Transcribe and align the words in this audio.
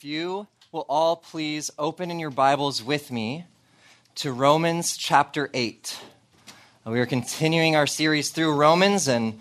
If 0.00 0.04
you 0.06 0.46
will 0.72 0.86
all 0.88 1.14
please 1.14 1.70
open 1.78 2.10
in 2.10 2.18
your 2.18 2.30
Bibles 2.30 2.82
with 2.82 3.10
me 3.10 3.44
to 4.14 4.32
Romans 4.32 4.96
chapter 4.96 5.50
8. 5.52 6.00
We 6.86 7.00
are 7.00 7.04
continuing 7.04 7.76
our 7.76 7.86
series 7.86 8.30
through 8.30 8.54
Romans, 8.54 9.08
and 9.08 9.38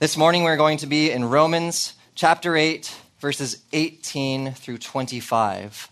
this 0.00 0.16
morning 0.16 0.42
we're 0.42 0.56
going 0.56 0.78
to 0.78 0.88
be 0.88 1.12
in 1.12 1.26
Romans 1.26 1.92
chapter 2.16 2.56
8, 2.56 2.92
verses 3.20 3.62
18 3.72 4.52
through 4.54 4.78
25. 4.78 5.88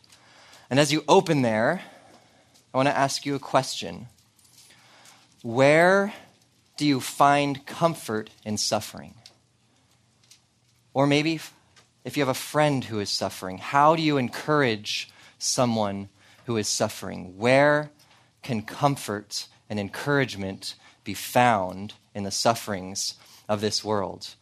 And 0.68 0.80
as 0.80 0.92
you 0.92 1.04
open 1.06 1.42
there, 1.42 1.82
I 2.74 2.76
want 2.76 2.88
to 2.88 2.98
ask 2.98 3.24
you 3.24 3.36
a 3.36 3.38
question 3.38 4.08
Where 5.42 6.12
do 6.76 6.84
you 6.84 6.98
find 6.98 7.64
comfort 7.66 8.30
in 8.44 8.58
suffering? 8.58 9.14
Or 10.92 11.06
maybe 11.06 11.38
if 12.08 12.16
you 12.16 12.22
have 12.22 12.30
a 12.30 12.34
friend 12.34 12.84
who 12.84 13.00
is 13.00 13.10
suffering, 13.10 13.58
how 13.58 13.94
do 13.94 14.00
you 14.00 14.16
encourage 14.16 15.10
someone 15.38 16.08
who 16.46 16.56
is 16.56 16.66
suffering? 16.66 17.36
Where 17.36 17.90
can 18.42 18.62
comfort 18.62 19.46
and 19.68 19.78
encouragement 19.78 20.74
be 21.04 21.12
found 21.12 21.92
in 22.14 22.24
the 22.24 22.30
sufferings 22.30 23.12
of 23.46 23.60
this 23.60 23.84
world? 23.84 24.36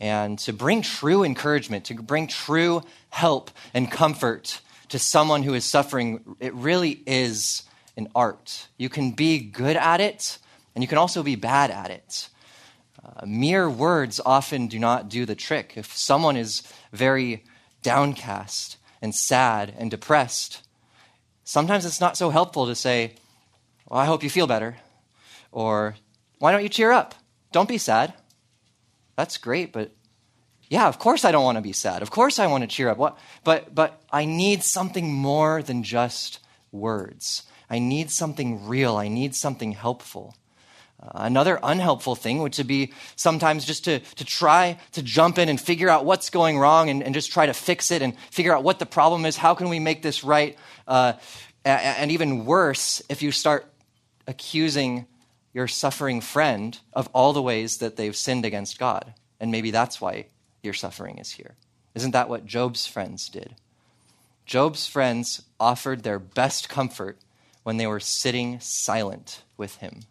And 0.00 0.38
to 0.38 0.54
bring 0.54 0.80
true 0.80 1.22
encouragement, 1.22 1.84
to 1.84 1.94
bring 1.96 2.28
true 2.28 2.82
help 3.10 3.50
and 3.74 3.90
comfort 3.90 4.62
to 4.88 4.98
someone 4.98 5.42
who 5.42 5.52
is 5.52 5.66
suffering, 5.66 6.36
it 6.40 6.54
really 6.54 7.02
is 7.06 7.64
an 7.98 8.08
art. 8.14 8.68
You 8.78 8.88
can 8.88 9.10
be 9.10 9.38
good 9.38 9.76
at 9.76 10.00
it, 10.00 10.38
and 10.74 10.82
you 10.82 10.88
can 10.88 10.96
also 10.96 11.22
be 11.22 11.36
bad 11.36 11.70
at 11.70 11.90
it. 11.90 12.30
Mere 13.24 13.70
words 13.70 14.20
often 14.24 14.66
do 14.66 14.78
not 14.78 15.08
do 15.08 15.24
the 15.24 15.34
trick. 15.34 15.74
If 15.76 15.96
someone 15.96 16.36
is 16.36 16.62
very 16.92 17.44
downcast 17.82 18.76
and 19.00 19.14
sad 19.14 19.74
and 19.78 19.90
depressed, 19.90 20.66
sometimes 21.44 21.86
it's 21.86 22.00
not 22.00 22.16
so 22.16 22.30
helpful 22.30 22.66
to 22.66 22.74
say, 22.74 23.14
Well, 23.88 24.00
I 24.00 24.04
hope 24.04 24.22
you 24.22 24.30
feel 24.30 24.46
better. 24.46 24.76
Or, 25.52 25.96
Why 26.38 26.52
don't 26.52 26.62
you 26.62 26.68
cheer 26.68 26.92
up? 26.92 27.14
Don't 27.52 27.68
be 27.68 27.78
sad. 27.78 28.12
That's 29.16 29.38
great, 29.38 29.72
but 29.72 29.92
yeah, 30.68 30.88
of 30.88 30.98
course 30.98 31.24
I 31.24 31.32
don't 31.32 31.44
want 31.44 31.56
to 31.56 31.62
be 31.62 31.72
sad. 31.72 32.02
Of 32.02 32.10
course 32.10 32.38
I 32.38 32.48
want 32.48 32.62
to 32.62 32.68
cheer 32.68 32.88
up. 32.88 32.98
What? 32.98 33.18
But, 33.44 33.74
but 33.74 34.02
I 34.10 34.24
need 34.24 34.62
something 34.62 35.12
more 35.12 35.62
than 35.62 35.82
just 35.82 36.40
words. 36.72 37.44
I 37.70 37.78
need 37.78 38.10
something 38.10 38.66
real. 38.66 38.96
I 38.96 39.08
need 39.08 39.34
something 39.34 39.72
helpful. 39.72 40.34
Uh, 41.02 41.10
another 41.14 41.58
unhelpful 41.62 42.14
thing 42.14 42.38
would 42.38 42.56
be 42.66 42.92
sometimes 43.16 43.64
just 43.64 43.84
to, 43.84 43.98
to 43.98 44.24
try 44.24 44.78
to 44.92 45.02
jump 45.02 45.38
in 45.38 45.48
and 45.48 45.60
figure 45.60 45.90
out 45.90 46.04
what's 46.04 46.30
going 46.30 46.58
wrong 46.58 46.88
and, 46.88 47.02
and 47.02 47.14
just 47.14 47.30
try 47.30 47.44
to 47.46 47.52
fix 47.52 47.90
it 47.90 48.00
and 48.02 48.18
figure 48.30 48.54
out 48.54 48.62
what 48.62 48.78
the 48.78 48.86
problem 48.86 49.26
is. 49.26 49.36
How 49.36 49.54
can 49.54 49.68
we 49.68 49.78
make 49.78 50.02
this 50.02 50.24
right? 50.24 50.56
Uh, 50.86 51.14
and 51.64 52.10
even 52.12 52.46
worse, 52.46 53.02
if 53.08 53.22
you 53.22 53.32
start 53.32 53.66
accusing 54.26 55.06
your 55.52 55.68
suffering 55.68 56.20
friend 56.20 56.78
of 56.92 57.08
all 57.12 57.32
the 57.32 57.42
ways 57.42 57.78
that 57.78 57.96
they've 57.96 58.16
sinned 58.16 58.44
against 58.44 58.78
God. 58.78 59.14
And 59.40 59.50
maybe 59.50 59.70
that's 59.70 60.00
why 60.00 60.26
your 60.62 60.74
suffering 60.74 61.18
is 61.18 61.32
here. 61.32 61.56
Isn't 61.94 62.12
that 62.12 62.28
what 62.28 62.46
Job's 62.46 62.86
friends 62.86 63.28
did? 63.28 63.54
Job's 64.44 64.86
friends 64.86 65.42
offered 65.58 66.02
their 66.02 66.18
best 66.18 66.68
comfort 66.68 67.18
when 67.64 67.78
they 67.78 67.86
were 67.86 68.00
sitting 68.00 68.60
silent 68.60 69.42
with 69.56 69.76
him 69.76 70.02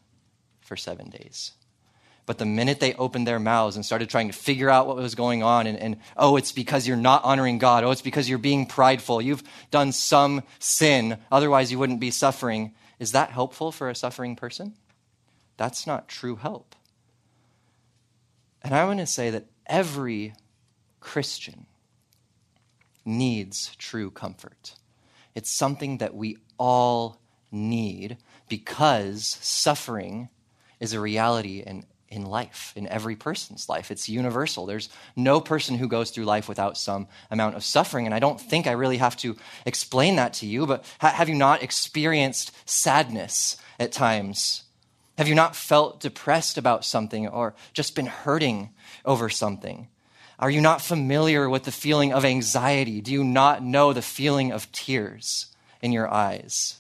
for 0.66 0.76
seven 0.76 1.10
days. 1.10 1.54
But 2.26 2.40
the 2.40 2.46
minute 2.46 2.80
they 2.80 2.96
opened 2.96 3.28
their 3.28 3.40
mouths 3.40 3.76
and 3.76 3.86
started 3.86 4.10
trying 4.10 4.28
to 4.28 4.34
figure 4.34 4.70
out 4.70 4.88
what 4.88 4.96
was 4.98 5.14
going 5.14 5.44
on, 5.44 5.68
and, 5.68 5.78
and, 5.78 5.98
oh, 6.18 6.38
it's 6.38 6.52
because 6.52 6.88
you're 6.88 6.98
not 6.98 7.24
honoring 7.24 7.60
God. 7.60 7.84
Oh, 7.84 7.92
it's 7.92 8.02
because 8.02 8.28
you're 8.28 8.40
being 8.40 8.66
prideful. 8.66 9.22
You've 9.22 9.44
done 9.70 9.92
some 9.92 10.42
sin. 10.58 11.20
Otherwise, 11.32 11.72
you 11.72 11.78
wouldn't 11.78 12.00
be 12.00 12.10
suffering. 12.10 12.74
Is 13.00 13.12
that 13.12 13.30
helpful 13.30 13.72
for 13.72 13.90
a 13.90 13.96
suffering 13.96 14.36
person? 14.36 14.74
That's 15.58 15.86
not 15.86 16.08
true 16.08 16.36
help. 16.36 16.75
And 18.64 18.74
I 18.74 18.86
want 18.86 19.00
to 19.00 19.06
say 19.06 19.30
that 19.30 19.46
every 19.68 20.34
Christian 21.00 21.68
needs 23.06 23.75
true 23.75 24.09
comfort. 24.09 24.74
It's 25.36 25.52
something 25.52 26.00
that 26.00 26.16
we 26.16 26.38
all 26.58 27.22
need 27.52 28.18
because 28.50 29.38
suffering 29.42 30.30
is 30.85 30.94
a 30.94 31.00
reality 31.01 31.62
in, 31.66 31.84
in 32.07 32.25
life, 32.25 32.72
in 32.75 32.88
every 32.88 33.16
person's 33.16 33.68
life. 33.68 33.91
It's 33.91 34.07
universal. 34.07 34.66
There's 34.66 34.88
no 35.16 35.41
person 35.41 35.78
who 35.78 35.90
goes 35.90 36.12
through 36.12 36.25
life 36.25 36.47
without 36.47 36.78
some 36.78 37.07
amount 37.29 37.56
of 37.56 37.63
suffering. 37.63 38.06
And 38.06 38.16
I 38.16 38.19
don't 38.19 38.40
think 38.40 38.68
I 38.68 38.72
really 38.72 38.97
have 38.97 39.18
to 39.18 39.35
explain 39.66 40.16
that 40.16 40.34
to 40.35 40.45
you, 40.45 40.66
but 40.66 40.85
ha- 41.01 41.09
have 41.09 41.28
you 41.28 41.35
not 41.35 41.63
experienced 41.63 42.51
sadness 42.66 43.57
at 43.79 43.91
times? 43.91 44.63
Have 45.18 45.28
you 45.28 45.35
not 45.35 45.56
felt 45.56 46.00
depressed 46.00 46.57
about 46.57 46.85
something 46.85 47.28
or 47.28 47.56
just 47.74 47.95
been 47.95 48.06
hurting 48.06 48.69
over 49.03 49.29
something? 49.29 49.90
Are 50.38 50.51
you 50.51 50.62
not 50.62 50.81
familiar 50.81 51.50
with 51.50 51.63
the 51.63 51.72
feeling 51.72 52.13
of 52.13 52.25
anxiety? 52.25 53.01
Do 53.01 53.12
you 53.12 53.24
not 53.24 53.63
know 53.63 53.94
the 53.94 54.01
feeling 54.01 54.51
of 54.51 54.72
tears 54.72 55.47
in 55.81 55.91
your 55.91 56.12
eyes? 56.12 56.79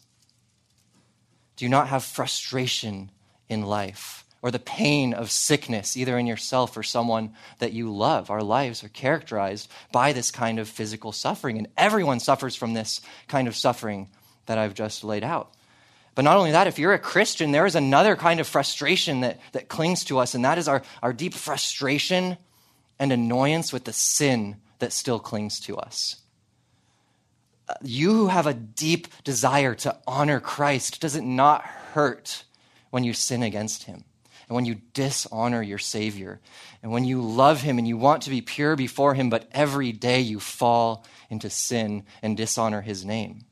Do 1.55 1.63
you 1.63 1.69
not 1.69 1.87
have 1.87 2.03
frustration 2.03 3.11
in 3.49 3.61
life 3.61 4.25
or 4.45 4.51
the 4.51 4.59
pain 4.59 5.11
of 5.11 5.31
sickness, 5.31 5.97
either 5.97 6.19
in 6.19 6.27
yourself 6.27 6.77
or 6.77 6.83
someone 6.83 7.33
that 7.57 7.73
you 7.73 7.91
love. 7.91 8.29
Our 8.29 8.43
lives 8.43 8.83
are 8.83 8.89
characterized 8.89 9.67
by 9.91 10.13
this 10.13 10.29
kind 10.29 10.59
of 10.59 10.69
physical 10.69 11.11
suffering, 11.11 11.57
and 11.57 11.67
everyone 11.75 12.19
suffers 12.19 12.55
from 12.55 12.75
this 12.75 13.01
kind 13.27 13.47
of 13.47 13.55
suffering 13.55 14.07
that 14.45 14.59
I've 14.59 14.75
just 14.75 15.03
laid 15.03 15.23
out. 15.23 15.51
But 16.13 16.25
not 16.25 16.37
only 16.37 16.51
that, 16.51 16.67
if 16.67 16.77
you're 16.77 16.93
a 16.93 16.99
Christian, 16.99 17.51
there 17.51 17.65
is 17.65 17.75
another 17.75 18.15
kind 18.15 18.39
of 18.39 18.45
frustration 18.45 19.21
that, 19.21 19.39
that 19.53 19.67
clings 19.67 20.03
to 20.05 20.19
us, 20.19 20.35
and 20.35 20.45
that 20.45 20.59
is 20.59 20.67
our, 20.67 20.83
our 21.01 21.11
deep 21.11 21.33
frustration 21.33 22.37
and 22.99 23.11
annoyance 23.11 23.73
with 23.73 23.85
the 23.85 23.93
sin 23.93 24.57
that 24.77 24.93
still 24.93 25.19
clings 25.19 25.59
to 25.61 25.75
us. 25.75 26.17
You 27.81 28.13
who 28.13 28.27
have 28.27 28.45
a 28.45 28.53
deep 28.53 29.07
desire 29.23 29.73
to 29.73 29.97
honor 30.05 30.39
Christ, 30.39 31.01
does 31.01 31.15
it 31.15 31.23
not 31.23 31.63
hurt 31.63 32.44
when 32.95 33.03
you 33.03 33.11
sin 33.11 33.43
against 33.43 33.83
him 33.83 34.05
and 34.47 34.55
when 34.55 34.63
you 34.63 34.75
dishonor 34.93 35.61
your 35.61 35.77
Savior 35.77 36.39
and 36.81 36.93
when 36.93 37.03
you 37.03 37.21
love 37.21 37.59
him 37.59 37.77
and 37.77 37.85
you 37.85 37.97
want 37.97 38.21
to 38.21 38.29
be 38.29 38.39
pure 38.39 38.77
before 38.77 39.13
him, 39.15 39.29
but 39.29 39.49
every 39.51 39.91
day 39.91 40.21
you 40.21 40.39
fall 40.39 41.05
into 41.29 41.49
sin 41.49 42.05
and 42.21 42.37
dishonor 42.37 42.79
his 42.79 43.03
name. 43.03 43.43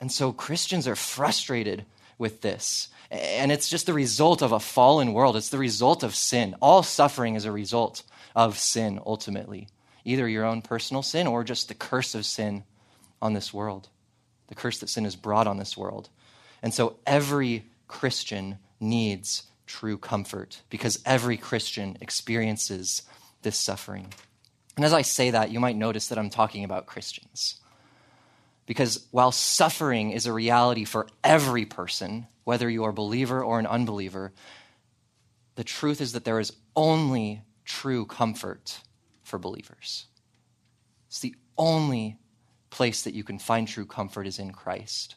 And 0.00 0.12
so 0.12 0.32
Christians 0.32 0.86
are 0.86 0.94
frustrated 0.94 1.84
with 2.18 2.40
this. 2.40 2.86
And 3.10 3.50
it's 3.50 3.68
just 3.68 3.86
the 3.86 3.92
result 3.92 4.42
of 4.42 4.52
a 4.52 4.60
fallen 4.60 5.12
world. 5.12 5.34
It's 5.34 5.48
the 5.48 5.58
result 5.58 6.04
of 6.04 6.14
sin. 6.14 6.54
All 6.62 6.84
suffering 6.84 7.34
is 7.34 7.44
a 7.44 7.50
result 7.50 8.04
of 8.36 8.60
sin, 8.60 9.00
ultimately. 9.04 9.66
Either 10.04 10.28
your 10.28 10.44
own 10.44 10.62
personal 10.62 11.02
sin 11.02 11.26
or 11.26 11.42
just 11.42 11.66
the 11.66 11.74
curse 11.74 12.14
of 12.14 12.24
sin 12.24 12.62
on 13.20 13.32
this 13.32 13.52
world, 13.52 13.88
the 14.46 14.54
curse 14.54 14.78
that 14.78 14.88
sin 14.88 15.02
has 15.02 15.16
brought 15.16 15.48
on 15.48 15.56
this 15.56 15.76
world. 15.76 16.10
And 16.62 16.72
so 16.72 16.94
every 17.04 17.64
Christian 17.92 18.58
needs 18.80 19.42
true 19.66 19.98
comfort 19.98 20.62
because 20.70 20.98
every 21.04 21.36
Christian 21.36 21.98
experiences 22.00 23.02
this 23.42 23.58
suffering. 23.58 24.14
And 24.76 24.84
as 24.86 24.94
I 24.94 25.02
say 25.02 25.30
that, 25.30 25.50
you 25.50 25.60
might 25.60 25.76
notice 25.76 26.08
that 26.08 26.16
I'm 26.16 26.30
talking 26.30 26.64
about 26.64 26.86
Christians. 26.86 27.60
Because 28.64 29.06
while 29.10 29.30
suffering 29.30 30.10
is 30.10 30.24
a 30.24 30.32
reality 30.32 30.84
for 30.84 31.06
every 31.22 31.66
person, 31.66 32.26
whether 32.44 32.68
you 32.70 32.84
are 32.84 32.90
a 32.90 32.94
believer 32.94 33.44
or 33.44 33.58
an 33.58 33.66
unbeliever, 33.66 34.32
the 35.56 35.64
truth 35.64 36.00
is 36.00 36.12
that 36.14 36.24
there 36.24 36.40
is 36.40 36.54
only 36.74 37.42
true 37.66 38.06
comfort 38.06 38.80
for 39.22 39.38
believers. 39.38 40.06
It's 41.08 41.20
the 41.20 41.36
only 41.58 42.16
place 42.70 43.02
that 43.02 43.12
you 43.12 43.22
can 43.22 43.38
find 43.38 43.68
true 43.68 43.84
comfort 43.84 44.26
is 44.26 44.38
in 44.38 44.52
Christ. 44.52 45.16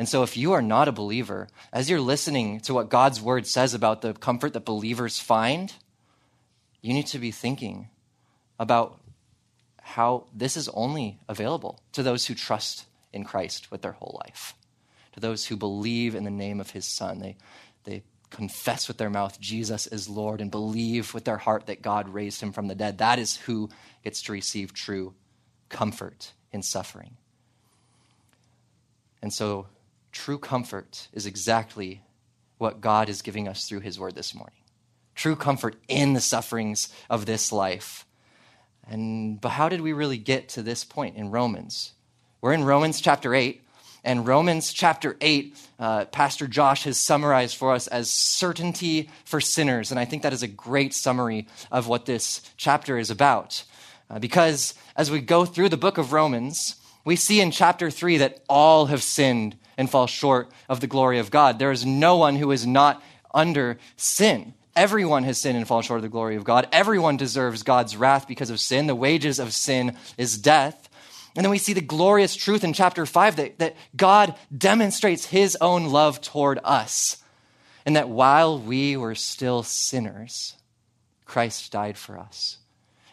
And 0.00 0.08
so, 0.08 0.22
if 0.22 0.34
you 0.34 0.52
are 0.52 0.62
not 0.62 0.88
a 0.88 0.92
believer, 0.92 1.46
as 1.74 1.90
you're 1.90 2.00
listening 2.00 2.60
to 2.60 2.72
what 2.72 2.88
God's 2.88 3.20
word 3.20 3.46
says 3.46 3.74
about 3.74 4.00
the 4.00 4.14
comfort 4.14 4.54
that 4.54 4.64
believers 4.64 5.18
find, 5.18 5.70
you 6.80 6.94
need 6.94 7.08
to 7.08 7.18
be 7.18 7.30
thinking 7.30 7.90
about 8.58 8.98
how 9.82 10.24
this 10.34 10.56
is 10.56 10.70
only 10.70 11.18
available 11.28 11.82
to 11.92 12.02
those 12.02 12.24
who 12.24 12.34
trust 12.34 12.86
in 13.12 13.24
Christ 13.24 13.70
with 13.70 13.82
their 13.82 13.92
whole 13.92 14.18
life, 14.24 14.54
to 15.12 15.20
those 15.20 15.44
who 15.44 15.54
believe 15.54 16.14
in 16.14 16.24
the 16.24 16.30
name 16.30 16.60
of 16.60 16.70
his 16.70 16.86
Son. 16.86 17.18
They, 17.18 17.36
they 17.84 18.02
confess 18.30 18.88
with 18.88 18.96
their 18.96 19.10
mouth 19.10 19.38
Jesus 19.38 19.86
is 19.86 20.08
Lord 20.08 20.40
and 20.40 20.50
believe 20.50 21.12
with 21.12 21.26
their 21.26 21.36
heart 21.36 21.66
that 21.66 21.82
God 21.82 22.08
raised 22.08 22.40
him 22.40 22.52
from 22.52 22.68
the 22.68 22.74
dead. 22.74 22.96
That 22.96 23.18
is 23.18 23.36
who 23.36 23.68
gets 24.02 24.22
to 24.22 24.32
receive 24.32 24.72
true 24.72 25.12
comfort 25.68 26.32
in 26.52 26.62
suffering. 26.62 27.18
And 29.20 29.30
so, 29.30 29.66
True 30.12 30.38
comfort 30.38 31.08
is 31.12 31.26
exactly 31.26 32.02
what 32.58 32.80
God 32.80 33.08
is 33.08 33.22
giving 33.22 33.48
us 33.48 33.68
through 33.68 33.80
His 33.80 33.98
Word 33.98 34.14
this 34.14 34.34
morning. 34.34 34.56
True 35.14 35.36
comfort 35.36 35.76
in 35.88 36.12
the 36.12 36.20
sufferings 36.20 36.92
of 37.08 37.26
this 37.26 37.52
life. 37.52 38.06
And 38.88 39.40
but 39.40 39.50
how 39.50 39.68
did 39.68 39.80
we 39.80 39.92
really 39.92 40.18
get 40.18 40.48
to 40.50 40.62
this 40.62 40.84
point 40.84 41.16
in 41.16 41.30
Romans? 41.30 41.92
We're 42.40 42.54
in 42.54 42.64
Romans 42.64 43.00
chapter 43.00 43.34
8, 43.34 43.62
and 44.02 44.26
Romans 44.26 44.72
chapter 44.72 45.16
8, 45.20 45.56
uh, 45.78 46.04
Pastor 46.06 46.46
Josh 46.46 46.84
has 46.84 46.98
summarized 46.98 47.56
for 47.56 47.74
us 47.74 47.86
as 47.86 48.10
certainty 48.10 49.10
for 49.24 49.40
sinners. 49.40 49.90
And 49.90 50.00
I 50.00 50.06
think 50.06 50.22
that 50.22 50.32
is 50.32 50.42
a 50.42 50.48
great 50.48 50.94
summary 50.94 51.46
of 51.70 51.86
what 51.86 52.06
this 52.06 52.40
chapter 52.56 52.98
is 52.98 53.10
about. 53.10 53.62
Uh, 54.08 54.18
because 54.18 54.74
as 54.96 55.10
we 55.10 55.20
go 55.20 55.44
through 55.44 55.68
the 55.68 55.76
book 55.76 55.98
of 55.98 56.12
Romans, 56.12 56.76
we 57.04 57.14
see 57.14 57.40
in 57.40 57.50
chapter 57.50 57.90
3 57.90 58.18
that 58.18 58.42
all 58.48 58.86
have 58.86 59.02
sinned 59.02 59.56
and 59.80 59.88
fall 59.88 60.06
short 60.06 60.50
of 60.68 60.80
the 60.80 60.86
glory 60.86 61.20
of 61.20 61.30
God. 61.30 61.58
There 61.58 61.70
is 61.70 61.86
no 61.86 62.18
one 62.18 62.36
who 62.36 62.50
is 62.50 62.66
not 62.66 63.02
under 63.32 63.78
sin. 63.96 64.52
Everyone 64.76 65.24
has 65.24 65.38
sinned 65.38 65.56
and 65.56 65.66
fallen 65.66 65.84
short 65.84 65.96
of 65.96 66.02
the 66.02 66.10
glory 66.10 66.36
of 66.36 66.44
God. 66.44 66.68
Everyone 66.70 67.16
deserves 67.16 67.62
God's 67.62 67.96
wrath 67.96 68.28
because 68.28 68.50
of 68.50 68.60
sin. 68.60 68.88
The 68.88 68.94
wages 68.94 69.38
of 69.38 69.54
sin 69.54 69.96
is 70.18 70.36
death. 70.36 70.90
And 71.34 71.42
then 71.42 71.50
we 71.50 71.56
see 71.56 71.72
the 71.72 71.80
glorious 71.80 72.36
truth 72.36 72.62
in 72.62 72.74
chapter 72.74 73.06
5 73.06 73.36
that, 73.36 73.58
that 73.58 73.76
God 73.96 74.34
demonstrates 74.56 75.24
his 75.24 75.56
own 75.62 75.86
love 75.86 76.20
toward 76.20 76.58
us. 76.62 77.16
And 77.86 77.96
that 77.96 78.10
while 78.10 78.58
we 78.58 78.98
were 78.98 79.14
still 79.14 79.62
sinners, 79.62 80.56
Christ 81.24 81.72
died 81.72 81.96
for 81.96 82.18
us. 82.18 82.58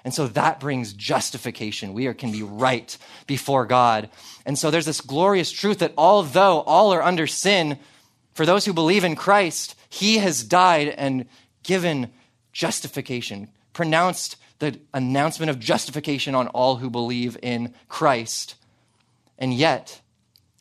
And 0.03 0.13
so 0.13 0.27
that 0.27 0.59
brings 0.59 0.93
justification. 0.93 1.93
We 1.93 2.07
are, 2.07 2.13
can 2.13 2.31
be 2.31 2.43
right 2.43 2.97
before 3.25 3.65
God. 3.65 4.09
And 4.45 4.57
so 4.57 4.71
there's 4.71 4.85
this 4.85 5.01
glorious 5.01 5.51
truth 5.51 5.79
that 5.79 5.93
although 5.97 6.61
all 6.61 6.93
are 6.93 7.03
under 7.03 7.27
sin, 7.27 7.77
for 8.33 8.45
those 8.45 8.65
who 8.65 8.73
believe 8.73 9.03
in 9.03 9.15
Christ, 9.15 9.75
he 9.89 10.19
has 10.19 10.43
died 10.43 10.89
and 10.89 11.25
given 11.63 12.11
justification, 12.53 13.49
pronounced 13.73 14.37
the 14.59 14.79
announcement 14.93 15.49
of 15.49 15.59
justification 15.59 16.35
on 16.35 16.47
all 16.49 16.77
who 16.77 16.89
believe 16.89 17.37
in 17.41 17.73
Christ. 17.89 18.55
And 19.37 19.53
yet, 19.53 20.01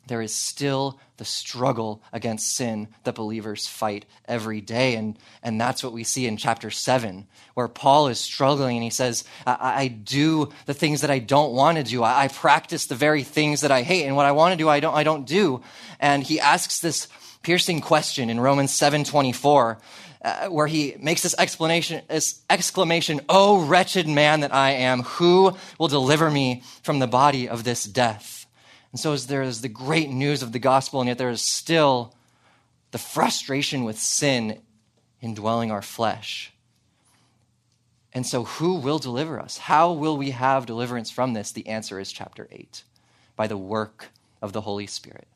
there 0.07 0.23
is 0.23 0.35
still 0.35 0.99
the 1.17 1.25
struggle 1.25 2.03
against 2.13 2.55
sin 2.55 2.89
that 3.05 3.15
believers 3.15 3.67
fight 3.67 4.05
every 4.27 4.61
day. 4.61 4.95
And, 4.95 5.19
and 5.43 5.61
that's 5.61 5.83
what 5.83 5.93
we 5.93 6.05
see 6.05 6.27
in 6.27 6.37
chapter 6.37 6.71
7, 6.71 7.27
where 7.55 7.69
Paul 7.69 8.09
is 8.09 8.21
struggling 8.21 8.77
and 8.77 8.85
he 8.85 8.91
says, 8.91 9.25
I, 9.47 9.83
I 9.83 9.89
do 9.89 10.53
the 10.67 10.75
things 10.75 11.01
that 11.01 11.11
I 11.11 11.19
don't 11.19 11.53
want 11.53 11.79
to 11.79 11.85
do. 11.85 12.03
I, 12.03 12.25
I, 12.25 12.29
practice 12.29 12.87
the 12.87 12.95
very 12.95 13.23
things 13.23 13.63
that 13.63 13.73
I 13.73 13.83
hate. 13.83 14.05
And 14.05 14.17
what 14.17 14.27
I 14.27 14.33
want 14.33 14.53
to 14.53 14.59
do, 14.59 14.69
I 14.69 14.81
don't, 14.81 14.95
I 14.95 15.05
don't 15.05 15.27
do. 15.27 15.63
And 15.99 16.23
he 16.23 16.39
asks 16.39 16.81
this 16.81 17.09
piercing 17.43 17.81
question 17.81 18.29
in 18.29 18.41
Romans 18.41 18.73
7 18.73 19.05
24 19.05 19.79
uh, 20.23 20.49
where 20.49 20.67
he 20.67 20.97
makes 20.99 21.23
this 21.23 21.37
explanation, 21.39 22.03
this 22.09 22.41
exclamation, 22.51 23.21
"Oh 23.29 23.65
wretched 23.65 24.09
man 24.09 24.41
that 24.41 24.53
I 24.53 24.73
am, 24.73 25.03
who 25.03 25.57
will 25.79 25.89
deliver 25.89 26.31
me 26.31 26.65
from 26.83 26.99
the 26.99 27.07
body 27.07 27.49
of 27.49 27.63
this 27.63 27.85
death?" 27.85 28.36
And 28.97 29.01
so, 29.01 29.15
there 29.15 29.43
is 29.43 29.61
the 29.61 29.69
great 29.69 30.09
news 30.09 30.43
of 30.43 30.53
the 30.53 30.59
gospel, 30.59 31.03
and 31.03 31.09
yet 31.09 31.19
there 31.19 31.29
is 31.29 31.43
still 31.43 32.15
the 32.93 32.99
frustration 32.99 33.85
with 33.85 33.99
sin 33.99 34.63
indwelling 35.21 35.71
our 35.71 35.83
flesh. 35.83 36.51
And 38.15 38.27
so, 38.27 38.45
who 38.45 38.77
will 38.77 38.99
deliver 38.99 39.39
us? 39.39 39.59
How 39.59 39.93
will 39.93 40.17
we 40.17 40.31
have 40.31 40.65
deliverance 40.65 41.11
from 41.11 41.35
this? 41.35 41.53
The 41.53 41.67
answer 41.67 42.01
is 42.01 42.11
chapter 42.11 42.49
8 42.51 42.85
by 43.37 43.47
the 43.47 43.59
work 43.59 44.07
of 44.41 44.55
the 44.55 44.63
Holy 44.63 44.87
Spirit 44.87 45.29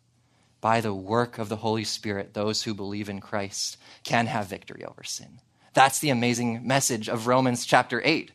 by 0.61 0.81
the 0.81 0.95
work 0.95 1.39
of 1.39 1.49
the 1.49 1.56
Holy 1.56 1.85
Spirit, 1.85 2.35
those 2.35 2.63
who 2.63 2.75
believe 2.75 3.09
in 3.09 3.21
Christ 3.21 3.77
can 4.05 4.27
have 4.27 4.47
victory 4.47 4.85
over 4.85 5.03
sin. 5.03 5.41
That's 5.72 6.00
the 6.00 6.11
amazing 6.11 6.67
message 6.67 7.08
of 7.08 7.26
Romans 7.26 7.64
chapter 7.64 8.02
8. 8.05 8.32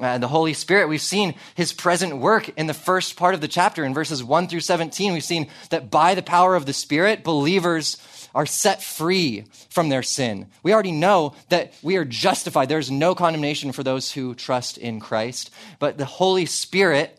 Uh, 0.00 0.16
the 0.18 0.28
Holy 0.28 0.54
Spirit, 0.54 0.88
we've 0.88 1.00
seen 1.00 1.34
his 1.54 1.72
present 1.72 2.18
work 2.18 2.48
in 2.50 2.66
the 2.66 2.74
first 2.74 3.16
part 3.16 3.34
of 3.34 3.40
the 3.40 3.48
chapter. 3.48 3.84
In 3.84 3.92
verses 3.92 4.22
1 4.22 4.48
through 4.48 4.60
17, 4.60 5.12
we've 5.12 5.24
seen 5.24 5.48
that 5.70 5.90
by 5.90 6.14
the 6.14 6.22
power 6.22 6.54
of 6.54 6.66
the 6.66 6.72
Spirit, 6.72 7.24
believers 7.24 7.96
are 8.34 8.46
set 8.46 8.82
free 8.82 9.44
from 9.68 9.88
their 9.88 10.02
sin. 10.02 10.46
We 10.62 10.72
already 10.72 10.92
know 10.92 11.34
that 11.48 11.74
we 11.82 11.96
are 11.96 12.04
justified. 12.04 12.68
There's 12.68 12.90
no 12.90 13.14
condemnation 13.14 13.72
for 13.72 13.82
those 13.82 14.12
who 14.12 14.34
trust 14.34 14.78
in 14.78 15.00
Christ. 15.00 15.50
But 15.78 15.98
the 15.98 16.04
Holy 16.04 16.46
Spirit 16.46 17.17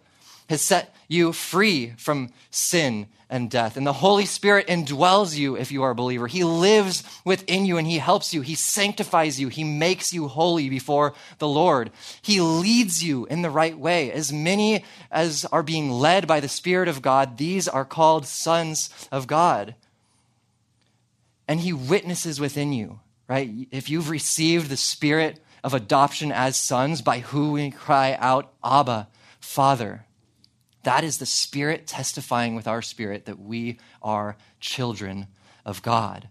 has 0.50 0.62
set 0.62 0.94
you 1.08 1.32
free 1.32 1.94
from 1.98 2.32
sin 2.52 3.08
and 3.30 3.50
death. 3.52 3.78
And 3.78 3.86
the 3.86 3.94
Holy 3.94 4.26
Spirit 4.26 4.68
indwells 4.68 5.38
you 5.38 5.56
if 5.56 5.72
you 5.72 5.84
are 5.84 5.92
a 5.92 5.96
believer. 5.96 6.26
He 6.26 6.44
lives 6.44 7.04
within 7.24 7.66
you 7.66 7.78
and 7.78 7.86
He 7.86 8.00
helps 8.00 8.34
you. 8.34 8.42
He 8.42 8.56
sanctifies 8.56 9.40
you. 9.40 9.50
He 9.50 9.64
makes 9.64 10.12
you 10.12 10.28
holy 10.28 10.68
before 10.68 11.14
the 11.38 11.48
Lord. 11.48 11.92
He 12.22 12.42
leads 12.42 13.04
you 13.04 13.28
in 13.28 13.44
the 13.44 13.52
right 13.52 13.78
way. 13.78 14.12
As 14.12 14.34
many 14.34 14.84
as 15.12 15.46
are 15.46 15.64
being 15.64 15.92
led 15.92 16.28
by 16.28 16.40
the 16.40 16.50
Spirit 16.50 16.88
of 16.88 17.04
God, 17.04 17.38
these 17.38 17.68
are 17.68 17.86
called 17.86 18.26
sons 18.26 18.90
of 19.12 19.28
God. 19.28 19.76
And 21.48 21.60
He 21.60 21.72
witnesses 21.72 22.40
within 22.40 22.74
you, 22.74 23.00
right? 23.28 23.68
If 23.70 23.90
you've 23.90 24.10
received 24.10 24.70
the 24.70 24.78
Spirit 24.78 25.40
of 25.64 25.76
adoption 25.76 26.32
as 26.32 26.58
sons, 26.58 27.04
by 27.04 27.20
who 27.20 27.52
we 27.52 27.70
cry 27.70 28.18
out, 28.20 28.52
Abba, 28.64 29.08
Father. 29.40 30.06
That 30.84 31.04
is 31.04 31.18
the 31.18 31.26
Spirit 31.26 31.88
testifying 31.88 32.56
with 32.56 32.68
our 32.68 32.82
spirit 32.82 33.26
that 33.26 33.40
we 33.40 33.80
are 34.02 34.38
children 34.60 35.28
of 35.66 35.82
God. 35.82 36.30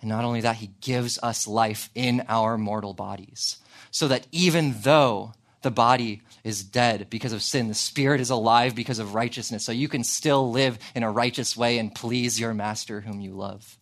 And 0.00 0.08
not 0.08 0.24
only 0.24 0.40
that, 0.40 0.56
He 0.56 0.72
gives 0.80 1.18
us 1.22 1.46
life 1.46 1.90
in 1.94 2.24
our 2.28 2.58
mortal 2.58 2.94
bodies. 2.94 3.58
So 3.90 4.08
that 4.08 4.26
even 4.32 4.76
though 4.82 5.34
the 5.62 5.70
body 5.70 6.22
is 6.42 6.62
dead 6.62 7.08
because 7.10 7.32
of 7.32 7.42
sin, 7.42 7.68
the 7.68 7.74
Spirit 7.74 8.20
is 8.20 8.30
alive 8.30 8.74
because 8.74 8.98
of 8.98 9.14
righteousness. 9.14 9.64
So 9.64 9.72
you 9.72 9.88
can 9.88 10.04
still 10.04 10.50
live 10.50 10.78
in 10.94 11.02
a 11.02 11.10
righteous 11.10 11.56
way 11.56 11.78
and 11.78 11.94
please 11.94 12.40
your 12.40 12.54
Master 12.54 13.02
whom 13.02 13.20
you 13.20 13.32
love. 13.32 13.78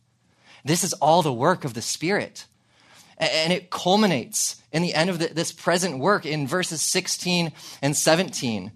This 0.64 0.82
is 0.82 0.93
all 0.94 1.23
the 1.23 1.32
work 1.32 1.64
of 1.64 1.75
the 1.75 1.82
Spirit. 1.82 2.46
And 3.17 3.52
it 3.52 3.70
culminates 3.70 4.62
in 4.73 4.82
the 4.82 4.94
end 4.94 5.11
of 5.11 5.19
this 5.19 5.50
present 5.50 5.99
work 5.99 6.25
in 6.25 6.46
verses 6.46 6.82
16 6.82 7.52
and 7.82 7.96
17, 7.96 8.73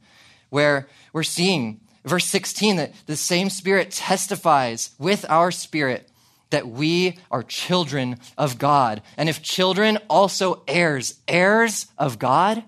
where 0.53 0.87
we're 1.15 1.23
seeing, 1.23 1.81
verse 2.05 2.27
16, 2.27 2.77
that 2.77 2.93
the 3.07 3.17
same 3.17 3.49
Spirit 3.49 3.91
testifies 3.91 4.91
with 4.99 5.25
our 5.31 5.51
spirit 5.51 6.11
that 6.51 6.69
we 6.69 7.19
are 7.31 7.43
children 7.43 8.19
of 8.37 8.59
God. 8.59 9.01
And 9.17 9.31
if 9.31 9.41
children, 9.43 9.99
also 10.11 10.63
heirs, 10.69 11.15
heirs 11.27 11.87
of 11.97 12.19
God 12.19 12.63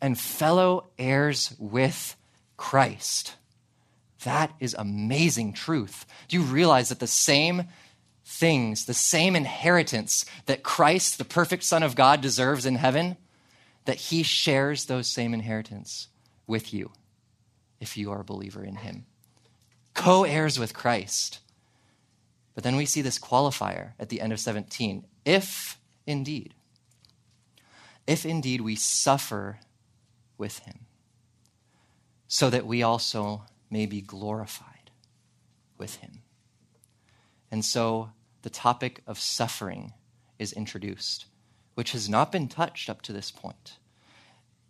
and 0.00 0.18
fellow 0.18 0.86
heirs 0.98 1.54
with 1.58 2.16
Christ. 2.56 3.34
That 4.24 4.54
is 4.58 4.74
amazing 4.78 5.52
truth. 5.52 6.06
Do 6.28 6.38
you 6.38 6.42
realize 6.42 6.88
that 6.88 7.00
the 7.00 7.06
same 7.06 7.64
things, 8.24 8.86
the 8.86 8.94
same 8.94 9.36
inheritance 9.36 10.24
that 10.46 10.62
Christ, 10.62 11.18
the 11.18 11.26
perfect 11.26 11.64
Son 11.64 11.82
of 11.82 11.94
God, 11.94 12.22
deserves 12.22 12.64
in 12.64 12.76
heaven, 12.76 13.18
that 13.84 13.96
he 13.96 14.22
shares 14.22 14.86
those 14.86 15.06
same 15.06 15.34
inheritance 15.34 16.08
with 16.46 16.72
you? 16.74 16.92
if 17.84 17.98
you 17.98 18.10
are 18.10 18.20
a 18.20 18.24
believer 18.24 18.64
in 18.64 18.76
him. 18.76 19.04
Co 19.92 20.24
heirs 20.24 20.58
with 20.58 20.72
Christ. 20.72 21.40
But 22.54 22.64
then 22.64 22.76
we 22.76 22.86
see 22.86 23.02
this 23.02 23.18
qualifier 23.18 23.92
at 23.98 24.08
the 24.08 24.22
end 24.22 24.32
of 24.32 24.40
17 24.40 25.04
if 25.26 25.78
indeed, 26.06 26.54
if 28.06 28.24
indeed 28.24 28.60
we 28.60 28.74
suffer 28.74 29.60
with 30.38 30.60
him, 30.60 30.86
so 32.26 32.50
that 32.50 32.66
we 32.66 32.82
also 32.82 33.44
may 33.70 33.86
be 33.86 34.00
glorified 34.00 34.90
with 35.78 35.96
him. 35.96 36.22
And 37.50 37.64
so 37.64 38.10
the 38.42 38.50
topic 38.50 39.02
of 39.06 39.18
suffering 39.18 39.92
is 40.38 40.52
introduced, 40.52 41.26
which 41.74 41.92
has 41.92 42.08
not 42.08 42.32
been 42.32 42.48
touched 42.48 42.88
up 42.88 43.02
to 43.02 43.12
this 43.12 43.30
point. 43.30 43.78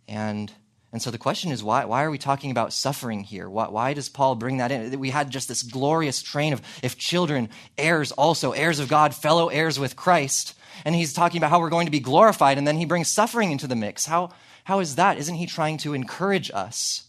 And 0.07 0.51
and 0.95 1.01
so 1.01 1.11
the 1.11 1.17
question 1.17 1.51
is, 1.51 1.61
why, 1.61 1.83
why 1.83 2.05
are 2.05 2.09
we 2.09 2.17
talking 2.17 2.51
about 2.51 2.71
suffering 2.71 3.25
here? 3.25 3.49
Why, 3.49 3.67
why 3.67 3.93
does 3.93 4.07
Paul 4.07 4.35
bring 4.35 4.59
that 4.59 4.71
in? 4.71 4.97
We 4.97 5.09
had 5.09 5.29
just 5.29 5.49
this 5.49 5.61
glorious 5.61 6.23
train 6.23 6.53
of 6.53 6.61
if 6.81 6.97
children, 6.97 7.49
heirs 7.77 8.13
also, 8.13 8.53
heirs 8.53 8.79
of 8.79 8.87
God, 8.87 9.13
fellow 9.13 9.49
heirs 9.49 9.77
with 9.77 9.97
Christ. 9.97 10.53
And 10.85 10.95
he's 10.95 11.11
talking 11.11 11.37
about 11.37 11.49
how 11.49 11.59
we're 11.59 11.69
going 11.69 11.87
to 11.87 11.91
be 11.91 11.99
glorified, 11.99 12.57
and 12.57 12.65
then 12.65 12.77
he 12.77 12.85
brings 12.85 13.09
suffering 13.09 13.51
into 13.51 13.67
the 13.67 13.75
mix. 13.75 14.05
How, 14.05 14.29
how 14.63 14.79
is 14.79 14.95
that? 14.95 15.17
Isn't 15.17 15.35
he 15.35 15.45
trying 15.45 15.79
to 15.79 15.93
encourage 15.93 16.49
us? 16.53 17.03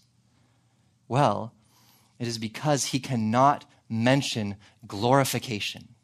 Well, 1.06 1.54
it 2.18 2.26
is 2.26 2.38
because 2.38 2.86
he 2.86 2.98
cannot 2.98 3.66
mention 3.88 4.56
glorification 4.84 5.94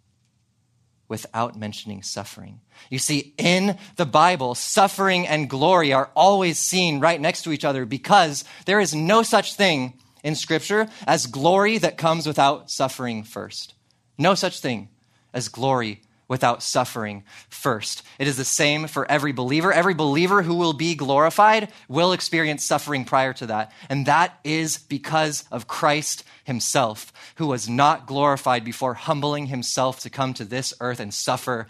without 1.12 1.54
mentioning 1.54 2.02
suffering. 2.02 2.58
You 2.88 2.98
see, 2.98 3.34
in 3.36 3.76
the 3.96 4.06
Bible, 4.06 4.54
suffering 4.54 5.26
and 5.26 5.46
glory 5.48 5.92
are 5.92 6.08
always 6.16 6.56
seen 6.56 7.00
right 7.00 7.20
next 7.20 7.42
to 7.42 7.52
each 7.52 7.66
other 7.66 7.84
because 7.84 8.44
there 8.64 8.80
is 8.80 8.94
no 8.94 9.22
such 9.22 9.54
thing 9.54 9.92
in 10.24 10.34
Scripture 10.34 10.88
as 11.06 11.26
glory 11.26 11.76
that 11.76 11.98
comes 11.98 12.26
without 12.26 12.70
suffering 12.70 13.24
first. 13.24 13.74
No 14.16 14.34
such 14.34 14.60
thing 14.60 14.88
as 15.34 15.48
glory 15.48 16.00
without 16.32 16.62
suffering 16.62 17.22
first. 17.50 18.02
It 18.18 18.26
is 18.26 18.38
the 18.38 18.44
same 18.46 18.86
for 18.86 19.04
every 19.10 19.32
believer. 19.32 19.70
Every 19.70 19.92
believer 19.92 20.40
who 20.40 20.54
will 20.54 20.72
be 20.72 20.94
glorified 20.94 21.70
will 21.88 22.14
experience 22.14 22.64
suffering 22.64 23.04
prior 23.04 23.34
to 23.34 23.46
that. 23.48 23.70
And 23.90 24.06
that 24.06 24.40
is 24.42 24.78
because 24.78 25.44
of 25.52 25.68
Christ 25.68 26.24
himself, 26.44 27.12
who 27.34 27.48
was 27.48 27.68
not 27.68 28.06
glorified 28.06 28.64
before 28.64 28.94
humbling 28.94 29.48
himself 29.48 30.00
to 30.00 30.08
come 30.08 30.32
to 30.32 30.46
this 30.46 30.72
earth 30.80 31.00
and 31.00 31.12
suffer 31.12 31.66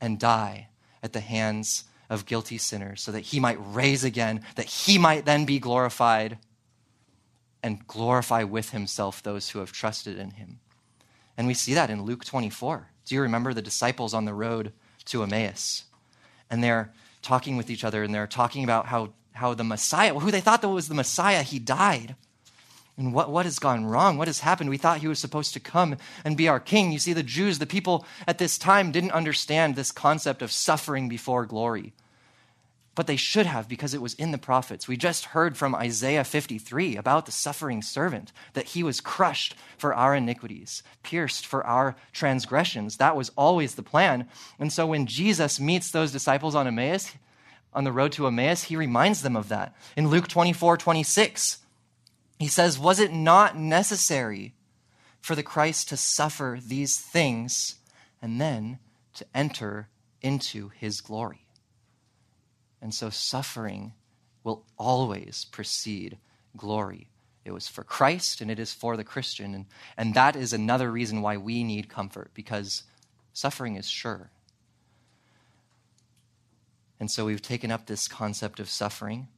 and 0.00 0.18
die 0.18 0.66
at 1.00 1.12
the 1.12 1.20
hands 1.20 1.84
of 2.10 2.26
guilty 2.26 2.58
sinners, 2.58 3.00
so 3.00 3.12
that 3.12 3.20
he 3.20 3.38
might 3.38 3.58
raise 3.60 4.02
again, 4.02 4.40
that 4.56 4.66
he 4.66 4.98
might 4.98 5.24
then 5.24 5.44
be 5.44 5.60
glorified 5.60 6.36
and 7.62 7.86
glorify 7.86 8.42
with 8.42 8.70
himself 8.70 9.22
those 9.22 9.50
who 9.50 9.60
have 9.60 9.70
trusted 9.70 10.18
in 10.18 10.32
him. 10.32 10.58
And 11.36 11.46
we 11.46 11.54
see 11.54 11.74
that 11.74 11.90
in 11.90 12.02
Luke 12.02 12.24
24. 12.24 12.88
Do 13.08 13.14
you 13.14 13.22
remember 13.22 13.54
the 13.54 13.62
disciples 13.62 14.14
on 14.14 14.26
the 14.26 14.34
road 14.34 14.72
to 15.06 15.22
Emmaus? 15.22 15.84
And 16.50 16.62
they're 16.62 16.92
talking 17.22 17.56
with 17.56 17.70
each 17.70 17.84
other 17.84 18.02
and 18.02 18.14
they're 18.14 18.26
talking 18.26 18.64
about 18.64 18.86
how, 18.86 19.10
how 19.32 19.54
the 19.54 19.64
Messiah, 19.64 20.14
who 20.14 20.30
they 20.30 20.40
thought 20.40 20.62
was 20.64 20.88
the 20.88 20.94
Messiah, 20.94 21.42
he 21.42 21.58
died. 21.58 22.16
And 22.98 23.14
what, 23.14 23.30
what 23.30 23.46
has 23.46 23.58
gone 23.58 23.86
wrong? 23.86 24.18
What 24.18 24.28
has 24.28 24.40
happened? 24.40 24.70
We 24.70 24.76
thought 24.76 24.98
he 24.98 25.08
was 25.08 25.20
supposed 25.20 25.54
to 25.54 25.60
come 25.60 25.96
and 26.24 26.36
be 26.36 26.48
our 26.48 26.58
king. 26.58 26.90
You 26.90 26.98
see, 26.98 27.12
the 27.12 27.22
Jews, 27.22 27.58
the 27.58 27.66
people 27.66 28.04
at 28.26 28.38
this 28.38 28.58
time, 28.58 28.90
didn't 28.90 29.12
understand 29.12 29.74
this 29.76 29.92
concept 29.92 30.42
of 30.42 30.50
suffering 30.50 31.08
before 31.08 31.46
glory. 31.46 31.92
But 32.98 33.06
they 33.06 33.14
should 33.14 33.46
have 33.46 33.68
because 33.68 33.94
it 33.94 34.02
was 34.02 34.14
in 34.14 34.32
the 34.32 34.38
prophets. 34.38 34.88
We 34.88 34.96
just 34.96 35.26
heard 35.26 35.56
from 35.56 35.72
Isaiah 35.72 36.24
53 36.24 36.96
about 36.96 37.26
the 37.26 37.30
suffering 37.30 37.80
servant, 37.80 38.32
that 38.54 38.70
he 38.70 38.82
was 38.82 39.00
crushed 39.00 39.54
for 39.76 39.94
our 39.94 40.16
iniquities, 40.16 40.82
pierced 41.04 41.46
for 41.46 41.64
our 41.64 41.94
transgressions. 42.12 42.96
That 42.96 43.14
was 43.14 43.30
always 43.36 43.76
the 43.76 43.84
plan. 43.84 44.28
And 44.58 44.72
so 44.72 44.84
when 44.84 45.06
Jesus 45.06 45.60
meets 45.60 45.92
those 45.92 46.10
disciples 46.10 46.56
on 46.56 46.66
Emmaus, 46.66 47.14
on 47.72 47.84
the 47.84 47.92
road 47.92 48.10
to 48.14 48.26
Emmaus, 48.26 48.64
he 48.64 48.74
reminds 48.74 49.22
them 49.22 49.36
of 49.36 49.48
that. 49.48 49.76
In 49.96 50.08
Luke 50.08 50.26
24 50.26 50.76
26, 50.76 51.58
he 52.40 52.48
says, 52.48 52.80
Was 52.80 52.98
it 52.98 53.12
not 53.12 53.56
necessary 53.56 54.54
for 55.20 55.36
the 55.36 55.44
Christ 55.44 55.88
to 55.90 55.96
suffer 55.96 56.58
these 56.60 56.98
things 56.98 57.76
and 58.20 58.40
then 58.40 58.80
to 59.14 59.24
enter 59.36 59.86
into 60.20 60.70
his 60.70 61.00
glory? 61.00 61.47
And 62.80 62.94
so 62.94 63.10
suffering 63.10 63.92
will 64.44 64.64
always 64.78 65.46
precede 65.50 66.18
glory. 66.56 67.08
It 67.44 67.52
was 67.52 67.68
for 67.68 67.82
Christ 67.82 68.40
and 68.40 68.50
it 68.50 68.58
is 68.58 68.72
for 68.72 68.96
the 68.96 69.04
Christian. 69.04 69.54
And, 69.54 69.66
and 69.96 70.14
that 70.14 70.36
is 70.36 70.52
another 70.52 70.90
reason 70.90 71.22
why 71.22 71.36
we 71.36 71.64
need 71.64 71.88
comfort, 71.88 72.30
because 72.34 72.84
suffering 73.32 73.76
is 73.76 73.88
sure. 73.88 74.30
And 77.00 77.10
so 77.10 77.24
we've 77.24 77.42
taken 77.42 77.70
up 77.70 77.86
this 77.86 78.08
concept 78.08 78.60
of 78.60 78.68
suffering. 78.68 79.28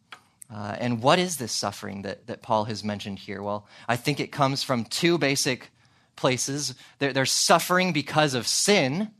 Uh, 0.52 0.76
and 0.78 1.02
what 1.02 1.18
is 1.18 1.36
this 1.36 1.52
suffering 1.52 2.02
that, 2.02 2.26
that 2.26 2.42
Paul 2.42 2.64
has 2.64 2.82
mentioned 2.82 3.20
here? 3.20 3.42
Well, 3.42 3.66
I 3.86 3.96
think 3.96 4.18
it 4.18 4.32
comes 4.32 4.62
from 4.62 4.84
two 4.84 5.18
basic 5.18 5.70
places. 6.16 6.74
There, 6.98 7.12
there's 7.12 7.30
suffering 7.30 7.92
because 7.92 8.34
of 8.34 8.46
sin, 8.46 9.10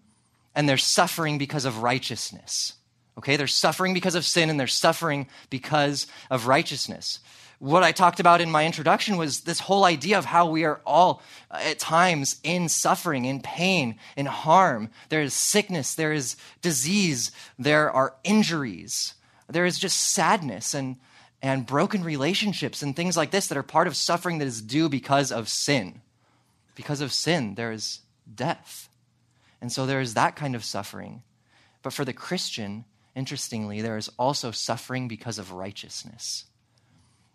and 0.55 0.69
there's 0.69 0.85
suffering 0.85 1.39
because 1.39 1.65
of 1.65 1.83
righteousness. 1.83 2.75
Okay, 3.21 3.37
they're 3.37 3.47
suffering 3.47 3.93
because 3.93 4.15
of 4.15 4.25
sin, 4.25 4.49
and 4.49 4.59
they're 4.59 4.67
suffering 4.67 5.27
because 5.50 6.07
of 6.31 6.47
righteousness. 6.47 7.21
What 7.59 7.83
I 7.83 7.93
talked 7.93 8.19
about 8.19 8.41
in 8.41 8.50
my 8.50 8.65
introduction 8.65 9.19
was 9.19 9.41
this 9.41 9.61
whole 9.61 9.85
idea 9.85 10.17
of 10.17 10.25
how 10.25 10.47
we 10.49 10.65
are 10.65 10.81
all 10.87 11.21
uh, 11.50 11.59
at 11.62 11.79
times 11.79 12.41
in 12.43 12.71
suffering, 12.71 13.27
in 13.27 13.43
pain, 13.43 13.97
in 14.17 14.25
harm. 14.25 14.89
There 15.11 15.21
is 15.21 15.35
sickness, 15.35 15.95
there 15.95 16.15
is 16.15 16.37
disease, 16.62 17.31
there 17.59 17.91
are 17.91 18.15
injuries, 18.25 19.12
there 19.50 19.67
is 19.67 19.79
just 19.79 19.99
sadness 19.99 20.73
and 20.73 20.97
and 21.43 21.67
broken 21.67 22.03
relationships 22.03 22.83
and 22.83 22.97
things 22.97 23.19
like 23.19 23.33
this 23.33 23.49
that 23.49 23.59
are 23.59 23.62
part 23.62 23.87
of 23.87 23.97
suffering 23.97 24.39
that 24.39 24.49
is 24.49 24.62
due 24.62 24.89
because 24.89 25.31
of 25.31 25.47
sin. 25.47 26.00
Because 26.75 27.03
of 27.03 27.12
sin, 27.12 27.55
there 27.57 27.73
is 27.73 28.00
death. 28.35 28.89
And 29.61 29.71
so 29.71 29.85
there 29.85 30.00
is 30.00 30.15
that 30.15 30.37
kind 30.37 30.55
of 30.55 30.65
suffering. 30.65 31.23
But 31.83 31.93
for 31.93 32.07
the 32.07 32.15
Christian, 32.15 32.87
interestingly, 33.21 33.83
there 33.83 33.99
is 33.99 34.11
also 34.19 34.50
suffering 34.50 35.07
because 35.07 35.39
of 35.39 35.53
righteousness. 35.53 36.47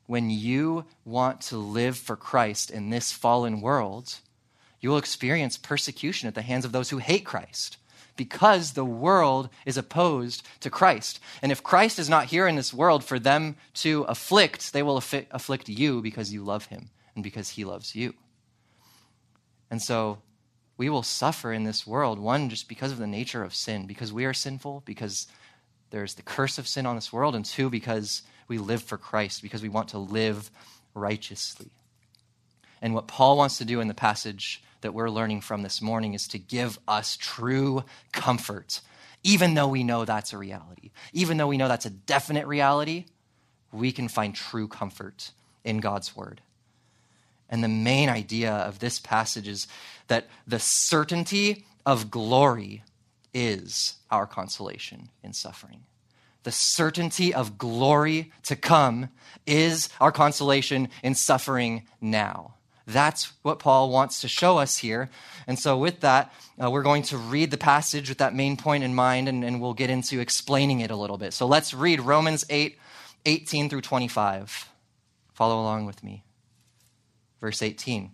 When 0.07 0.31
you 0.31 0.85
want 1.05 1.41
to 1.41 1.57
live 1.57 1.95
for 1.95 2.15
Christ 2.15 2.71
in 2.71 2.89
this 2.89 3.11
fallen 3.11 3.61
world, 3.61 4.15
you 4.81 4.89
will 4.89 4.97
experience 4.97 5.57
persecution 5.57 6.27
at 6.27 6.33
the 6.33 6.41
hands 6.41 6.65
of 6.65 6.71
those 6.71 6.89
who 6.89 6.97
hate 6.97 7.23
Christ 7.23 7.77
because 8.15 8.73
the 8.73 8.83
world 8.83 9.49
is 9.63 9.77
opposed 9.77 10.41
to 10.61 10.71
Christ. 10.71 11.19
And 11.43 11.51
if 11.51 11.61
Christ 11.61 11.99
is 11.99 12.09
not 12.09 12.25
here 12.25 12.47
in 12.47 12.55
this 12.55 12.73
world 12.73 13.03
for 13.03 13.19
them 13.19 13.55
to 13.75 14.05
afflict, 14.07 14.73
they 14.73 14.81
will 14.81 14.97
affi- 14.97 15.27
afflict 15.29 15.69
you 15.69 16.01
because 16.01 16.33
you 16.33 16.43
love 16.43 16.65
him 16.65 16.89
and 17.13 17.23
because 17.23 17.49
he 17.49 17.63
loves 17.63 17.95
you. 17.95 18.15
And 19.69 19.79
so 19.79 20.17
we 20.77 20.89
will 20.89 21.03
suffer 21.03 21.53
in 21.53 21.63
this 21.63 21.85
world, 21.85 22.17
one, 22.17 22.49
just 22.49 22.67
because 22.67 22.91
of 22.91 22.97
the 22.97 23.07
nature 23.07 23.43
of 23.43 23.53
sin, 23.53 23.85
because 23.85 24.11
we 24.11 24.25
are 24.25 24.33
sinful, 24.33 24.81
because 24.85 25.27
there's 25.95 26.15
the 26.15 26.21
curse 26.21 26.57
of 26.57 26.67
sin 26.67 26.85
on 26.85 26.95
this 26.95 27.13
world, 27.13 27.35
and 27.35 27.45
two, 27.45 27.69
because 27.69 28.21
we 28.49 28.57
live 28.57 28.83
for 28.83 28.97
Christ, 28.97 29.41
because 29.41 29.63
we 29.63 29.69
want 29.69 29.89
to 29.89 29.97
live 29.97 30.51
righteously. 30.93 31.71
And 32.81 32.93
what 32.93 33.07
Paul 33.07 33.37
wants 33.37 33.57
to 33.59 33.65
do 33.65 33.79
in 33.79 33.87
the 33.87 33.93
passage 33.93 34.61
that 34.81 34.93
we're 34.93 35.09
learning 35.09 35.39
from 35.39 35.63
this 35.63 35.81
morning 35.81 36.13
is 36.13 36.27
to 36.27 36.37
give 36.37 36.77
us 36.85 37.15
true 37.15 37.85
comfort, 38.11 38.81
even 39.23 39.53
though 39.53 39.69
we 39.69 39.85
know 39.85 40.03
that's 40.03 40.33
a 40.33 40.37
reality. 40.37 40.91
Even 41.13 41.37
though 41.37 41.47
we 41.47 41.57
know 41.57 41.69
that's 41.69 41.85
a 41.85 41.91
definite 41.91 42.45
reality, 42.45 43.05
we 43.71 43.93
can 43.93 44.09
find 44.09 44.35
true 44.35 44.67
comfort 44.67 45.31
in 45.63 45.77
God's 45.77 46.13
word. 46.13 46.41
And 47.49 47.63
the 47.63 47.69
main 47.69 48.09
idea 48.09 48.51
of 48.51 48.79
this 48.79 48.99
passage 48.99 49.47
is 49.47 49.67
that 50.07 50.27
the 50.45 50.59
certainty 50.59 51.65
of 51.85 52.11
glory 52.11 52.83
is 53.35 53.97
our 54.09 54.25
consolation 54.25 55.09
in 55.21 55.33
suffering. 55.33 55.81
The 56.43 56.51
certainty 56.51 57.33
of 57.33 57.57
glory 57.57 58.31
to 58.43 58.55
come 58.55 59.09
is 59.45 59.89
our 59.99 60.11
consolation 60.11 60.89
in 61.03 61.13
suffering 61.13 61.83
now. 61.99 62.55
That's 62.87 63.33
what 63.41 63.59
Paul 63.59 63.89
wants 63.89 64.21
to 64.21 64.27
show 64.27 64.59
us 64.59 64.77
here. 64.77 65.09
And 65.47 65.57
so, 65.57 65.77
with 65.77 66.01
that, 66.01 66.31
uh, 66.63 66.69
we're 66.69 66.83
going 66.83 67.01
to 67.03 67.17
read 67.17 67.49
the 67.49 67.57
passage 67.57 68.09
with 68.09 68.19
that 68.19 68.35
main 68.35 68.57
point 68.57 68.83
in 68.83 68.93
mind, 68.93 69.27
and, 69.27 69.43
and 69.43 69.59
we'll 69.59 69.73
get 69.73 69.89
into 69.89 70.19
explaining 70.19 70.81
it 70.81 70.91
a 70.91 70.95
little 70.95 71.17
bit. 71.17 71.33
So, 71.33 71.47
let's 71.47 71.73
read 71.73 71.99
Romans 71.99 72.45
8 72.49 72.77
18 73.25 73.69
through 73.69 73.81
25. 73.81 74.69
Follow 75.33 75.59
along 75.59 75.87
with 75.87 76.03
me. 76.03 76.23
Verse 77.41 77.63
18 77.63 78.11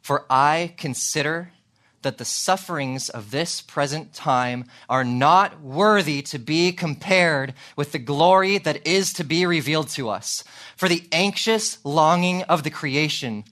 For 0.00 0.24
I 0.30 0.74
consider 0.78 1.52
that 2.02 2.18
the 2.18 2.24
sufferings 2.24 3.08
of 3.08 3.30
this 3.30 3.60
present 3.60 4.14
time 4.14 4.64
are 4.88 5.04
not 5.04 5.60
worthy 5.60 6.22
to 6.22 6.38
be 6.38 6.72
compared 6.72 7.54
with 7.76 7.92
the 7.92 7.98
glory 7.98 8.58
that 8.58 8.86
is 8.86 9.12
to 9.14 9.24
be 9.24 9.44
revealed 9.44 9.88
to 9.88 10.08
us. 10.08 10.44
For 10.76 10.88
the 10.88 11.06
anxious 11.10 11.78
longing 11.84 12.42
of 12.44 12.62
the 12.62 12.70
creation 12.70 13.44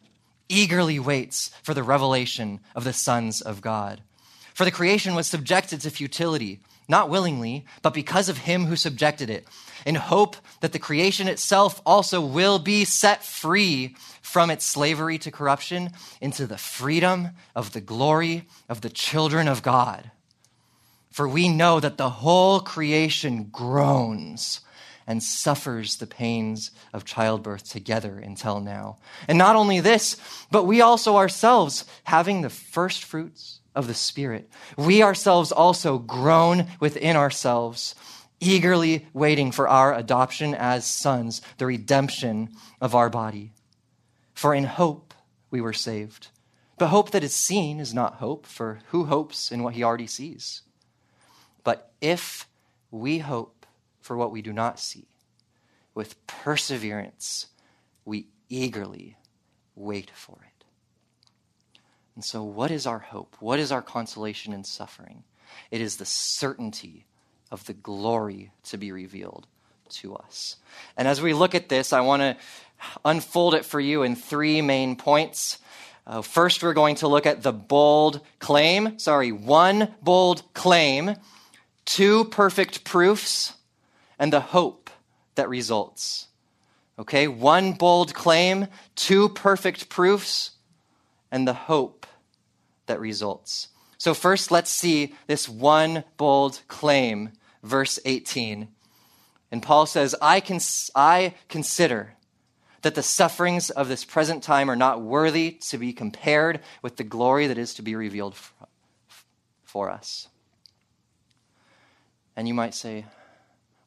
eagerly 0.48 0.98
waits 0.98 1.50
for 1.62 1.74
the 1.74 1.82
revelation 1.82 2.60
of 2.74 2.84
the 2.84 2.92
sons 2.92 3.40
of 3.40 3.60
God. 3.60 4.00
For 4.54 4.64
the 4.64 4.70
creation 4.70 5.14
was 5.14 5.26
subjected 5.26 5.80
to 5.82 5.90
futility, 5.90 6.60
not 6.88 7.10
willingly, 7.10 7.66
but 7.82 7.92
because 7.92 8.28
of 8.28 8.38
him 8.38 8.66
who 8.66 8.76
subjected 8.76 9.28
it, 9.28 9.46
in 9.86 9.94
hope 9.94 10.36
that 10.60 10.72
the 10.72 10.78
creation 10.78 11.28
itself 11.28 11.80
also 11.86 12.20
will 12.20 12.58
be 12.58 12.84
set 12.84 13.24
free 13.24 13.94
from 14.20 14.50
its 14.50 14.66
slavery 14.66 15.16
to 15.16 15.30
corruption 15.30 15.90
into 16.20 16.46
the 16.46 16.58
freedom 16.58 17.30
of 17.54 17.72
the 17.72 17.80
glory 17.80 18.44
of 18.68 18.80
the 18.80 18.90
children 18.90 19.46
of 19.46 19.62
God. 19.62 20.10
For 21.10 21.28
we 21.28 21.48
know 21.48 21.80
that 21.80 21.96
the 21.96 22.10
whole 22.10 22.60
creation 22.60 23.44
groans 23.44 24.60
and 25.06 25.22
suffers 25.22 25.96
the 25.96 26.06
pains 26.06 26.72
of 26.92 27.04
childbirth 27.04 27.70
together 27.70 28.18
until 28.18 28.60
now. 28.60 28.98
And 29.28 29.38
not 29.38 29.54
only 29.54 29.78
this, 29.78 30.16
but 30.50 30.64
we 30.64 30.80
also 30.80 31.16
ourselves, 31.16 31.84
having 32.04 32.42
the 32.42 32.50
first 32.50 33.04
fruits 33.04 33.60
of 33.74 33.86
the 33.86 33.94
Spirit, 33.94 34.50
we 34.76 35.02
ourselves 35.02 35.52
also 35.52 35.98
groan 35.98 36.66
within 36.80 37.14
ourselves, 37.14 37.94
eagerly 38.40 39.06
waiting 39.12 39.50
for 39.50 39.68
our 39.68 39.94
adoption 39.94 40.54
as 40.54 40.86
sons, 40.86 41.40
the 41.58 41.66
redemption 41.66 42.50
of 42.80 42.94
our 42.94 43.10
body. 43.10 43.52
For 44.34 44.54
in 44.54 44.64
hope 44.64 45.14
we 45.50 45.60
were 45.60 45.72
saved. 45.72 46.28
But 46.78 46.88
hope 46.88 47.10
that 47.12 47.24
is 47.24 47.34
seen 47.34 47.80
is 47.80 47.94
not 47.94 48.16
hope, 48.16 48.44
for 48.44 48.80
who 48.88 49.06
hopes 49.06 49.50
in 49.50 49.62
what 49.62 49.74
he 49.74 49.82
already 49.82 50.06
sees? 50.06 50.62
But 51.64 51.90
if 52.00 52.46
we 52.90 53.18
hope, 53.18 53.66
for 54.00 54.16
what 54.16 54.30
we 54.30 54.42
do 54.42 54.52
not 54.52 54.78
see. 54.78 55.08
With 55.94 56.26
perseverance, 56.26 57.46
we 58.04 58.28
eagerly 58.48 59.16
wait 59.74 60.10
for 60.14 60.38
it. 60.42 60.64
And 62.14 62.24
so, 62.24 62.42
what 62.44 62.70
is 62.70 62.86
our 62.86 62.98
hope? 62.98 63.36
What 63.40 63.58
is 63.58 63.72
our 63.72 63.82
consolation 63.82 64.52
in 64.52 64.64
suffering? 64.64 65.24
It 65.70 65.80
is 65.80 65.96
the 65.96 66.06
certainty 66.06 67.06
of 67.50 67.64
the 67.66 67.72
glory 67.72 68.50
to 68.64 68.76
be 68.76 68.92
revealed 68.92 69.46
to 69.88 70.16
us. 70.16 70.56
And 70.96 71.06
as 71.06 71.20
we 71.20 71.32
look 71.32 71.54
at 71.54 71.68
this, 71.68 71.92
I 71.92 72.00
want 72.00 72.22
to 72.22 72.36
unfold 73.04 73.54
it 73.54 73.64
for 73.64 73.80
you 73.80 74.02
in 74.02 74.16
three 74.16 74.60
main 74.62 74.96
points. 74.96 75.58
Uh, 76.06 76.22
first, 76.22 76.62
we're 76.62 76.74
going 76.74 76.96
to 76.96 77.08
look 77.08 77.26
at 77.26 77.42
the 77.42 77.52
bold 77.52 78.20
claim. 78.38 78.98
Sorry, 78.98 79.32
one 79.32 79.94
bold 80.02 80.42
claim, 80.54 81.16
two 81.84 82.24
perfect 82.24 82.84
proofs, 82.84 83.54
and 84.18 84.32
the 84.32 84.40
hope 84.40 84.90
that 85.34 85.48
results. 85.48 86.28
Okay, 86.98 87.28
one 87.28 87.72
bold 87.72 88.14
claim, 88.14 88.68
two 88.94 89.28
perfect 89.28 89.88
proofs, 89.88 90.52
and 91.30 91.46
the 91.46 91.52
hope 91.52 92.06
that 92.86 93.00
results. 93.00 93.68
So, 94.06 94.14
first, 94.14 94.52
let's 94.52 94.70
see 94.70 95.14
this 95.26 95.48
one 95.48 96.04
bold 96.16 96.60
claim, 96.68 97.32
verse 97.64 97.98
18. 98.04 98.68
And 99.50 99.60
Paul 99.60 99.84
says, 99.84 100.14
I, 100.22 100.38
cons- 100.38 100.92
I 100.94 101.34
consider 101.48 102.14
that 102.82 102.94
the 102.94 103.02
sufferings 103.02 103.68
of 103.68 103.88
this 103.88 104.04
present 104.04 104.44
time 104.44 104.70
are 104.70 104.76
not 104.76 105.02
worthy 105.02 105.58
to 105.70 105.76
be 105.76 105.92
compared 105.92 106.60
with 106.82 106.98
the 106.98 107.02
glory 107.02 107.48
that 107.48 107.58
is 107.58 107.74
to 107.74 107.82
be 107.82 107.96
revealed 107.96 108.36
for 109.64 109.90
us. 109.90 110.28
And 112.36 112.46
you 112.46 112.54
might 112.54 112.74
say, 112.74 113.06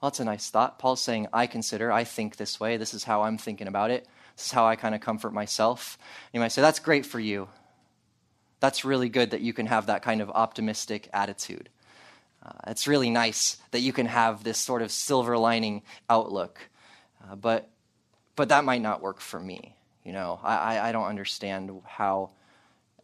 well, 0.01 0.11
that's 0.11 0.19
a 0.19 0.25
nice 0.25 0.49
thought. 0.49 0.79
Paul's 0.79 1.01
saying, 1.01 1.27
I 1.31 1.47
consider, 1.47 1.93
I 1.93 2.03
think 2.03 2.35
this 2.35 2.59
way. 2.59 2.75
This 2.75 2.93
is 2.93 3.05
how 3.05 3.21
I'm 3.21 3.37
thinking 3.37 3.69
about 3.69 3.89
it. 3.89 4.05
This 4.35 4.47
is 4.47 4.51
how 4.51 4.67
I 4.67 4.75
kind 4.75 4.93
of 4.93 4.99
comfort 4.99 5.31
myself. 5.31 5.97
You 6.33 6.41
might 6.41 6.49
say, 6.49 6.61
that's 6.61 6.79
great 6.79 7.05
for 7.05 7.21
you. 7.21 7.47
That's 8.59 8.85
really 8.85 9.09
good 9.09 9.31
that 9.31 9.41
you 9.41 9.53
can 9.53 9.67
have 9.67 9.87
that 9.87 10.01
kind 10.01 10.21
of 10.21 10.29
optimistic 10.29 11.09
attitude. 11.13 11.69
Uh, 12.43 12.51
it's 12.67 12.87
really 12.87 13.09
nice 13.09 13.57
that 13.71 13.79
you 13.79 13.93
can 13.93 14.05
have 14.05 14.43
this 14.43 14.57
sort 14.57 14.81
of 14.81 14.91
silver 14.91 15.37
lining 15.37 15.81
outlook. 16.09 16.59
Uh, 17.23 17.35
but, 17.35 17.69
but 18.35 18.49
that 18.49 18.63
might 18.63 18.81
not 18.81 19.01
work 19.01 19.19
for 19.19 19.39
me. 19.39 19.75
You 20.03 20.13
know, 20.13 20.39
I, 20.43 20.79
I 20.79 20.91
don't 20.91 21.07
understand 21.07 21.71
how 21.85 22.31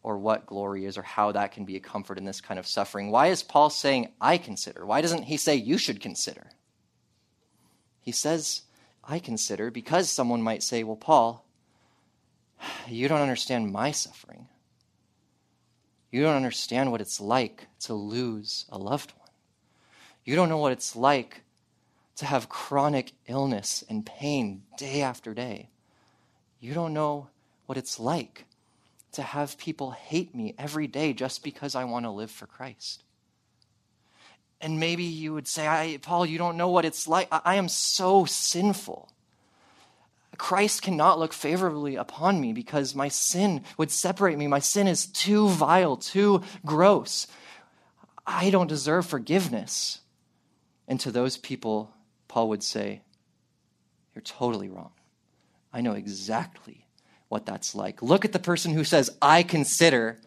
or 0.02 0.18
what 0.20 0.46
glory 0.46 0.86
is 0.86 0.98
or 0.98 1.02
how 1.02 1.32
that 1.32 1.52
can 1.52 1.66
be 1.66 1.76
a 1.76 1.80
comfort 1.80 2.18
in 2.18 2.26
this 2.26 2.40
kind 2.40 2.60
of 2.60 2.68
suffering. 2.68 3.10
Why 3.10 3.28
is 3.28 3.42
Paul 3.42 3.72
saying, 3.72 4.10
I 4.22 4.38
consider? 4.38 4.86
Why 4.86 5.02
doesn't 5.02 5.24
he 5.24 5.36
say, 5.36 5.56
you 5.56 5.80
should 5.80 6.00
consider? 6.00 6.52
He 8.02 8.12
says, 8.12 8.62
I 9.04 9.18
consider, 9.18 9.72
because 9.72 10.10
someone 10.10 10.44
might 10.44 10.62
say, 10.62 10.84
well, 10.84 10.96
Paul, 10.96 11.44
you 12.88 13.08
don't 13.08 13.22
understand 13.22 13.72
my 13.72 13.92
suffering. 13.92 14.48
You 16.16 16.22
don't 16.22 16.38
understand 16.38 16.94
what 16.94 17.02
it's 17.02 17.20
like 17.20 17.68
to 17.82 17.94
lose 17.94 18.64
a 18.70 18.78
loved 18.78 19.12
one. 19.20 19.28
You 20.24 20.38
don't 20.38 20.48
know 20.48 20.60
what 20.60 20.72
it's 20.72 20.96
like 20.96 21.42
to 22.16 22.26
have 22.26 22.48
chronic 22.48 23.12
illness 23.28 23.84
and 23.90 24.06
pain 24.06 24.64
day 24.78 25.02
after 25.02 25.34
day. 25.34 25.68
You 26.62 26.74
don't 26.74 26.94
know 26.94 27.28
what 27.66 27.78
it's 27.78 28.00
like 28.00 28.46
to 29.12 29.24
have 29.24 29.58
people 29.58 29.92
hate 29.92 30.34
me 30.34 30.56
every 30.58 30.88
day 30.88 31.12
just 31.12 31.44
because 31.44 31.76
I 31.76 31.84
want 31.84 32.06
to 32.06 32.12
live 32.12 32.32
for 32.32 32.48
Christ. 32.48 33.04
And 34.62 34.80
maybe 34.80 35.04
you 35.04 35.34
would 35.34 35.50
say, 35.50 36.00
Paul, 36.02 36.26
you 36.26 36.38
don't 36.38 36.56
know 36.56 36.70
what 36.70 36.86
it's 36.86 37.10
like. 37.10 37.28
I, 37.30 37.42
I 37.44 37.56
am 37.56 37.68
so 37.68 38.24
sinful. 38.24 39.12
Christ 40.38 40.82
cannot 40.82 41.20
look 41.20 41.34
favorably 41.34 41.96
upon 41.96 42.42
me 42.42 42.54
because 42.54 42.96
my 42.96 43.08
sin 43.08 43.64
would 43.78 43.92
separate 43.92 44.38
me. 44.38 44.48
My 44.48 44.60
sin 44.60 44.88
is 44.88 45.06
too 45.06 45.50
vile, 45.50 45.98
too 45.98 46.42
gross. 46.66 47.28
I 48.26 48.50
don't 48.50 48.68
deserve 48.68 49.06
forgiveness. 49.06 50.00
And 50.88 51.00
to 51.02 51.12
those 51.12 51.38
people, 51.38 51.92
Paul 52.28 52.50
would 52.50 52.64
say, 52.64 53.02
You're 54.14 54.22
totally 54.22 54.70
wrong. 54.70 54.92
I 55.74 55.82
know 55.82 55.94
exactly 55.94 56.88
what 57.28 57.46
that's 57.46 57.76
like. 57.76 58.02
Look 58.02 58.26
at 58.26 58.32
the 58.32 58.40
person 58.40 58.74
who 58.74 58.84
says, 58.84 59.10
I 59.22 59.44
consider 59.44 60.20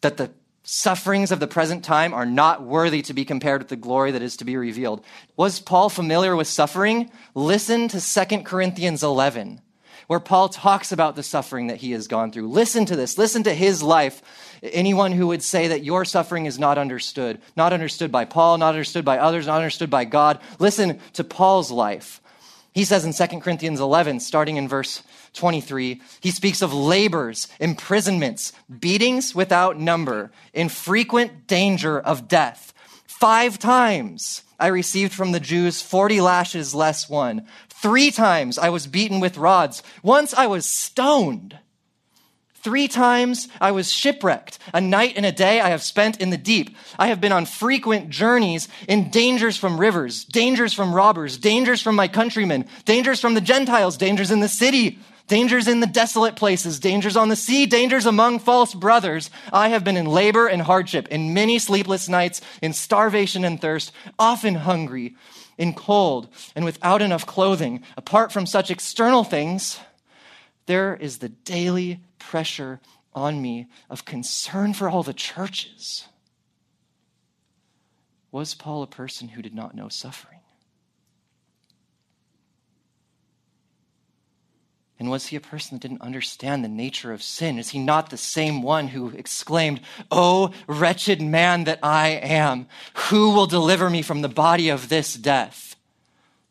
that 0.00 0.16
the 0.16 0.30
sufferings 0.62 1.32
of 1.32 1.40
the 1.40 1.46
present 1.46 1.84
time 1.84 2.14
are 2.14 2.26
not 2.26 2.62
worthy 2.62 3.02
to 3.02 3.14
be 3.14 3.24
compared 3.24 3.60
with 3.60 3.68
the 3.68 3.76
glory 3.76 4.12
that 4.12 4.22
is 4.22 4.36
to 4.36 4.44
be 4.44 4.56
revealed. 4.56 5.04
Was 5.36 5.60
Paul 5.60 5.88
familiar 5.88 6.36
with 6.36 6.46
suffering? 6.46 7.10
Listen 7.34 7.88
to 7.88 8.00
2 8.00 8.42
Corinthians 8.42 9.02
11, 9.02 9.60
where 10.06 10.20
Paul 10.20 10.48
talks 10.48 10.92
about 10.92 11.16
the 11.16 11.22
suffering 11.22 11.66
that 11.66 11.78
he 11.78 11.92
has 11.92 12.06
gone 12.06 12.30
through. 12.30 12.48
Listen 12.48 12.86
to 12.86 12.96
this. 12.96 13.18
Listen 13.18 13.42
to 13.44 13.54
his 13.54 13.82
life. 13.82 14.22
Anyone 14.62 15.12
who 15.12 15.26
would 15.28 15.42
say 15.42 15.68
that 15.68 15.84
your 15.84 16.04
suffering 16.04 16.46
is 16.46 16.58
not 16.58 16.78
understood, 16.78 17.40
not 17.56 17.72
understood 17.72 18.12
by 18.12 18.24
Paul, 18.24 18.58
not 18.58 18.74
understood 18.74 19.04
by 19.04 19.18
others, 19.18 19.48
not 19.48 19.58
understood 19.58 19.90
by 19.90 20.04
God, 20.04 20.40
listen 20.60 21.00
to 21.14 21.24
Paul's 21.24 21.72
life. 21.72 22.20
He 22.72 22.84
says 22.84 23.04
in 23.04 23.12
2 23.12 23.40
Corinthians 23.40 23.80
11, 23.80 24.20
starting 24.20 24.56
in 24.56 24.68
verse 24.68 25.02
23, 25.34 26.00
he 26.20 26.30
speaks 26.30 26.62
of 26.62 26.72
labors, 26.72 27.48
imprisonments, 27.58 28.52
beatings 28.80 29.34
without 29.34 29.78
number, 29.78 30.30
in 30.52 30.68
frequent 30.68 31.46
danger 31.46 31.98
of 31.98 32.28
death. 32.28 32.72
Five 33.06 33.58
times 33.58 34.42
I 34.58 34.66
received 34.68 35.12
from 35.12 35.32
the 35.32 35.40
Jews 35.40 35.80
40 35.80 36.20
lashes 36.20 36.74
less 36.74 37.08
one. 37.08 37.46
Three 37.68 38.10
times 38.10 38.58
I 38.58 38.68
was 38.68 38.86
beaten 38.86 39.20
with 39.20 39.36
rods. 39.36 39.82
Once 40.02 40.34
I 40.34 40.46
was 40.46 40.66
stoned. 40.66 41.58
Three 42.54 42.86
times 42.86 43.48
I 43.60 43.72
was 43.72 43.92
shipwrecked. 43.92 44.60
A 44.72 44.80
night 44.80 45.14
and 45.16 45.26
a 45.26 45.32
day 45.32 45.60
I 45.60 45.70
have 45.70 45.82
spent 45.82 46.20
in 46.20 46.30
the 46.30 46.36
deep. 46.36 46.76
I 46.96 47.08
have 47.08 47.20
been 47.20 47.32
on 47.32 47.44
frequent 47.44 48.08
journeys 48.08 48.68
in 48.86 49.10
dangers 49.10 49.56
from 49.56 49.80
rivers, 49.80 50.24
dangers 50.24 50.72
from 50.72 50.94
robbers, 50.94 51.38
dangers 51.38 51.82
from 51.82 51.96
my 51.96 52.06
countrymen, 52.06 52.66
dangers 52.84 53.20
from 53.20 53.34
the 53.34 53.40
Gentiles, 53.40 53.96
dangers 53.96 54.30
in 54.30 54.38
the 54.38 54.48
city, 54.48 55.00
dangers 55.32 55.66
in 55.66 55.80
the 55.80 55.86
desolate 55.86 56.36
places, 56.36 56.78
dangers 56.78 57.16
on 57.16 57.30
the 57.30 57.36
sea, 57.36 57.64
dangers 57.64 58.04
among 58.04 58.38
false 58.38 58.74
brothers. 58.74 59.30
I 59.50 59.68
have 59.68 59.82
been 59.82 59.96
in 59.96 60.04
labor 60.04 60.46
and 60.46 60.60
hardship, 60.60 61.08
in 61.08 61.32
many 61.32 61.58
sleepless 61.58 62.06
nights, 62.06 62.42
in 62.60 62.74
starvation 62.74 63.42
and 63.42 63.58
thirst, 63.58 63.92
often 64.18 64.56
hungry, 64.56 65.16
in 65.56 65.72
cold, 65.72 66.28
and 66.54 66.66
without 66.66 67.00
enough 67.00 67.24
clothing. 67.24 67.82
Apart 67.96 68.30
from 68.30 68.44
such 68.44 68.70
external 68.70 69.24
things, 69.24 69.80
there 70.66 70.94
is 70.94 71.16
the 71.16 71.30
daily 71.30 72.00
pressure 72.18 72.80
on 73.14 73.40
me 73.40 73.68
of 73.88 74.04
concern 74.04 74.74
for 74.74 74.90
all 74.90 75.02
the 75.02 75.14
churches. 75.14 76.08
Was 78.30 78.52
Paul 78.52 78.82
a 78.82 78.86
person 78.86 79.28
who 79.28 79.40
did 79.40 79.54
not 79.54 79.74
know 79.74 79.88
suffering? 79.88 80.31
And 85.02 85.10
was 85.10 85.26
he 85.26 85.34
a 85.34 85.40
person 85.40 85.76
that 85.76 85.82
didn't 85.82 86.00
understand 86.00 86.62
the 86.62 86.68
nature 86.68 87.12
of 87.12 87.24
sin? 87.24 87.58
Is 87.58 87.70
he 87.70 87.80
not 87.80 88.10
the 88.10 88.16
same 88.16 88.62
one 88.62 88.86
who 88.86 89.08
exclaimed, 89.08 89.80
Oh, 90.12 90.52
wretched 90.68 91.20
man 91.20 91.64
that 91.64 91.80
I 91.82 92.10
am, 92.10 92.68
who 93.08 93.30
will 93.30 93.48
deliver 93.48 93.90
me 93.90 94.02
from 94.02 94.22
the 94.22 94.28
body 94.28 94.68
of 94.68 94.88
this 94.88 95.14
death? 95.14 95.74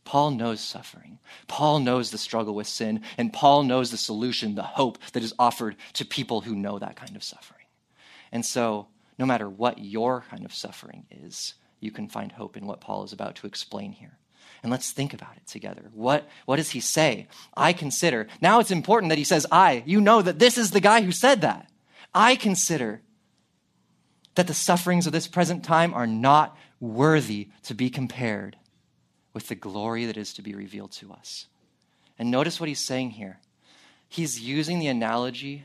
Paul 0.04 0.32
knows 0.32 0.60
suffering. 0.60 1.20
Paul 1.48 1.80
knows 1.80 2.12
the 2.12 2.18
struggle 2.18 2.54
with 2.54 2.68
sin, 2.68 3.04
and 3.18 3.32
Paul 3.32 3.64
knows 3.64 3.90
the 3.90 3.96
solution, 3.96 4.56
the 4.56 4.64
hope 4.64 4.98
that 5.14 5.24
is 5.24 5.34
offered 5.40 5.78
to 5.94 6.04
people 6.04 6.42
who 6.42 6.54
know 6.54 6.78
that 6.78 6.98
kind 6.98 7.16
of 7.16 7.24
suffering. 7.24 7.68
And 8.34 8.46
so, 8.46 8.90
no 9.18 9.26
matter 9.26 9.50
what 9.50 9.78
your 9.80 10.26
kind 10.30 10.44
of 10.44 10.54
suffering 10.54 11.06
is, 11.10 11.54
you 11.80 11.92
can 11.92 12.10
find 12.10 12.34
hope 12.34 12.58
in 12.58 12.66
what 12.66 12.82
Paul 12.82 13.06
is 13.06 13.14
about 13.14 13.36
to 13.38 13.48
explain 13.48 13.94
here. 13.94 14.18
And 14.64 14.72
let's 14.72 14.92
think 14.92 15.14
about 15.14 15.38
it 15.38 15.48
together. 15.48 15.90
What, 15.94 16.28
what 16.46 16.58
does 16.58 16.72
he 16.72 16.80
say? 16.80 17.28
I 17.56 17.74
consider. 17.74 18.28
Now 18.42 18.60
it's 18.60 18.72
important 18.72 19.10
that 19.10 19.18
he 19.18 19.24
says, 19.24 19.48
I. 19.52 19.84
You 19.86 20.02
know 20.02 20.22
that 20.22 20.40
this 20.40 20.58
is 20.58 20.72
the 20.72 20.80
guy 20.80 21.02
who 21.02 21.12
said 21.12 21.42
that. 21.42 21.70
I 22.14 22.36
consider 22.36 23.02
that 24.36 24.48
the 24.48 24.54
sufferings 24.54 25.08
of 25.08 25.14
this 25.14 25.28
present 25.28 25.64
time 25.64 25.94
are 25.94 26.08
not 26.08 26.56
worthy 26.80 27.50
to 27.64 27.74
be 27.74 27.90
compared 27.90 28.58
with 29.34 29.48
the 29.48 29.56
glory 29.56 30.06
that 30.06 30.18
is 30.18 30.34
to 30.34 30.42
be 30.42 30.54
revealed 30.54 30.92
to 30.92 31.12
us. 31.12 31.48
And 32.20 32.30
notice 32.30 32.60
what 32.60 32.70
he's 32.70 32.86
saying 32.86 33.12
here. 33.12 33.40
He's 34.08 34.42
using 34.42 34.80
the 34.80 34.88
analogy 34.88 35.64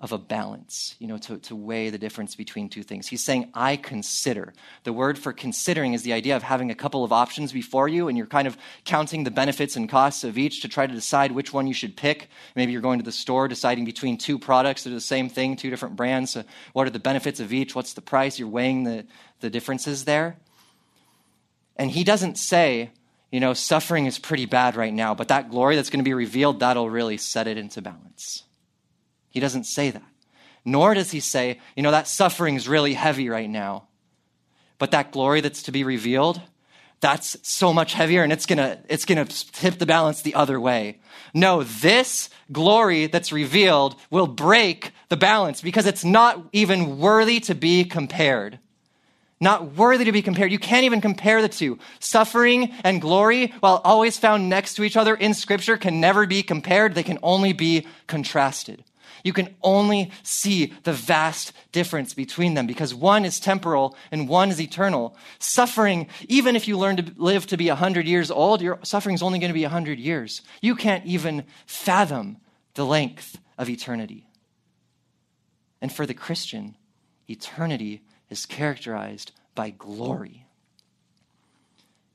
of 0.00 0.12
a 0.12 0.18
balance, 0.18 0.94
you 1.00 1.08
know, 1.08 1.18
to, 1.18 1.38
to 1.38 1.56
weigh 1.56 1.90
the 1.90 1.98
difference 1.98 2.36
between 2.36 2.68
two 2.68 2.84
things. 2.84 3.08
He's 3.08 3.24
saying, 3.24 3.50
I 3.52 3.76
consider. 3.76 4.54
The 4.84 4.92
word 4.92 5.18
for 5.18 5.32
considering 5.32 5.92
is 5.92 6.02
the 6.02 6.12
idea 6.12 6.36
of 6.36 6.44
having 6.44 6.70
a 6.70 6.74
couple 6.74 7.02
of 7.02 7.12
options 7.12 7.52
before 7.52 7.88
you, 7.88 8.06
and 8.06 8.16
you're 8.16 8.26
kind 8.26 8.46
of 8.46 8.56
counting 8.84 9.24
the 9.24 9.30
benefits 9.32 9.74
and 9.74 9.88
costs 9.88 10.22
of 10.22 10.38
each 10.38 10.62
to 10.62 10.68
try 10.68 10.86
to 10.86 10.94
decide 10.94 11.32
which 11.32 11.52
one 11.52 11.66
you 11.66 11.74
should 11.74 11.96
pick. 11.96 12.28
Maybe 12.54 12.70
you're 12.70 12.80
going 12.80 13.00
to 13.00 13.04
the 13.04 13.10
store 13.10 13.48
deciding 13.48 13.84
between 13.84 14.18
two 14.18 14.38
products 14.38 14.84
that 14.84 14.90
are 14.90 14.94
the 14.94 15.00
same 15.00 15.28
thing, 15.28 15.56
two 15.56 15.70
different 15.70 15.96
brands. 15.96 16.30
So 16.30 16.44
what 16.74 16.86
are 16.86 16.90
the 16.90 17.00
benefits 17.00 17.40
of 17.40 17.52
each? 17.52 17.74
What's 17.74 17.94
the 17.94 18.00
price? 18.00 18.38
You're 18.38 18.48
weighing 18.48 18.84
the, 18.84 19.04
the 19.40 19.50
differences 19.50 20.04
there. 20.04 20.36
And 21.76 21.90
he 21.90 22.04
doesn't 22.04 22.38
say, 22.38 22.90
you 23.32 23.40
know, 23.40 23.52
suffering 23.52 24.06
is 24.06 24.18
pretty 24.18 24.46
bad 24.46 24.76
right 24.76 24.94
now, 24.94 25.14
but 25.14 25.28
that 25.28 25.50
glory 25.50 25.76
that's 25.76 25.90
going 25.90 26.00
to 26.00 26.08
be 26.08 26.14
revealed, 26.14 26.60
that'll 26.60 26.88
really 26.88 27.16
set 27.16 27.46
it 27.46 27.58
into 27.58 27.82
balance. 27.82 28.44
He 29.30 29.40
doesn't 29.40 29.64
say 29.64 29.90
that. 29.90 30.02
Nor 30.64 30.94
does 30.94 31.10
he 31.10 31.20
say, 31.20 31.60
you 31.76 31.82
know, 31.82 31.90
that 31.90 32.08
suffering's 32.08 32.68
really 32.68 32.94
heavy 32.94 33.28
right 33.28 33.48
now. 33.48 33.88
But 34.78 34.90
that 34.90 35.12
glory 35.12 35.40
that's 35.40 35.62
to 35.64 35.72
be 35.72 35.84
revealed, 35.84 36.40
that's 37.00 37.36
so 37.42 37.72
much 37.72 37.94
heavier 37.94 38.22
and 38.22 38.32
it's 38.32 38.46
gonna, 38.46 38.78
it's 38.88 39.04
gonna 39.04 39.24
tip 39.24 39.78
the 39.78 39.86
balance 39.86 40.22
the 40.22 40.34
other 40.34 40.60
way. 40.60 41.00
No, 41.32 41.62
this 41.62 42.28
glory 42.50 43.06
that's 43.06 43.32
revealed 43.32 43.96
will 44.10 44.26
break 44.26 44.92
the 45.08 45.16
balance 45.16 45.60
because 45.60 45.86
it's 45.86 46.04
not 46.04 46.42
even 46.52 46.98
worthy 46.98 47.40
to 47.40 47.54
be 47.54 47.84
compared. 47.84 48.58
Not 49.40 49.76
worthy 49.76 50.04
to 50.04 50.12
be 50.12 50.22
compared. 50.22 50.50
You 50.50 50.58
can't 50.58 50.84
even 50.84 51.00
compare 51.00 51.40
the 51.40 51.48
two. 51.48 51.78
Suffering 52.00 52.72
and 52.82 53.00
glory, 53.00 53.54
while 53.60 53.80
always 53.84 54.18
found 54.18 54.48
next 54.48 54.74
to 54.74 54.82
each 54.82 54.96
other 54.96 55.14
in 55.14 55.32
Scripture, 55.32 55.76
can 55.76 56.00
never 56.00 56.26
be 56.26 56.42
compared. 56.42 56.94
They 56.94 57.04
can 57.04 57.18
only 57.22 57.52
be 57.52 57.86
contrasted. 58.08 58.82
You 59.28 59.34
can 59.34 59.54
only 59.62 60.10
see 60.22 60.72
the 60.84 60.94
vast 60.94 61.52
difference 61.70 62.14
between 62.14 62.54
them 62.54 62.66
because 62.66 62.94
one 62.94 63.26
is 63.26 63.38
temporal 63.38 63.94
and 64.10 64.26
one 64.26 64.48
is 64.48 64.58
eternal. 64.58 65.14
Suffering, 65.38 66.06
even 66.28 66.56
if 66.56 66.66
you 66.66 66.78
learn 66.78 66.96
to 66.96 67.12
live 67.18 67.46
to 67.48 67.58
be 67.58 67.68
100 67.68 68.06
years 68.06 68.30
old, 68.30 68.62
your 68.62 68.78
suffering 68.84 69.14
is 69.14 69.22
only 69.22 69.38
going 69.38 69.50
to 69.50 69.54
be 69.54 69.64
100 69.64 69.98
years. 69.98 70.40
You 70.62 70.74
can't 70.74 71.04
even 71.04 71.44
fathom 71.66 72.38
the 72.72 72.86
length 72.86 73.38
of 73.58 73.68
eternity. 73.68 74.30
And 75.82 75.92
for 75.92 76.06
the 76.06 76.14
Christian, 76.14 76.74
eternity 77.28 78.04
is 78.30 78.46
characterized 78.46 79.32
by 79.54 79.68
glory. 79.68 80.46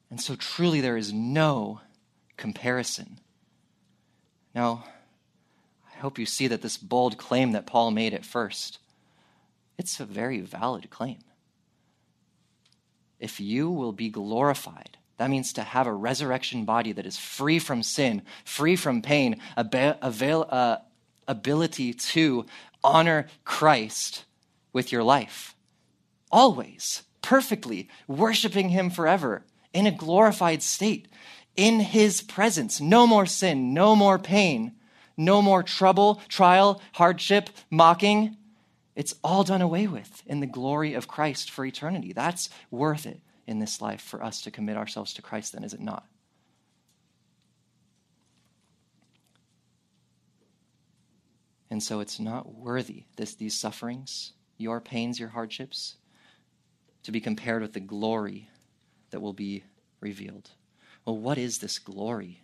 And 0.10 0.20
so 0.20 0.36
truly 0.36 0.82
there 0.82 0.98
is 0.98 1.14
no 1.14 1.80
comparison. 2.38 3.20
Now, 4.56 4.86
hope 6.04 6.20
you 6.20 6.26
see 6.26 6.48
that 6.48 6.62
this 6.62 6.78
bold 6.78 7.18
claim 7.18 7.54
that 7.54 7.66
Paul 7.66 7.90
made 7.90 8.14
at 8.14 8.26
first, 8.26 8.80
it's 9.78 10.02
a 10.02 10.06
very 10.06 10.42
valid 10.42 10.90
claim. 10.90 11.20
If 13.22 13.40
you 13.40 13.72
will 13.72 13.94
be 13.94 14.10
glorified, 14.10 14.98
that 15.18 15.30
means 15.30 15.54
to 15.54 15.64
have 15.64 15.88
a 15.88 15.94
resurrection 15.94 16.66
body 16.66 16.92
that 16.92 17.06
is 17.06 17.18
free 17.18 17.58
from 17.58 17.84
sin, 17.84 18.22
free 18.44 18.76
from 18.76 19.02
pain, 19.02 19.40
avail, 19.56 20.46
uh, 20.50 20.78
ability 21.26 21.94
to 21.94 22.46
honor 22.84 23.28
Christ 23.46 24.26
with 24.74 24.92
your 24.92 25.04
life 25.04 25.56
always, 26.34 27.04
perfectly, 27.22 27.88
worshiping 28.08 28.70
Him 28.70 28.90
forever 28.90 29.46
in 29.72 29.88
a 29.88 29.92
glorified 29.92 30.64
state, 30.64 31.08
in 31.56 31.80
His 31.80 32.22
presence. 32.22 32.82
No 32.82 33.08
more 33.08 33.26
sin, 33.26 33.74
no 33.74 33.96
more 33.96 34.20
pain, 34.20 34.74
no 35.18 35.42
more 35.42 35.64
trouble, 35.64 36.22
trial, 36.28 36.82
hardship, 36.94 37.50
mocking. 37.70 38.38
It's 38.96 39.16
all 39.24 39.44
done 39.44 39.62
away 39.62 39.88
with 39.88 40.22
in 40.26 40.40
the 40.40 40.48
glory 40.48 40.94
of 40.94 41.08
Christ 41.08 41.50
for 41.50 41.66
eternity. 41.66 42.14
That's 42.14 42.50
worth 42.70 43.06
it 43.06 43.20
in 43.48 43.60
this 43.60 43.82
life 43.82 44.02
for 44.02 44.24
us 44.24 44.42
to 44.42 44.52
commit 44.52 44.78
ourselves 44.78 45.14
to 45.16 45.22
Christ, 45.22 45.54
then, 45.54 45.64
is 45.64 45.74
it 45.74 45.82
not? 45.82 46.06
And 51.70 51.82
so 51.82 52.02
it's 52.02 52.20
not 52.20 52.54
worthy, 52.54 53.06
this, 53.16 53.34
these 53.34 53.60
sufferings, 53.60 54.34
your 54.60 54.80
pains, 54.80 55.20
your 55.20 55.30
hardships, 55.30 55.96
to 57.02 57.12
be 57.12 57.20
compared 57.20 57.64
with 57.64 57.74
the 57.74 57.80
glory 57.80 58.48
that 59.10 59.22
will 59.22 59.34
be 59.34 59.64
revealed. 60.00 60.52
Well, 61.04 61.18
what 61.18 61.40
is 61.40 61.58
this 61.58 61.80
glory? 61.80 62.43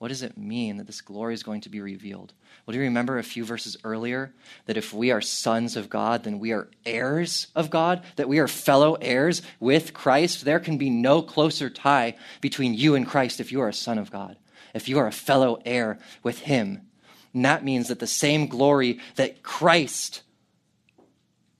What 0.00 0.08
does 0.08 0.22
it 0.22 0.38
mean 0.38 0.78
that 0.78 0.86
this 0.86 1.02
glory 1.02 1.34
is 1.34 1.42
going 1.42 1.60
to 1.60 1.68
be 1.68 1.82
revealed? 1.82 2.32
Well, 2.64 2.72
do 2.72 2.78
you 2.78 2.84
remember 2.84 3.18
a 3.18 3.22
few 3.22 3.44
verses 3.44 3.76
earlier 3.84 4.32
that 4.64 4.78
if 4.78 4.94
we 4.94 5.10
are 5.10 5.20
sons 5.20 5.76
of 5.76 5.90
God, 5.90 6.24
then 6.24 6.38
we 6.38 6.52
are 6.52 6.70
heirs 6.86 7.48
of 7.54 7.68
God, 7.68 8.02
that 8.16 8.26
we 8.26 8.38
are 8.38 8.48
fellow 8.48 8.94
heirs 8.94 9.42
with 9.60 9.92
Christ? 9.92 10.46
There 10.46 10.58
can 10.58 10.78
be 10.78 10.88
no 10.88 11.20
closer 11.20 11.68
tie 11.68 12.16
between 12.40 12.72
you 12.72 12.94
and 12.94 13.06
Christ 13.06 13.40
if 13.40 13.52
you 13.52 13.60
are 13.60 13.68
a 13.68 13.74
son 13.74 13.98
of 13.98 14.10
God, 14.10 14.38
if 14.72 14.88
you 14.88 14.98
are 14.98 15.06
a 15.06 15.12
fellow 15.12 15.60
heir 15.66 15.98
with 16.22 16.38
Him. 16.38 16.80
And 17.34 17.44
that 17.44 17.62
means 17.62 17.88
that 17.88 17.98
the 17.98 18.06
same 18.06 18.46
glory 18.46 19.00
that 19.16 19.42
Christ 19.42 20.22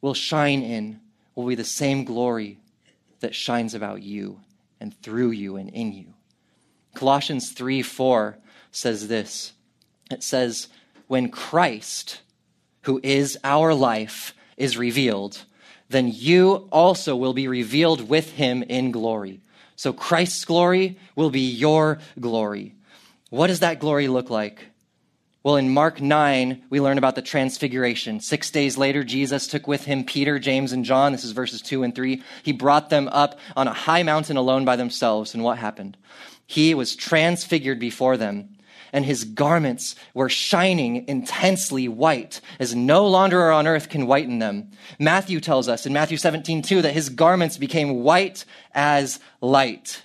will 0.00 0.14
shine 0.14 0.62
in 0.62 1.00
will 1.34 1.46
be 1.46 1.56
the 1.56 1.62
same 1.62 2.04
glory 2.04 2.58
that 3.20 3.34
shines 3.34 3.74
about 3.74 4.00
you 4.00 4.40
and 4.80 4.98
through 5.02 5.32
you 5.32 5.56
and 5.56 5.68
in 5.68 5.92
you. 5.92 6.14
Colossians 6.94 7.52
3 7.52 7.82
4 7.82 8.38
says 8.72 9.08
this 9.08 9.52
it 10.10 10.22
says, 10.22 10.68
When 11.06 11.30
Christ, 11.30 12.20
who 12.82 13.00
is 13.02 13.38
our 13.44 13.72
life, 13.72 14.34
is 14.56 14.76
revealed, 14.76 15.44
then 15.88 16.10
you 16.12 16.68
also 16.70 17.16
will 17.16 17.32
be 17.32 17.48
revealed 17.48 18.08
with 18.08 18.32
him 18.32 18.62
in 18.62 18.90
glory. 18.90 19.40
So 19.76 19.92
Christ's 19.92 20.44
glory 20.44 20.98
will 21.16 21.30
be 21.30 21.40
your 21.40 21.98
glory. 22.18 22.74
What 23.30 23.46
does 23.46 23.60
that 23.60 23.80
glory 23.80 24.08
look 24.08 24.28
like? 24.28 24.66
Well, 25.42 25.56
in 25.56 25.72
Mark 25.72 26.02
9, 26.02 26.64
we 26.68 26.82
learn 26.82 26.98
about 26.98 27.14
the 27.14 27.22
transfiguration. 27.22 28.20
Six 28.20 28.50
days 28.50 28.76
later, 28.76 29.02
Jesus 29.02 29.46
took 29.46 29.66
with 29.66 29.86
him 29.86 30.04
Peter, 30.04 30.38
James, 30.38 30.72
and 30.72 30.84
John. 30.84 31.12
This 31.12 31.24
is 31.24 31.32
verses 31.32 31.62
2 31.62 31.82
and 31.82 31.94
3. 31.94 32.22
He 32.42 32.52
brought 32.52 32.90
them 32.90 33.08
up 33.08 33.38
on 33.56 33.66
a 33.66 33.72
high 33.72 34.02
mountain 34.02 34.36
alone 34.36 34.66
by 34.66 34.76
themselves. 34.76 35.32
And 35.32 35.42
what 35.42 35.56
happened? 35.56 35.96
He 36.50 36.74
was 36.74 36.96
transfigured 36.96 37.78
before 37.78 38.16
them, 38.16 38.56
and 38.92 39.04
his 39.04 39.22
garments 39.22 39.94
were 40.14 40.28
shining 40.28 41.06
intensely 41.06 41.86
white, 41.86 42.40
as 42.58 42.74
no 42.74 43.04
launderer 43.04 43.54
on 43.54 43.68
earth 43.68 43.88
can 43.88 44.08
whiten 44.08 44.40
them. 44.40 44.72
Matthew 44.98 45.38
tells 45.38 45.68
us 45.68 45.86
in 45.86 45.92
Matthew 45.92 46.16
17, 46.16 46.62
2, 46.62 46.82
that 46.82 46.92
his 46.92 47.08
garments 47.08 47.56
became 47.56 48.02
white 48.02 48.44
as 48.74 49.20
light. 49.40 50.02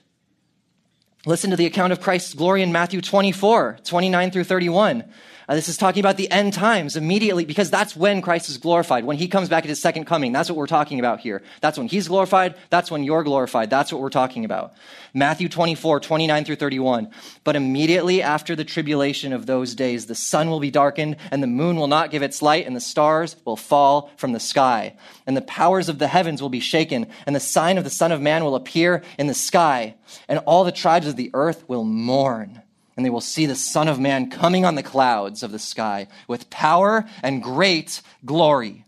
Listen 1.25 1.49
to 1.49 1.55
the 1.55 1.65
account 1.65 1.91
of 1.91 1.99
Christ's 1.99 2.35
glory 2.35 2.61
in 2.61 2.71
Matthew 2.71 3.01
24, 3.01 3.79
29 3.83 4.29
through 4.29 4.43
31. 4.43 5.03
Uh, 5.47 5.53
this 5.53 5.69
is 5.69 5.77
talking 5.77 5.99
about 5.99 6.17
the 6.17 6.29
end 6.31 6.53
times 6.53 6.95
immediately 6.95 7.45
because 7.45 7.69
that's 7.69 7.95
when 7.95 8.21
Christ 8.21 8.49
is 8.49 8.57
glorified. 8.57 9.05
When 9.05 9.17
he 9.17 9.27
comes 9.27 9.47
back 9.47 9.63
at 9.63 9.69
his 9.69 9.79
second 9.79 10.05
coming. 10.05 10.31
That's 10.31 10.49
what 10.49 10.57
we're 10.57 10.65
talking 10.65 10.99
about 10.99 11.19
here. 11.19 11.43
That's 11.61 11.77
when 11.77 11.87
he's 11.87 12.07
glorified. 12.07 12.55
That's 12.69 12.89
when 12.89 13.03
you're 13.03 13.23
glorified. 13.23 13.69
That's 13.69 13.91
what 13.91 14.01
we're 14.01 14.09
talking 14.09 14.43
about. 14.43 14.73
Matthew 15.13 15.47
24, 15.47 15.99
29 15.99 16.45
through 16.45 16.55
31. 16.55 17.09
But 17.43 17.55
immediately 17.55 18.21
after 18.21 18.55
the 18.55 18.65
tribulation 18.65 19.33
of 19.33 19.45
those 19.45 19.75
days, 19.75 20.07
the 20.07 20.15
sun 20.15 20.49
will 20.49 20.59
be 20.59 20.71
darkened 20.71 21.17
and 21.31 21.43
the 21.43 21.47
moon 21.47 21.75
will 21.75 21.87
not 21.87 22.09
give 22.09 22.23
its 22.23 22.41
light 22.41 22.65
and 22.65 22.75
the 22.75 22.81
stars 22.81 23.35
will 23.45 23.55
fall 23.55 24.09
from 24.17 24.33
the 24.33 24.39
sky. 24.39 24.95
And 25.27 25.37
the 25.37 25.41
powers 25.41 25.89
of 25.89 25.99
the 25.99 26.07
heavens 26.07 26.41
will 26.41 26.49
be 26.49 26.59
shaken 26.59 27.07
and 27.27 27.35
the 27.35 27.39
sign 27.39 27.77
of 27.77 27.83
the 27.83 27.89
Son 27.89 28.11
of 28.11 28.21
Man 28.21 28.43
will 28.43 28.55
appear 28.55 29.03
in 29.19 29.27
the 29.27 29.33
sky 29.33 29.95
and 30.27 30.39
all 30.39 30.63
the 30.63 30.71
tribes 30.71 31.07
of 31.07 31.15
the 31.15 31.29
earth 31.33 31.67
will 31.67 31.83
mourn 31.83 32.61
and 32.95 33.05
they 33.05 33.09
will 33.09 33.21
see 33.21 33.45
the 33.45 33.55
Son 33.55 33.87
of 33.87 33.99
Man 33.99 34.29
coming 34.29 34.65
on 34.65 34.75
the 34.75 34.83
clouds 34.83 35.43
of 35.43 35.51
the 35.51 35.59
sky 35.59 36.07
with 36.27 36.49
power 36.49 37.05
and 37.21 37.43
great 37.43 38.01
glory. 38.23 38.85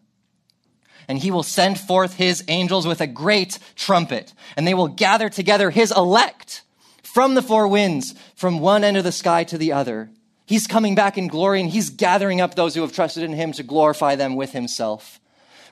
And 1.07 1.17
he 1.17 1.31
will 1.31 1.43
send 1.43 1.79
forth 1.79 2.15
his 2.15 2.43
angels 2.47 2.85
with 2.85 3.01
a 3.01 3.07
great 3.07 3.59
trumpet, 3.75 4.33
and 4.55 4.67
they 4.67 4.73
will 4.73 4.87
gather 4.87 5.29
together 5.29 5.69
his 5.69 5.91
elect 5.91 6.63
from 7.03 7.33
the 7.33 7.41
four 7.41 7.67
winds, 7.67 8.13
from 8.35 8.59
one 8.59 8.83
end 8.83 8.97
of 8.97 9.03
the 9.03 9.11
sky 9.11 9.43
to 9.45 9.57
the 9.57 9.71
other. 9.71 10.09
He's 10.45 10.67
coming 10.67 10.95
back 10.95 11.17
in 11.17 11.27
glory, 11.27 11.61
and 11.61 11.69
he's 11.69 11.89
gathering 11.89 12.41
up 12.41 12.55
those 12.55 12.75
who 12.75 12.81
have 12.81 12.93
trusted 12.93 13.23
in 13.23 13.33
him 13.33 13.51
to 13.53 13.63
glorify 13.63 14.15
them 14.15 14.35
with 14.35 14.51
himself. 14.51 15.19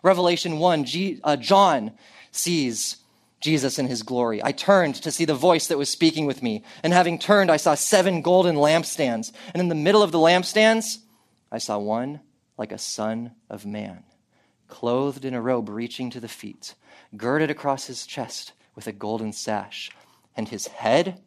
Revelation 0.04 0.60
1, 0.60 0.86
G, 0.86 1.20
uh, 1.24 1.36
John 1.36 1.92
sees 2.32 2.98
Jesus 3.46 3.78
in 3.78 3.88
his 3.88 4.02
glory. 4.02 4.44
I 4.44 4.52
turned 4.52 4.96
to 4.96 5.12
see 5.12 5.24
the 5.24 5.36
voice 5.36 5.68
that 5.68 5.78
was 5.78 5.88
speaking 5.88 6.26
with 6.26 6.42
me. 6.42 6.64
And 6.82 6.92
having 6.92 7.20
turned, 7.20 7.52
I 7.52 7.58
saw 7.58 7.76
seven 7.76 8.24
golden 8.24 8.56
lampstands. 8.56 9.32
And 9.54 9.62
in 9.62 9.70
the 9.70 9.76
middle 9.76 10.02
of 10.02 10.12
the 10.12 10.18
lampstands, 10.18 10.98
I 11.52 11.60
saw 11.60 11.78
one 11.78 12.22
like 12.58 12.72
a 12.72 12.80
son 12.80 13.36
of 13.48 13.64
man, 13.64 14.04
clothed 14.68 15.26
in 15.26 15.36
a 15.36 15.42
robe 15.42 15.70
reaching 15.70 16.10
to 16.10 16.20
the 16.20 16.28
feet, 16.28 16.74
girded 17.16 17.52
across 17.52 17.86
his 17.86 18.08
chest 18.08 18.54
with 18.74 18.88
a 18.88 18.92
golden 18.92 19.32
sash. 19.32 19.92
And 20.36 20.50
his 20.50 20.66
head 20.68 21.22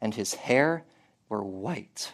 and 0.00 0.14
his 0.14 0.34
hair 0.34 0.84
were 1.28 1.44
white, 1.44 2.12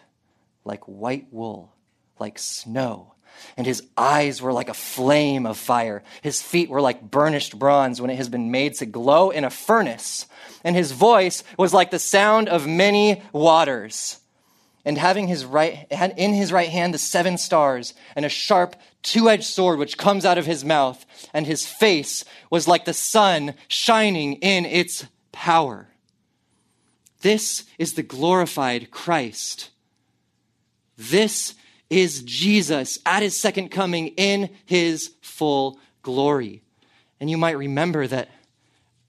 like 0.64 0.82
white 0.88 1.28
wool, 1.30 1.72
like 2.18 2.40
snow 2.40 3.13
and 3.56 3.66
his 3.66 3.82
eyes 3.96 4.42
were 4.42 4.52
like 4.52 4.68
a 4.68 4.74
flame 4.74 5.46
of 5.46 5.56
fire. 5.56 6.02
His 6.22 6.42
feet 6.42 6.70
were 6.70 6.80
like 6.80 7.10
burnished 7.10 7.58
bronze 7.58 8.00
when 8.00 8.10
it 8.10 8.16
has 8.16 8.28
been 8.28 8.50
made 8.50 8.74
to 8.74 8.86
glow 8.86 9.30
in 9.30 9.44
a 9.44 9.50
furnace, 9.50 10.26
and 10.62 10.74
his 10.74 10.92
voice 10.92 11.44
was 11.58 11.74
like 11.74 11.90
the 11.90 11.98
sound 11.98 12.48
of 12.48 12.66
many 12.66 13.22
waters. 13.32 14.18
And 14.86 14.98
having 14.98 15.28
his 15.28 15.46
right 15.46 15.86
in 15.90 16.34
his 16.34 16.52
right 16.52 16.68
hand 16.68 16.92
the 16.92 16.98
seven 16.98 17.38
stars 17.38 17.94
and 18.14 18.26
a 18.26 18.28
sharp 18.28 18.76
two-edged 19.02 19.44
sword 19.44 19.78
which 19.78 19.96
comes 19.96 20.26
out 20.26 20.36
of 20.36 20.44
his 20.44 20.64
mouth, 20.64 21.06
and 21.32 21.46
his 21.46 21.66
face 21.66 22.24
was 22.50 22.68
like 22.68 22.84
the 22.84 22.92
sun 22.92 23.54
shining 23.68 24.34
in 24.34 24.66
its 24.66 25.06
power. 25.32 25.88
This 27.22 27.64
is 27.78 27.94
the 27.94 28.02
glorified 28.02 28.90
Christ. 28.90 29.70
This 30.98 31.54
is 31.94 32.22
Jesus 32.24 32.98
at 33.06 33.22
his 33.22 33.38
second 33.38 33.70
coming 33.70 34.08
in 34.16 34.50
his 34.64 35.12
full 35.22 35.78
glory. 36.02 36.62
And 37.20 37.30
you 37.30 37.38
might 37.38 37.56
remember 37.56 38.06
that 38.08 38.30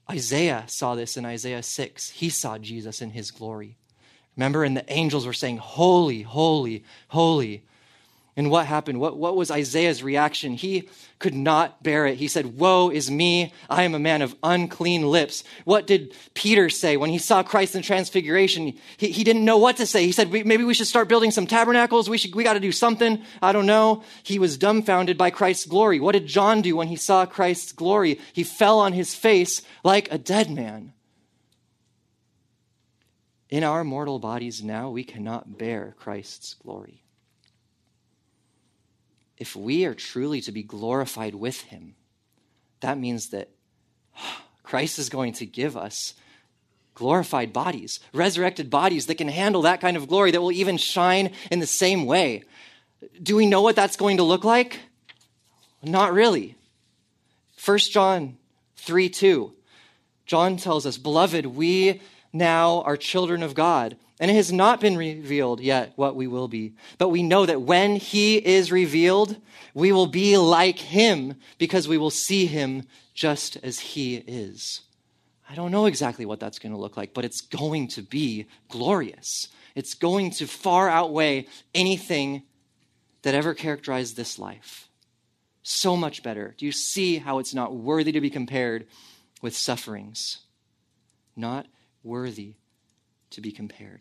Isaiah 0.08 0.64
saw 0.68 0.94
this 0.94 1.16
in 1.16 1.24
Isaiah 1.24 1.64
6. 1.64 2.10
He 2.10 2.28
saw 2.28 2.58
Jesus 2.58 3.02
in 3.02 3.10
his 3.10 3.32
glory. 3.32 3.76
Remember, 4.36 4.62
and 4.62 4.76
the 4.76 4.90
angels 4.92 5.26
were 5.26 5.32
saying, 5.32 5.56
Holy, 5.56 6.22
holy, 6.22 6.84
holy 7.08 7.64
and 8.38 8.50
what 8.50 8.66
happened? 8.66 9.00
What, 9.00 9.16
what 9.16 9.34
was 9.34 9.50
Isaiah's 9.50 10.02
reaction? 10.02 10.52
He 10.52 10.90
could 11.18 11.34
not 11.34 11.82
bear 11.82 12.04
it. 12.06 12.18
He 12.18 12.28
said, 12.28 12.58
Woe 12.58 12.90
is 12.90 13.10
me. 13.10 13.54
I 13.70 13.84
am 13.84 13.94
a 13.94 13.98
man 13.98 14.20
of 14.20 14.36
unclean 14.42 15.06
lips. 15.10 15.42
What 15.64 15.86
did 15.86 16.14
Peter 16.34 16.68
say 16.68 16.98
when 16.98 17.08
he 17.08 17.16
saw 17.16 17.42
Christ 17.42 17.74
in 17.74 17.80
transfiguration? 17.80 18.74
He, 18.98 19.08
he 19.08 19.24
didn't 19.24 19.46
know 19.46 19.56
what 19.56 19.78
to 19.78 19.86
say. 19.86 20.04
He 20.04 20.12
said, 20.12 20.30
Maybe 20.30 20.64
we 20.64 20.74
should 20.74 20.86
start 20.86 21.08
building 21.08 21.30
some 21.30 21.46
tabernacles. 21.46 22.10
We, 22.10 22.18
should, 22.18 22.34
we 22.34 22.44
got 22.44 22.52
to 22.52 22.60
do 22.60 22.72
something. 22.72 23.22
I 23.40 23.52
don't 23.52 23.64
know. 23.64 24.02
He 24.22 24.38
was 24.38 24.58
dumbfounded 24.58 25.16
by 25.16 25.30
Christ's 25.30 25.64
glory. 25.64 25.98
What 25.98 26.12
did 26.12 26.26
John 26.26 26.60
do 26.60 26.76
when 26.76 26.88
he 26.88 26.96
saw 26.96 27.24
Christ's 27.24 27.72
glory? 27.72 28.20
He 28.34 28.44
fell 28.44 28.80
on 28.80 28.92
his 28.92 29.14
face 29.14 29.62
like 29.82 30.12
a 30.12 30.18
dead 30.18 30.50
man. 30.50 30.92
In 33.48 33.64
our 33.64 33.82
mortal 33.82 34.18
bodies 34.18 34.62
now, 34.62 34.90
we 34.90 35.04
cannot 35.04 35.56
bear 35.56 35.94
Christ's 35.98 36.52
glory 36.52 37.05
if 39.38 39.54
we 39.54 39.84
are 39.84 39.94
truly 39.94 40.40
to 40.42 40.52
be 40.52 40.62
glorified 40.62 41.34
with 41.34 41.62
him, 41.62 41.94
that 42.80 42.98
means 42.98 43.30
that 43.30 43.50
Christ 44.62 44.98
is 44.98 45.08
going 45.08 45.32
to 45.34 45.46
give 45.46 45.76
us 45.76 46.14
glorified 46.94 47.52
bodies, 47.52 48.00
resurrected 48.12 48.70
bodies 48.70 49.06
that 49.06 49.16
can 49.16 49.28
handle 49.28 49.62
that 49.62 49.80
kind 49.80 49.96
of 49.96 50.08
glory, 50.08 50.30
that 50.30 50.40
will 50.40 50.52
even 50.52 50.76
shine 50.78 51.30
in 51.50 51.60
the 51.60 51.66
same 51.66 52.06
way. 52.06 52.42
Do 53.22 53.36
we 53.36 53.46
know 53.46 53.62
what 53.62 53.76
that's 53.76 53.96
going 53.96 54.16
to 54.16 54.22
look 54.22 54.44
like? 54.44 54.80
Not 55.82 56.12
really. 56.12 56.56
1 57.64 57.78
John 57.78 58.38
3 58.76 59.08
2. 59.08 59.52
John 60.24 60.56
tells 60.56 60.86
us, 60.86 60.98
Beloved, 60.98 61.46
we 61.46 62.00
now 62.36 62.82
are 62.82 62.96
children 62.96 63.42
of 63.42 63.54
God 63.54 63.96
and 64.18 64.30
it 64.30 64.34
has 64.34 64.52
not 64.52 64.80
been 64.80 64.96
revealed 64.96 65.60
yet 65.60 65.92
what 65.96 66.16
we 66.16 66.26
will 66.26 66.48
be. 66.48 66.74
But 66.96 67.10
we 67.10 67.22
know 67.22 67.44
that 67.44 67.62
when 67.62 67.96
he 67.96 68.36
is 68.36 68.72
revealed, 68.72 69.36
we 69.74 69.92
will 69.92 70.06
be 70.06 70.38
like 70.38 70.78
him 70.78 71.34
because 71.58 71.86
we 71.86 71.98
will 71.98 72.10
see 72.10 72.46
him 72.46 72.84
just 73.12 73.58
as 73.62 73.78
he 73.78 74.16
is. 74.16 74.82
I 75.48 75.54
don't 75.54 75.70
know 75.70 75.86
exactly 75.86 76.24
what 76.24 76.40
that's 76.40 76.58
going 76.58 76.72
to 76.72 76.78
look 76.78 76.96
like, 76.96 77.12
but 77.12 77.24
it's 77.24 77.42
going 77.42 77.88
to 77.88 78.02
be 78.02 78.46
glorious. 78.68 79.48
It's 79.74 79.94
going 79.94 80.30
to 80.32 80.46
far 80.46 80.88
outweigh 80.88 81.46
anything 81.74 82.42
that 83.22 83.34
ever 83.34 83.54
characterized 83.54 84.16
this 84.16 84.38
life. 84.38 84.88
So 85.62 85.96
much 85.96 86.22
better. 86.22 86.54
Do 86.56 86.64
you 86.64 86.72
see 86.72 87.18
how 87.18 87.38
it's 87.38 87.54
not 87.54 87.74
worthy 87.74 88.12
to 88.12 88.20
be 88.20 88.30
compared 88.30 88.86
with 89.42 89.56
sufferings? 89.56 90.38
Not 91.36 91.66
worthy 92.06 92.54
to 93.30 93.40
be 93.40 93.52
compared. 93.52 94.00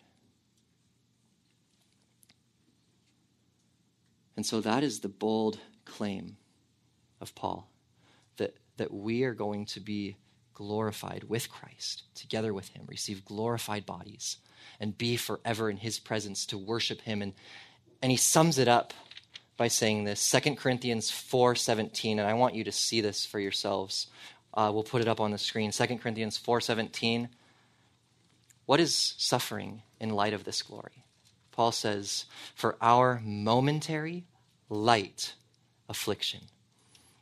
And 4.38 4.46
so 4.46 4.62
that 4.62 4.84
is 4.84 5.00
the 5.00 5.10
bold 5.10 5.60
claim 5.86 6.38
of 7.20 7.34
Paul 7.36 7.70
that, 8.38 8.56
that 8.78 8.94
we 8.94 9.24
are 9.24 9.34
going 9.34 9.66
to 9.68 9.80
be 9.80 10.18
glorified 10.54 11.26
with 11.28 11.50
Christ, 11.50 12.04
together 12.16 12.54
with 12.54 12.70
him, 12.70 12.84
receive 12.88 13.26
glorified 13.26 13.86
bodies, 13.86 14.38
and 14.80 14.98
be 14.98 15.18
forever 15.18 15.70
in 15.70 15.78
his 15.78 16.00
presence 16.00 16.46
to 16.48 16.58
worship 16.58 17.02
him. 17.02 17.22
And, 17.22 17.34
and 18.02 18.12
he 18.12 18.18
sums 18.18 18.58
it 18.58 18.68
up 18.68 18.94
by 19.58 19.68
saying 19.68 20.04
this 20.04 20.30
2 20.30 20.56
Corinthians 20.56 21.10
4:17 21.10 22.12
and 22.12 22.22
I 22.22 22.34
want 22.34 22.56
you 22.56 22.66
to 22.66 22.72
see 22.72 23.00
this 23.00 23.26
for 23.26 23.40
yourselves. 23.40 24.08
Uh, 24.54 24.70
we'll 24.74 24.84
put 24.84 25.02
it 25.02 25.08
up 25.08 25.22
on 25.22 25.32
the 25.32 25.38
screen. 25.38 25.72
2 25.72 25.98
Corinthians 25.98 26.38
4:17 26.38 27.30
what 28.66 28.80
is 28.80 29.16
suffering 29.18 29.84
in 30.00 30.10
light 30.10 30.34
of 30.34 30.44
this 30.44 30.62
glory? 30.62 31.06
Paul 31.52 31.72
says, 31.72 32.26
For 32.56 32.76
our 32.82 33.22
momentary, 33.24 34.26
light 34.70 35.34
affliction 35.88 36.42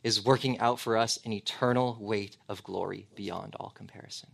is 0.03 0.23
working 0.23 0.59
out 0.59 0.79
for 0.79 0.97
us 0.97 1.19
an 1.25 1.33
eternal 1.33 1.97
weight 1.99 2.37
of 2.49 2.63
glory 2.63 3.07
beyond 3.15 3.55
all 3.59 3.71
comparison. 3.75 4.29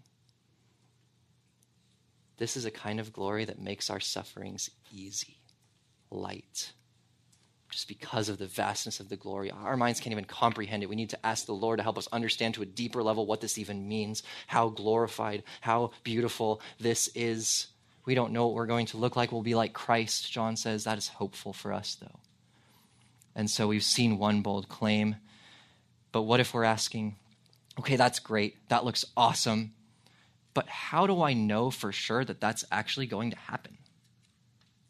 This 2.37 2.55
is 2.55 2.65
a 2.65 2.71
kind 2.71 2.99
of 2.99 3.11
glory 3.11 3.45
that 3.45 3.59
makes 3.59 3.89
our 3.89 3.99
sufferings 3.99 4.69
easy, 4.93 5.37
light 6.09 6.71
just 7.69 7.87
because 7.87 8.29
of 8.29 8.37
the 8.37 8.47
vastness 8.47 8.99
of 8.99 9.09
the 9.09 9.15
glory. 9.15 9.51
Our 9.51 9.77
minds 9.77 9.99
can't 9.99 10.11
even 10.11 10.25
comprehend 10.25 10.83
it. 10.83 10.89
We 10.89 10.95
need 10.95 11.11
to 11.11 11.25
ask 11.25 11.45
the 11.45 11.53
Lord 11.53 11.77
to 11.77 11.83
help 11.83 11.97
us 11.97 12.07
understand 12.11 12.55
to 12.55 12.61
a 12.61 12.65
deeper 12.65 13.03
level 13.03 13.25
what 13.25 13.41
this 13.41 13.57
even 13.57 13.87
means, 13.87 14.23
how 14.47 14.69
glorified, 14.69 15.43
how 15.61 15.91
beautiful 16.03 16.61
this 16.79 17.09
is. 17.15 17.67
We 18.05 18.15
don't 18.15 18.33
know 18.33 18.47
what 18.47 18.55
we're 18.55 18.65
going 18.65 18.87
to 18.87 18.97
look 18.97 19.15
like. 19.15 19.31
We'll 19.31 19.43
be 19.43 19.55
like 19.55 19.73
Christ, 19.73 20.31
John 20.31 20.57
says. 20.57 20.83
That 20.83 20.97
is 20.97 21.07
hopeful 21.07 21.53
for 21.53 21.71
us, 21.71 21.95
though. 21.95 22.19
And 23.35 23.49
so 23.49 23.67
we've 23.67 23.83
seen 23.83 24.17
one 24.17 24.41
bold 24.41 24.67
claim. 24.67 25.17
But 26.11 26.23
what 26.23 26.39
if 26.39 26.53
we're 26.53 26.63
asking, 26.63 27.15
okay, 27.79 27.95
that's 27.95 28.19
great. 28.19 28.57
That 28.69 28.83
looks 28.83 29.05
awesome. 29.15 29.73
But 30.53 30.67
how 30.67 31.07
do 31.07 31.21
I 31.21 31.33
know 31.33 31.69
for 31.69 31.91
sure 31.91 32.25
that 32.25 32.41
that's 32.41 32.65
actually 32.71 33.05
going 33.07 33.31
to 33.31 33.37
happen? 33.37 33.77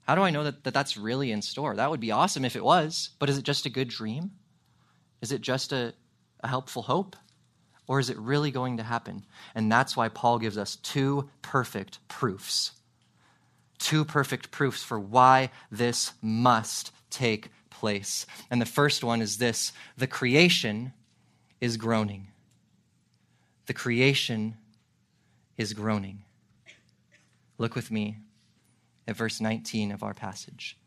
How 0.10 0.16
do 0.16 0.24
I 0.24 0.32
know 0.32 0.46
that, 0.46 0.64
that 0.64 0.74
that's 0.74 0.98
really 0.98 1.32
in 1.32 1.44
store? 1.44 1.76
That 1.76 1.92
would 1.92 2.00
be 2.00 2.10
awesome 2.10 2.44
if 2.44 2.56
it 2.56 2.64
was, 2.64 3.12
but 3.20 3.30
is 3.30 3.38
it 3.38 3.44
just 3.44 3.68
a 3.68 3.70
good 3.70 3.90
dream? 3.90 4.32
Is 5.22 5.32
it 5.32 5.42
just 5.42 5.72
a, 5.72 5.94
a 6.40 6.48
helpful 6.48 6.82
hope? 6.82 7.16
Or 7.86 8.00
is 8.00 8.10
it 8.10 8.18
really 8.18 8.50
going 8.50 8.78
to 8.78 8.84
happen? 8.84 9.24
And 9.54 9.72
that's 9.72 9.96
why 9.96 10.10
Paul 10.10 10.40
gives 10.40 10.58
us 10.58 10.78
two 10.78 11.30
perfect 11.44 12.00
proofs. 12.08 12.72
Two 13.78 14.04
perfect 14.04 14.50
proofs 14.50 14.84
for 14.84 15.00
why 15.00 15.52
this 15.70 16.14
must 16.24 16.92
take 17.12 17.50
place. 17.70 18.26
And 18.50 18.60
the 18.60 18.66
first 18.66 19.04
one 19.04 19.22
is 19.22 19.38
this 19.38 19.74
the 19.96 20.08
creation 20.08 20.92
is 21.62 21.78
groaning. 21.78 22.30
The 23.68 23.76
creation 23.76 24.58
is 25.56 25.74
groaning. 25.74 26.24
Look 27.60 27.76
with 27.76 27.92
me 27.92 28.18
at 29.10 29.18
verse 29.18 29.42
19 29.42 29.92
of 29.92 30.04
our 30.04 30.14
passage. 30.14 30.78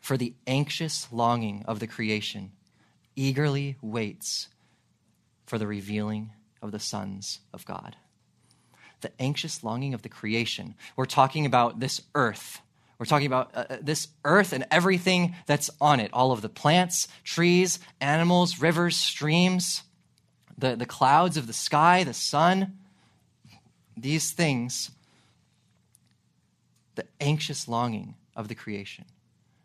For 0.00 0.16
the 0.16 0.34
anxious 0.46 1.08
longing 1.12 1.64
of 1.66 1.80
the 1.80 1.88
creation 1.88 2.52
eagerly 3.16 3.76
waits 3.82 4.48
for 5.44 5.58
the 5.58 5.66
revealing 5.66 6.30
of 6.62 6.70
the 6.70 6.78
sons 6.78 7.40
of 7.52 7.66
God. 7.66 7.96
The 9.00 9.10
anxious 9.18 9.64
longing 9.64 9.94
of 9.94 10.02
the 10.02 10.08
creation. 10.08 10.76
We're 10.96 11.06
talking 11.06 11.44
about 11.44 11.80
this 11.80 12.00
earth. 12.14 12.60
We're 12.98 13.06
talking 13.06 13.26
about 13.26 13.50
uh, 13.54 13.64
uh 13.70 13.76
this 13.80 14.08
earth 14.24 14.52
and 14.52 14.66
everything 14.70 15.34
that's 15.46 15.70
on 15.80 16.00
it 16.00 16.10
all 16.12 16.32
of 16.32 16.42
the 16.42 16.48
plants, 16.48 17.08
trees, 17.24 17.80
animals, 18.00 18.60
rivers, 18.60 18.96
streams, 18.96 19.82
the, 20.56 20.76
the 20.76 20.86
clouds 20.86 21.36
of 21.36 21.48
the 21.48 21.52
sky, 21.52 22.04
the 22.04 22.14
sun. 22.14 22.78
These 23.96 24.30
things 24.32 24.90
the 26.98 27.06
anxious 27.20 27.68
longing 27.68 28.16
of 28.34 28.48
the 28.48 28.56
creation. 28.56 29.04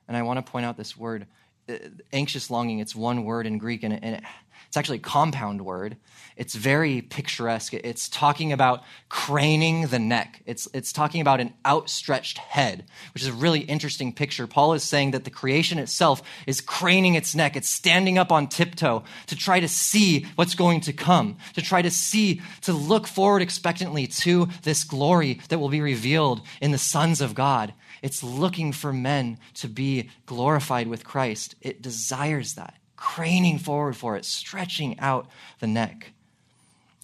And 0.07 0.15
I 0.15 0.21
want 0.21 0.37
to 0.37 0.51
point 0.51 0.67
out 0.67 0.77
this 0.77 0.95
word, 0.95 1.25
uh, 1.67 1.73
anxious 2.11 2.51
longing. 2.51 2.77
It's 2.77 2.95
one 2.95 3.25
word 3.25 3.47
in 3.47 3.57
Greek, 3.57 3.81
and, 3.81 3.93
it, 3.93 4.23
it's 4.73 4.77
actually 4.79 4.97
a 4.97 5.01
compound 5.01 5.61
word. 5.61 5.97
It's 6.35 6.55
very 6.55 7.03
picturesque. 7.03 7.75
It's 7.75 8.09
talking 8.09 8.51
about 8.51 8.81
craning 9.07 9.85
the 9.91 9.99
neck. 9.99 10.41
It's, 10.47 10.67
it's 10.73 10.91
talking 10.91 11.21
about 11.21 11.39
an 11.39 11.53
outstretched 11.63 12.39
head, 12.39 12.83
which 13.13 13.21
is 13.21 13.29
a 13.29 13.33
really 13.33 13.59
interesting 13.59 14.11
picture. 14.13 14.47
Paul 14.47 14.73
is 14.73 14.81
saying 14.81 15.11
that 15.11 15.25
the 15.25 15.29
creation 15.29 15.77
itself 15.77 16.23
is 16.47 16.59
craning 16.59 17.13
its 17.13 17.35
neck. 17.35 17.55
It's 17.55 17.69
standing 17.69 18.17
up 18.17 18.31
on 18.31 18.47
tiptoe 18.47 19.03
to 19.27 19.35
try 19.35 19.59
to 19.59 19.67
see 19.67 20.25
what's 20.37 20.55
going 20.55 20.81
to 20.81 20.91
come, 20.91 21.37
to 21.53 21.61
try 21.61 21.83
to 21.83 21.91
see, 21.91 22.41
to 22.61 22.73
look 22.73 23.05
forward 23.05 23.43
expectantly 23.43 24.07
to 24.07 24.47
this 24.63 24.83
glory 24.83 25.39
that 25.49 25.59
will 25.59 25.69
be 25.69 25.81
revealed 25.81 26.41
in 26.61 26.71
the 26.71 26.79
sons 26.79 27.21
of 27.21 27.35
God. 27.35 27.75
It's 28.01 28.23
looking 28.23 28.71
for 28.71 28.91
men 28.91 29.37
to 29.53 29.67
be 29.67 30.09
glorified 30.25 30.87
with 30.87 31.05
Christ. 31.05 31.53
It 31.61 31.83
desires 31.83 32.55
that 32.55 32.73
craning 33.03 33.59
forward 33.59 33.97
for 33.97 34.15
it, 34.15 34.23
stretching 34.23 34.97
out 34.97 35.27
the 35.59 35.67
neck. 35.67 36.13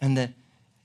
And 0.01 0.17
the, 0.17 0.33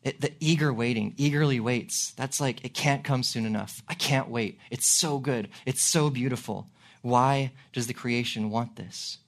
it, 0.02 0.20
the 0.20 0.32
eager 0.40 0.72
waiting, 0.72 1.14
eagerly 1.16 1.60
waits. 1.60 2.10
That's 2.16 2.40
like, 2.40 2.64
it 2.64 2.74
can't 2.74 3.04
come 3.04 3.22
soon 3.22 3.46
enough. 3.46 3.80
I 3.88 3.94
can't 3.94 4.28
wait. 4.28 4.58
It's 4.72 4.86
so 4.86 5.20
good. 5.20 5.50
It's 5.64 5.82
so 5.82 6.10
beautiful. 6.10 6.66
Why 7.02 7.52
does 7.72 7.86
the 7.86 7.94
creation 7.94 8.50
want 8.50 8.74
this? 8.74 9.18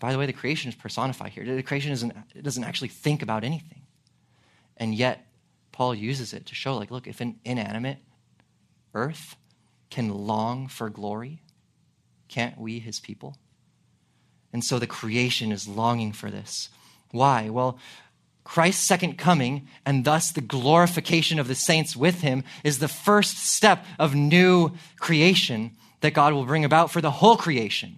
By 0.00 0.12
the 0.12 0.18
way, 0.18 0.24
the 0.24 0.32
creation 0.32 0.70
is 0.70 0.74
personified 0.76 1.32
here. 1.32 1.44
The 1.44 1.62
creation 1.62 1.92
isn't, 1.92 2.16
it 2.34 2.42
doesn't 2.42 2.64
actually 2.64 2.88
think 2.88 3.20
about 3.20 3.44
anything. 3.44 3.82
And 4.78 4.94
yet, 4.94 5.26
Paul 5.72 5.94
uses 5.94 6.32
it 6.32 6.46
to 6.46 6.54
show, 6.54 6.76
like, 6.78 6.90
look, 6.90 7.06
if 7.06 7.20
an 7.20 7.38
inanimate 7.44 7.98
earth 8.94 9.36
can 9.90 10.08
long 10.08 10.68
for 10.68 10.88
glory, 10.88 11.42
can't 12.28 12.58
we, 12.58 12.78
his 12.78 12.98
people? 12.98 13.36
And 14.52 14.64
so 14.64 14.78
the 14.78 14.86
creation 14.86 15.50
is 15.52 15.66
longing 15.66 16.12
for 16.12 16.30
this. 16.30 16.68
Why? 17.10 17.48
Well, 17.48 17.78
Christ's 18.44 18.84
second 18.84 19.18
coming, 19.18 19.68
and 19.86 20.04
thus 20.04 20.32
the 20.32 20.40
glorification 20.40 21.38
of 21.38 21.48
the 21.48 21.54
saints 21.54 21.96
with 21.96 22.20
him, 22.20 22.44
is 22.64 22.78
the 22.78 22.88
first 22.88 23.38
step 23.38 23.84
of 23.98 24.14
new 24.14 24.72
creation 24.98 25.72
that 26.00 26.14
God 26.14 26.32
will 26.32 26.44
bring 26.44 26.64
about 26.64 26.90
for 26.90 27.00
the 27.00 27.10
whole 27.10 27.36
creation, 27.36 27.96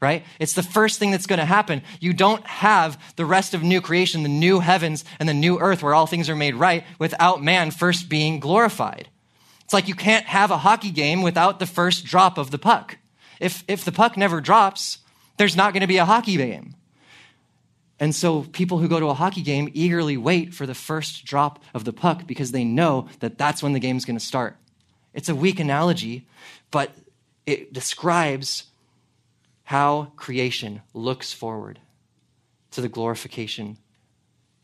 right? 0.00 0.24
It's 0.38 0.52
the 0.52 0.62
first 0.62 0.98
thing 0.98 1.10
that's 1.10 1.26
going 1.26 1.38
to 1.38 1.46
happen. 1.46 1.82
You 2.00 2.12
don't 2.12 2.46
have 2.46 3.02
the 3.16 3.24
rest 3.24 3.54
of 3.54 3.62
new 3.62 3.80
creation, 3.80 4.22
the 4.22 4.28
new 4.28 4.60
heavens 4.60 5.04
and 5.18 5.28
the 5.28 5.34
new 5.34 5.58
earth 5.58 5.82
where 5.82 5.94
all 5.94 6.06
things 6.06 6.28
are 6.28 6.36
made 6.36 6.54
right 6.54 6.84
without 6.98 7.42
man 7.42 7.70
first 7.70 8.08
being 8.08 8.38
glorified. 8.38 9.08
It's 9.64 9.72
like 9.72 9.88
you 9.88 9.94
can't 9.94 10.26
have 10.26 10.50
a 10.50 10.58
hockey 10.58 10.90
game 10.90 11.22
without 11.22 11.58
the 11.58 11.66
first 11.66 12.04
drop 12.04 12.38
of 12.38 12.50
the 12.50 12.58
puck. 12.58 12.98
If, 13.40 13.64
if 13.66 13.84
the 13.84 13.92
puck 13.92 14.16
never 14.16 14.40
drops, 14.40 14.98
there's 15.38 15.56
not 15.56 15.72
going 15.72 15.80
to 15.80 15.86
be 15.86 15.96
a 15.96 16.04
hockey 16.04 16.36
game. 16.36 16.74
And 18.00 18.14
so 18.14 18.42
people 18.42 18.78
who 18.78 18.88
go 18.88 19.00
to 19.00 19.06
a 19.06 19.14
hockey 19.14 19.42
game 19.42 19.70
eagerly 19.74 20.16
wait 20.16 20.54
for 20.54 20.66
the 20.66 20.74
first 20.74 21.24
drop 21.24 21.62
of 21.74 21.84
the 21.84 21.92
puck 21.92 22.26
because 22.26 22.52
they 22.52 22.64
know 22.64 23.08
that 23.20 23.38
that's 23.38 23.62
when 23.62 23.72
the 23.72 23.80
game's 23.80 24.04
going 24.04 24.18
to 24.18 24.24
start. 24.24 24.56
It's 25.14 25.28
a 25.28 25.34
weak 25.34 25.58
analogy, 25.58 26.26
but 26.70 26.92
it 27.46 27.72
describes 27.72 28.64
how 29.64 30.12
creation 30.16 30.82
looks 30.94 31.32
forward 31.32 31.80
to 32.70 32.80
the 32.80 32.88
glorification 32.88 33.78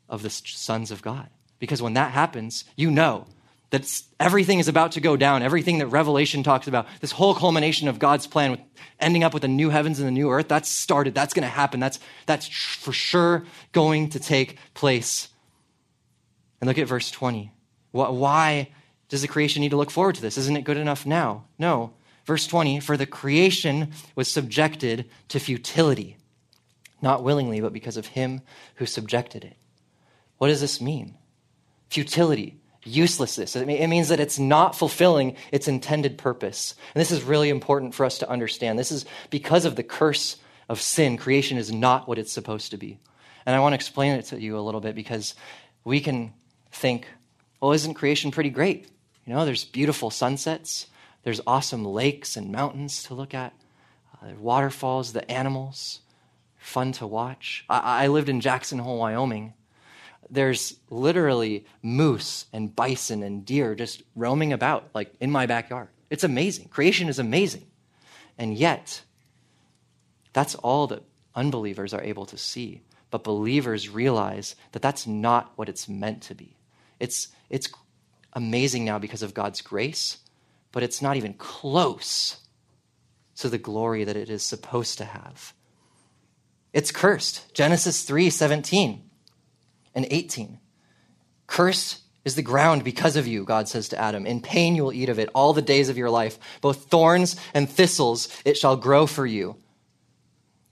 of 0.08 0.22
the 0.22 0.30
sons 0.30 0.90
of 0.90 1.02
God. 1.02 1.28
Because 1.58 1.82
when 1.82 1.94
that 1.94 2.12
happens, 2.12 2.64
you 2.76 2.90
know 2.90 3.26
that 3.74 4.02
everything 4.20 4.60
is 4.60 4.68
about 4.68 4.92
to 4.92 5.00
go 5.00 5.16
down. 5.16 5.42
Everything 5.42 5.78
that 5.78 5.88
Revelation 5.88 6.44
talks 6.44 6.68
about, 6.68 6.86
this 7.00 7.10
whole 7.10 7.34
culmination 7.34 7.88
of 7.88 7.98
God's 7.98 8.26
plan 8.26 8.52
with 8.52 8.60
ending 9.00 9.24
up 9.24 9.34
with 9.34 9.42
the 9.42 9.48
new 9.48 9.68
heavens 9.68 9.98
and 9.98 10.06
the 10.06 10.12
new 10.12 10.30
earth, 10.30 10.46
that's 10.46 10.68
started. 10.68 11.12
That's 11.12 11.34
going 11.34 11.42
to 11.42 11.48
happen. 11.48 11.80
That's, 11.80 11.98
that's 12.26 12.46
for 12.46 12.92
sure 12.92 13.44
going 13.72 14.10
to 14.10 14.20
take 14.20 14.58
place. 14.74 15.28
And 16.60 16.68
look 16.68 16.78
at 16.78 16.86
verse 16.86 17.10
20. 17.10 17.52
Why 17.90 18.70
does 19.08 19.22
the 19.22 19.28
creation 19.28 19.60
need 19.60 19.70
to 19.70 19.76
look 19.76 19.90
forward 19.90 20.14
to 20.14 20.22
this? 20.22 20.38
Isn't 20.38 20.56
it 20.56 20.62
good 20.62 20.76
enough 20.76 21.04
now? 21.04 21.44
No. 21.58 21.94
Verse 22.26 22.46
20, 22.46 22.78
for 22.80 22.96
the 22.96 23.06
creation 23.06 23.90
was 24.14 24.28
subjected 24.28 25.10
to 25.28 25.40
futility, 25.40 26.16
not 27.02 27.24
willingly, 27.24 27.60
but 27.60 27.72
because 27.72 27.96
of 27.96 28.06
him 28.06 28.40
who 28.76 28.86
subjected 28.86 29.44
it. 29.44 29.56
What 30.38 30.48
does 30.48 30.60
this 30.60 30.80
mean? 30.80 31.18
Futility 31.90 32.60
uselessness. 32.84 33.56
It 33.56 33.88
means 33.88 34.08
that 34.08 34.20
it's 34.20 34.38
not 34.38 34.76
fulfilling 34.76 35.36
its 35.50 35.68
intended 35.68 36.18
purpose. 36.18 36.74
And 36.94 37.00
this 37.00 37.10
is 37.10 37.22
really 37.22 37.48
important 37.48 37.94
for 37.94 38.04
us 38.04 38.18
to 38.18 38.28
understand. 38.28 38.78
This 38.78 38.92
is 38.92 39.04
because 39.30 39.64
of 39.64 39.76
the 39.76 39.82
curse 39.82 40.36
of 40.68 40.80
sin, 40.80 41.16
creation 41.16 41.58
is 41.58 41.72
not 41.72 42.08
what 42.08 42.18
it's 42.18 42.32
supposed 42.32 42.70
to 42.70 42.76
be. 42.76 42.98
And 43.46 43.54
I 43.54 43.60
want 43.60 43.72
to 43.72 43.76
explain 43.76 44.14
it 44.14 44.26
to 44.26 44.40
you 44.40 44.58
a 44.58 44.60
little 44.60 44.80
bit 44.80 44.94
because 44.94 45.34
we 45.84 46.00
can 46.00 46.32
think, 46.72 47.06
well, 47.60 47.72
isn't 47.72 47.94
creation 47.94 48.30
pretty 48.30 48.50
great? 48.50 48.88
You 49.26 49.34
know, 49.34 49.44
there's 49.44 49.64
beautiful 49.64 50.10
sunsets, 50.10 50.86
there's 51.22 51.40
awesome 51.46 51.84
lakes 51.84 52.36
and 52.36 52.52
mountains 52.52 53.02
to 53.04 53.14
look 53.14 53.34
at, 53.34 53.54
uh, 54.22 54.28
waterfalls, 54.38 55.12
the 55.12 55.30
animals, 55.30 56.00
fun 56.58 56.92
to 56.92 57.06
watch. 57.06 57.64
I, 57.68 58.04
I 58.04 58.06
lived 58.08 58.28
in 58.28 58.40
Jackson 58.40 58.78
Hole, 58.78 58.98
Wyoming 58.98 59.54
there's 60.30 60.78
literally 60.90 61.66
moose 61.82 62.46
and 62.52 62.74
bison 62.74 63.22
and 63.22 63.44
deer 63.44 63.74
just 63.74 64.02
roaming 64.14 64.52
about, 64.52 64.88
like 64.94 65.12
in 65.20 65.30
my 65.30 65.46
backyard. 65.46 65.88
It's 66.10 66.24
amazing. 66.24 66.68
Creation 66.68 67.08
is 67.08 67.18
amazing. 67.18 67.66
And 68.38 68.54
yet, 68.54 69.02
that's 70.32 70.54
all 70.56 70.86
that 70.88 71.02
unbelievers 71.34 71.94
are 71.94 72.02
able 72.02 72.26
to 72.26 72.38
see. 72.38 72.82
But 73.10 73.24
believers 73.24 73.88
realize 73.88 74.56
that 74.72 74.82
that's 74.82 75.06
not 75.06 75.52
what 75.56 75.68
it's 75.68 75.88
meant 75.88 76.22
to 76.22 76.34
be. 76.34 76.56
It's, 76.98 77.28
it's 77.48 77.68
amazing 78.32 78.84
now 78.84 78.98
because 78.98 79.22
of 79.22 79.34
God's 79.34 79.60
grace, 79.60 80.18
but 80.72 80.82
it's 80.82 81.00
not 81.00 81.16
even 81.16 81.34
close 81.34 82.38
to 83.36 83.48
the 83.48 83.58
glory 83.58 84.04
that 84.04 84.16
it 84.16 84.30
is 84.30 84.42
supposed 84.42 84.98
to 84.98 85.04
have. 85.04 85.54
It's 86.72 86.90
cursed. 86.90 87.54
Genesis 87.54 88.02
3 88.02 88.30
17 88.30 89.02
and 89.94 90.06
18. 90.10 90.58
Cursed 91.46 92.00
is 92.24 92.34
the 92.34 92.42
ground 92.42 92.84
because 92.84 93.16
of 93.16 93.26
you, 93.26 93.44
God 93.44 93.68
says 93.68 93.88
to 93.90 94.00
Adam. 94.00 94.26
In 94.26 94.40
pain 94.40 94.74
you 94.74 94.82
will 94.82 94.92
eat 94.92 95.08
of 95.08 95.18
it 95.18 95.30
all 95.34 95.52
the 95.52 95.62
days 95.62 95.88
of 95.88 95.98
your 95.98 96.10
life. 96.10 96.38
Both 96.60 96.86
thorns 96.86 97.36
and 97.52 97.68
thistles 97.68 98.28
it 98.44 98.56
shall 98.56 98.76
grow 98.76 99.06
for 99.06 99.26
you. 99.26 99.56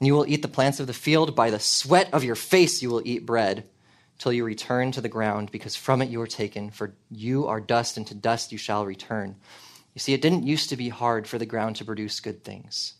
And 0.00 0.06
you 0.06 0.14
will 0.14 0.26
eat 0.26 0.42
the 0.42 0.48
plants 0.48 0.80
of 0.80 0.86
the 0.86 0.92
field. 0.92 1.36
By 1.36 1.50
the 1.50 1.60
sweat 1.60 2.08
of 2.12 2.24
your 2.24 2.34
face 2.34 2.82
you 2.82 2.90
will 2.90 3.02
eat 3.04 3.26
bread 3.26 3.64
till 4.18 4.32
you 4.32 4.44
return 4.44 4.92
to 4.92 5.00
the 5.00 5.08
ground, 5.08 5.50
because 5.50 5.74
from 5.74 6.00
it 6.00 6.08
you 6.08 6.18
were 6.18 6.26
taken. 6.26 6.70
For 6.70 6.94
you 7.10 7.46
are 7.46 7.60
dust, 7.60 7.96
and 7.96 8.06
to 8.06 8.14
dust 8.14 8.52
you 8.52 8.58
shall 8.58 8.86
return. 8.86 9.36
You 9.94 9.98
see, 9.98 10.14
it 10.14 10.22
didn't 10.22 10.46
used 10.46 10.70
to 10.70 10.76
be 10.76 10.88
hard 10.88 11.26
for 11.26 11.38
the 11.38 11.46
ground 11.46 11.76
to 11.76 11.84
produce 11.84 12.20
good 12.20 12.44
things. 12.44 12.94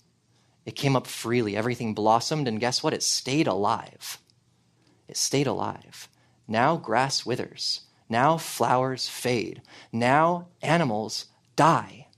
It 0.66 0.76
came 0.76 0.94
up 0.94 1.06
freely. 1.06 1.56
Everything 1.56 1.94
blossomed, 1.94 2.48
and 2.48 2.60
guess 2.60 2.82
what? 2.82 2.92
It 2.92 3.02
stayed 3.02 3.46
alive. 3.46 4.18
It 5.08 5.16
stayed 5.16 5.46
alive. 5.46 6.08
Now 6.46 6.76
grass 6.76 7.24
withers. 7.24 7.82
Now 8.08 8.36
flowers 8.36 9.08
fade. 9.08 9.62
Now 9.92 10.48
animals 10.60 11.26
die. 11.56 12.08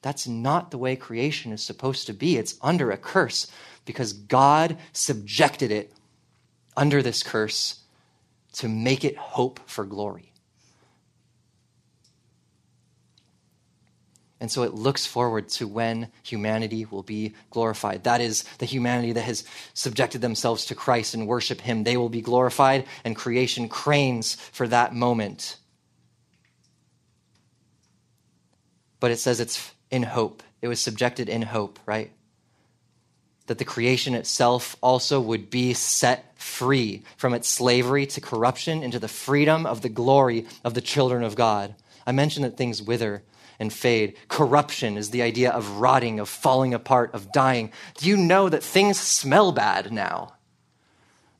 That's 0.00 0.26
not 0.26 0.70
the 0.70 0.78
way 0.78 0.96
creation 0.96 1.52
is 1.52 1.62
supposed 1.62 2.06
to 2.06 2.12
be. 2.12 2.36
It's 2.36 2.58
under 2.60 2.90
a 2.90 2.96
curse 2.96 3.50
because 3.84 4.12
God 4.12 4.78
subjected 4.92 5.70
it 5.70 5.92
under 6.76 7.02
this 7.02 7.22
curse 7.22 7.80
to 8.54 8.68
make 8.68 9.04
it 9.04 9.16
hope 9.16 9.60
for 9.66 9.84
glory. 9.84 10.31
And 14.42 14.50
so 14.50 14.64
it 14.64 14.74
looks 14.74 15.06
forward 15.06 15.48
to 15.50 15.68
when 15.68 16.08
humanity 16.24 16.84
will 16.84 17.04
be 17.04 17.34
glorified. 17.50 18.02
That 18.02 18.20
is, 18.20 18.42
the 18.58 18.66
humanity 18.66 19.12
that 19.12 19.22
has 19.22 19.44
subjected 19.72 20.20
themselves 20.20 20.66
to 20.66 20.74
Christ 20.74 21.14
and 21.14 21.28
worship 21.28 21.60
Him. 21.60 21.84
They 21.84 21.96
will 21.96 22.08
be 22.08 22.22
glorified, 22.22 22.86
and 23.04 23.14
creation 23.14 23.68
cranes 23.68 24.34
for 24.34 24.66
that 24.66 24.96
moment. 24.96 25.58
But 28.98 29.12
it 29.12 29.20
says 29.20 29.38
it's 29.38 29.72
in 29.92 30.02
hope. 30.02 30.42
It 30.60 30.66
was 30.66 30.80
subjected 30.80 31.28
in 31.28 31.42
hope, 31.42 31.78
right? 31.86 32.10
That 33.46 33.58
the 33.58 33.64
creation 33.64 34.16
itself 34.16 34.74
also 34.82 35.20
would 35.20 35.50
be 35.50 35.72
set 35.72 36.36
free 36.36 37.04
from 37.16 37.32
its 37.32 37.46
slavery 37.46 38.06
to 38.06 38.20
corruption 38.20 38.82
into 38.82 38.98
the 38.98 39.06
freedom 39.06 39.66
of 39.66 39.82
the 39.82 39.88
glory 39.88 40.46
of 40.64 40.74
the 40.74 40.80
children 40.80 41.22
of 41.22 41.36
God. 41.36 41.76
I 42.04 42.10
mentioned 42.10 42.44
that 42.44 42.56
things 42.56 42.82
wither 42.82 43.22
and 43.62 43.72
fade. 43.72 44.14
Corruption 44.28 44.98
is 44.98 45.08
the 45.08 45.22
idea 45.22 45.50
of 45.50 45.78
rotting, 45.80 46.20
of 46.20 46.28
falling 46.28 46.74
apart, 46.74 47.14
of 47.14 47.32
dying. 47.32 47.72
Do 47.96 48.08
you 48.08 48.18
know 48.18 48.50
that 48.50 48.62
things 48.62 49.00
smell 49.00 49.52
bad 49.52 49.90
now? 49.90 50.34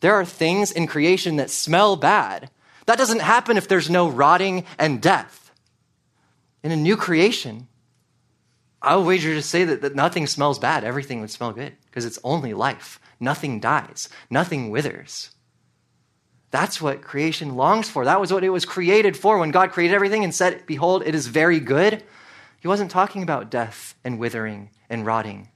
There 0.00 0.14
are 0.14 0.24
things 0.24 0.72
in 0.72 0.86
creation 0.86 1.36
that 1.36 1.50
smell 1.50 1.96
bad. 1.96 2.50
That 2.86 2.96
doesn't 2.96 3.20
happen 3.20 3.56
if 3.56 3.68
there's 3.68 3.90
no 3.90 4.08
rotting 4.08 4.64
and 4.78 5.02
death. 5.02 5.52
In 6.62 6.72
a 6.72 6.76
new 6.76 6.96
creation, 6.96 7.68
I 8.80 8.96
will 8.96 9.04
wager 9.04 9.34
to 9.34 9.42
say 9.42 9.64
that, 9.64 9.82
that 9.82 9.94
nothing 9.94 10.26
smells 10.26 10.58
bad. 10.58 10.84
Everything 10.84 11.20
would 11.20 11.30
smell 11.30 11.52
good 11.52 11.76
because 11.86 12.04
it's 12.04 12.18
only 12.24 12.54
life. 12.54 13.00
Nothing 13.20 13.60
dies, 13.60 14.08
nothing 14.30 14.70
withers. 14.70 15.30
That's 16.52 16.80
what 16.82 17.02
creation 17.02 17.56
longs 17.56 17.88
for. 17.88 18.04
That 18.04 18.20
was 18.20 18.32
what 18.32 18.44
it 18.44 18.50
was 18.50 18.66
created 18.66 19.16
for. 19.16 19.38
When 19.38 19.50
God 19.50 19.72
created 19.72 19.94
everything 19.94 20.22
and 20.22 20.34
said, 20.34 20.64
Behold, 20.66 21.02
it 21.04 21.14
is 21.14 21.26
very 21.26 21.58
good, 21.58 22.04
he 22.60 22.68
wasn't 22.68 22.90
talking 22.90 23.22
about 23.22 23.50
death 23.50 23.96
and 24.04 24.18
withering 24.18 24.68
and 24.88 25.04
rotting. 25.04 25.48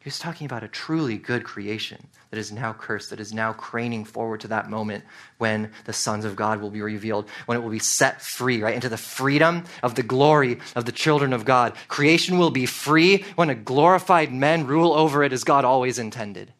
He 0.00 0.08
was 0.08 0.18
talking 0.18 0.44
about 0.44 0.64
a 0.64 0.68
truly 0.68 1.16
good 1.16 1.44
creation 1.44 2.08
that 2.30 2.38
is 2.38 2.50
now 2.50 2.72
cursed, 2.72 3.10
that 3.10 3.20
is 3.20 3.32
now 3.32 3.52
craning 3.52 4.04
forward 4.04 4.40
to 4.40 4.48
that 4.48 4.68
moment 4.68 5.04
when 5.38 5.70
the 5.84 5.92
sons 5.92 6.24
of 6.24 6.34
God 6.34 6.60
will 6.60 6.70
be 6.70 6.82
revealed, 6.82 7.28
when 7.46 7.56
it 7.56 7.60
will 7.60 7.70
be 7.70 7.78
set 7.78 8.20
free, 8.20 8.60
right, 8.60 8.74
into 8.74 8.88
the 8.88 8.96
freedom 8.96 9.62
of 9.84 9.94
the 9.94 10.02
glory 10.02 10.58
of 10.74 10.84
the 10.84 10.90
children 10.90 11.32
of 11.32 11.44
God. 11.44 11.74
Creation 11.86 12.36
will 12.36 12.50
be 12.50 12.66
free 12.66 13.24
when 13.36 13.50
a 13.50 13.54
glorified 13.54 14.32
men 14.32 14.66
rule 14.66 14.92
over 14.92 15.22
it 15.22 15.32
as 15.32 15.44
God 15.44 15.64
always 15.64 16.00
intended. 16.00 16.52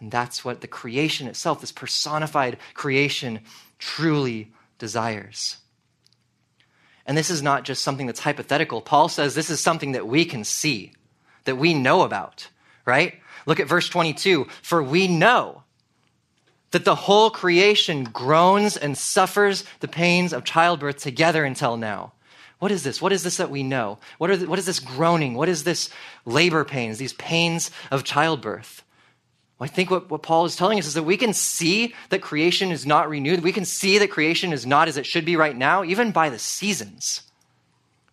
And 0.00 0.10
that's 0.10 0.44
what 0.44 0.62
the 0.62 0.66
creation 0.66 1.28
itself, 1.28 1.60
this 1.60 1.72
personified 1.72 2.56
creation, 2.74 3.40
truly 3.78 4.50
desires. 4.78 5.58
And 7.06 7.16
this 7.16 7.30
is 7.30 7.42
not 7.42 7.64
just 7.64 7.82
something 7.82 8.06
that's 8.06 8.20
hypothetical. 8.20 8.80
Paul 8.80 9.08
says 9.08 9.34
this 9.34 9.50
is 9.50 9.60
something 9.60 9.92
that 9.92 10.06
we 10.06 10.24
can 10.24 10.44
see, 10.44 10.92
that 11.44 11.56
we 11.56 11.74
know 11.74 12.02
about, 12.02 12.48
right? 12.86 13.20
Look 13.46 13.60
at 13.60 13.68
verse 13.68 13.88
22. 13.88 14.46
For 14.62 14.82
we 14.82 15.06
know 15.06 15.64
that 16.70 16.84
the 16.84 16.94
whole 16.94 17.30
creation 17.30 18.04
groans 18.04 18.76
and 18.76 18.96
suffers 18.96 19.64
the 19.80 19.88
pains 19.88 20.32
of 20.32 20.44
childbirth 20.44 20.98
together 20.98 21.44
until 21.44 21.76
now. 21.76 22.12
What 22.58 22.70
is 22.70 22.82
this? 22.82 23.02
What 23.02 23.12
is 23.12 23.22
this 23.22 23.38
that 23.38 23.50
we 23.50 23.62
know? 23.62 23.98
What, 24.18 24.30
are 24.30 24.36
the, 24.36 24.46
what 24.46 24.58
is 24.58 24.66
this 24.66 24.80
groaning? 24.80 25.34
What 25.34 25.48
is 25.48 25.64
this 25.64 25.90
labor 26.24 26.64
pains, 26.64 26.98
these 26.98 27.14
pains 27.14 27.70
of 27.90 28.04
childbirth? 28.04 28.84
I 29.60 29.66
think 29.66 29.90
what, 29.90 30.10
what 30.10 30.22
Paul 30.22 30.46
is 30.46 30.56
telling 30.56 30.78
us 30.78 30.86
is 30.86 30.94
that 30.94 31.02
we 31.02 31.18
can 31.18 31.34
see 31.34 31.94
that 32.08 32.22
creation 32.22 32.72
is 32.72 32.86
not 32.86 33.10
renewed. 33.10 33.42
We 33.42 33.52
can 33.52 33.66
see 33.66 33.98
that 33.98 34.10
creation 34.10 34.52
is 34.52 34.64
not 34.64 34.88
as 34.88 34.96
it 34.96 35.04
should 35.04 35.24
be 35.26 35.36
right 35.36 35.56
now, 35.56 35.84
even 35.84 36.12
by 36.12 36.30
the 36.30 36.38
seasons. 36.38 37.22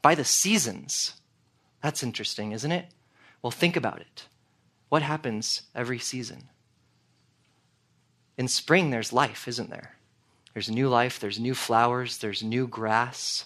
By 0.01 0.13
the 0.13 0.25
seasons. 0.25 1.13
That's 1.81 2.03
interesting, 2.03 2.51
isn't 2.51 2.71
it? 2.71 2.87
Well, 3.41 3.51
think 3.51 3.77
about 3.77 4.01
it. 4.01 4.25
What 4.89 5.03
happens 5.03 5.61
every 5.73 5.99
season? 5.99 6.49
In 8.37 8.47
spring, 8.47 8.89
there's 8.89 9.13
life, 9.13 9.47
isn't 9.47 9.69
there? 9.69 9.95
There's 10.53 10.69
new 10.69 10.89
life, 10.89 11.19
there's 11.19 11.39
new 11.39 11.53
flowers, 11.53 12.17
there's 12.17 12.43
new 12.43 12.67
grass 12.67 13.45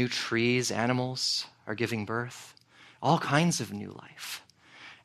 new 0.00 0.08
trees, 0.08 0.70
animals 0.70 1.46
are 1.66 1.74
giving 1.74 2.06
birth, 2.06 2.54
all 3.02 3.18
kinds 3.18 3.60
of 3.60 3.70
new 3.70 3.90
life. 3.90 4.42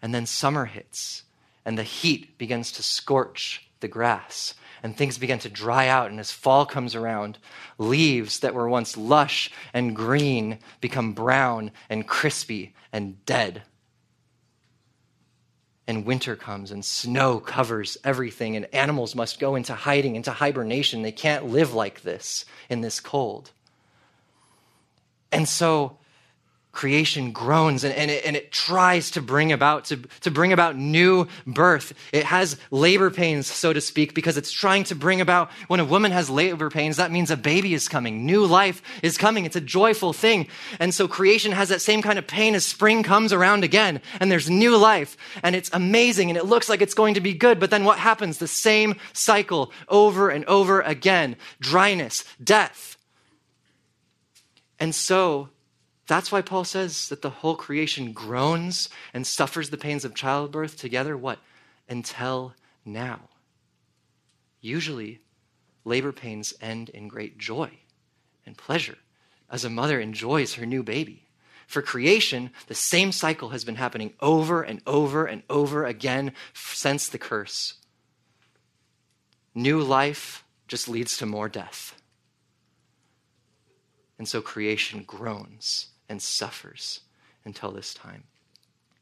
And 0.02 0.14
then 0.14 0.26
summer 0.26 0.66
hits, 0.66 1.24
and 1.66 1.78
the 1.78 1.84
heat 1.84 2.38
begins 2.38 2.72
to 2.74 2.84
scorch 2.84 3.68
the 3.80 3.88
grass, 3.88 4.54
and 4.84 4.96
things 4.96 5.18
begin 5.18 5.40
to 5.40 5.50
dry 5.50 5.88
out. 5.88 6.12
And 6.12 6.20
as 6.20 6.32
fall 6.32 6.66
comes 6.66 6.96
around, 6.96 7.38
leaves 7.78 8.40
that 8.40 8.54
were 8.54 8.70
once 8.70 8.96
lush 8.96 9.52
and 9.74 9.96
green 9.96 10.60
become 10.80 11.14
brown 11.14 11.72
and 11.90 12.08
crispy 12.08 12.74
and 12.94 13.24
dead. 13.26 13.64
And 15.88 16.06
winter 16.06 16.36
comes, 16.36 16.72
and 16.72 16.84
snow 16.84 17.40
covers 17.40 17.98
everything, 18.04 18.56
and 18.56 18.74
animals 18.74 19.14
must 19.14 19.40
go 19.40 19.56
into 19.56 19.76
hiding, 19.76 20.16
into 20.16 20.32
hibernation. 20.32 21.04
They 21.04 21.12
can't 21.12 21.46
live 21.46 21.74
like 21.74 22.02
this 22.02 22.46
in 22.70 22.82
this 22.82 23.00
cold. 23.00 23.52
And 25.32 25.48
so 25.48 25.98
creation 26.76 27.32
groans 27.32 27.84
and, 27.84 27.96
and, 27.96 28.12
it, 28.12 28.26
and 28.26 28.36
it 28.36 28.52
tries 28.52 29.12
to 29.12 29.22
bring 29.22 29.52
about 29.52 29.86
to, 29.86 29.98
to 30.22 30.30
bring 30.30 30.54
about 30.54 30.76
new 30.76 31.28
birth. 31.48 31.94
It 32.12 32.26
has 32.26 32.58
labor 32.70 33.10
pains 33.10 33.48
so 33.48 33.74
to 33.74 33.82
speak 33.82 34.14
because 34.14 34.38
it's 34.38 34.52
trying 34.52 34.84
to 34.86 34.96
bring 34.96 35.22
about 35.22 35.50
when 35.68 35.80
a 35.80 35.86
woman 35.86 36.12
has 36.12 36.30
labor 36.30 36.70
pains 36.70 36.98
that 36.98 37.12
means 37.12 37.32
a 37.32 37.38
baby 37.38 37.74
is 37.74 37.88
coming. 37.88 38.26
New 38.26 38.46
life 38.46 38.82
is 39.02 39.18
coming. 39.18 39.46
It's 39.46 39.56
a 39.56 39.62
joyful 39.62 40.14
thing. 40.14 40.48
And 40.80 40.94
so 40.94 41.08
creation 41.08 41.54
has 41.54 41.70
that 41.70 41.82
same 41.82 42.02
kind 42.02 42.20
of 42.20 42.28
pain 42.28 42.54
as 42.54 42.66
spring 42.66 43.02
comes 43.02 43.34
around 43.34 43.64
again 43.64 44.02
and 44.20 44.32
there's 44.32 44.50
new 44.50 44.78
life 44.78 45.18
and 45.42 45.56
it's 45.56 45.70
amazing 45.74 46.30
and 46.30 46.38
it 46.38 46.46
looks 46.46 46.70
like 46.70 46.82
it's 46.82 46.94
going 46.94 47.16
to 47.16 47.22
be 47.22 47.34
good 47.34 47.60
but 47.60 47.72
then 47.72 47.86
what 47.86 47.98
happens? 47.98 48.38
The 48.38 48.48
same 48.48 48.96
cycle 49.14 49.72
over 49.88 50.30
and 50.30 50.46
over 50.46 50.82
again. 50.82 51.38
Dryness 51.62 52.26
death. 52.44 52.98
And 54.78 54.94
so 54.94 55.50
that's 56.08 56.32
why 56.32 56.42
Paul 56.42 56.64
says 56.64 57.10
that 57.10 57.22
the 57.22 57.30
whole 57.30 57.56
creation 57.56 58.14
groans 58.14 58.90
and 59.14 59.26
suffers 59.26 59.70
the 59.70 59.78
pains 59.78 60.06
of 60.06 60.14
childbirth 60.14 60.78
together. 60.78 61.18
What? 61.18 61.40
Until 61.90 62.54
now. 62.84 63.22
Usually, 64.62 65.22
labor 65.84 66.12
pains 66.12 66.54
end 66.62 66.90
in 66.90 67.08
great 67.08 67.38
joy 67.38 67.72
and 68.46 68.58
pleasure 68.58 68.98
as 69.50 69.66
a 69.66 69.70
mother 69.70 70.00
enjoys 70.00 70.56
her 70.56 70.66
new 70.66 70.84
baby. 70.84 71.24
For 71.68 71.82
creation, 71.82 72.52
the 72.68 72.76
same 72.76 73.12
cycle 73.12 73.50
has 73.50 73.64
been 73.64 73.76
happening 73.76 74.14
over 74.20 74.62
and 74.62 74.82
over 74.86 75.26
and 75.26 75.42
over 75.50 75.86
again 75.86 76.34
since 76.54 77.10
the 77.10 77.18
curse. 77.18 77.76
New 79.56 79.82
life 79.82 80.44
just 80.68 80.88
leads 80.88 81.18
to 81.18 81.26
more 81.26 81.50
death. 81.50 82.00
And 84.20 84.28
so 84.28 84.42
creation 84.42 85.04
groans 85.04 85.88
and 86.10 86.22
suffers 86.22 87.02
until 87.46 87.72
this 87.72 87.94
time. 87.94 88.24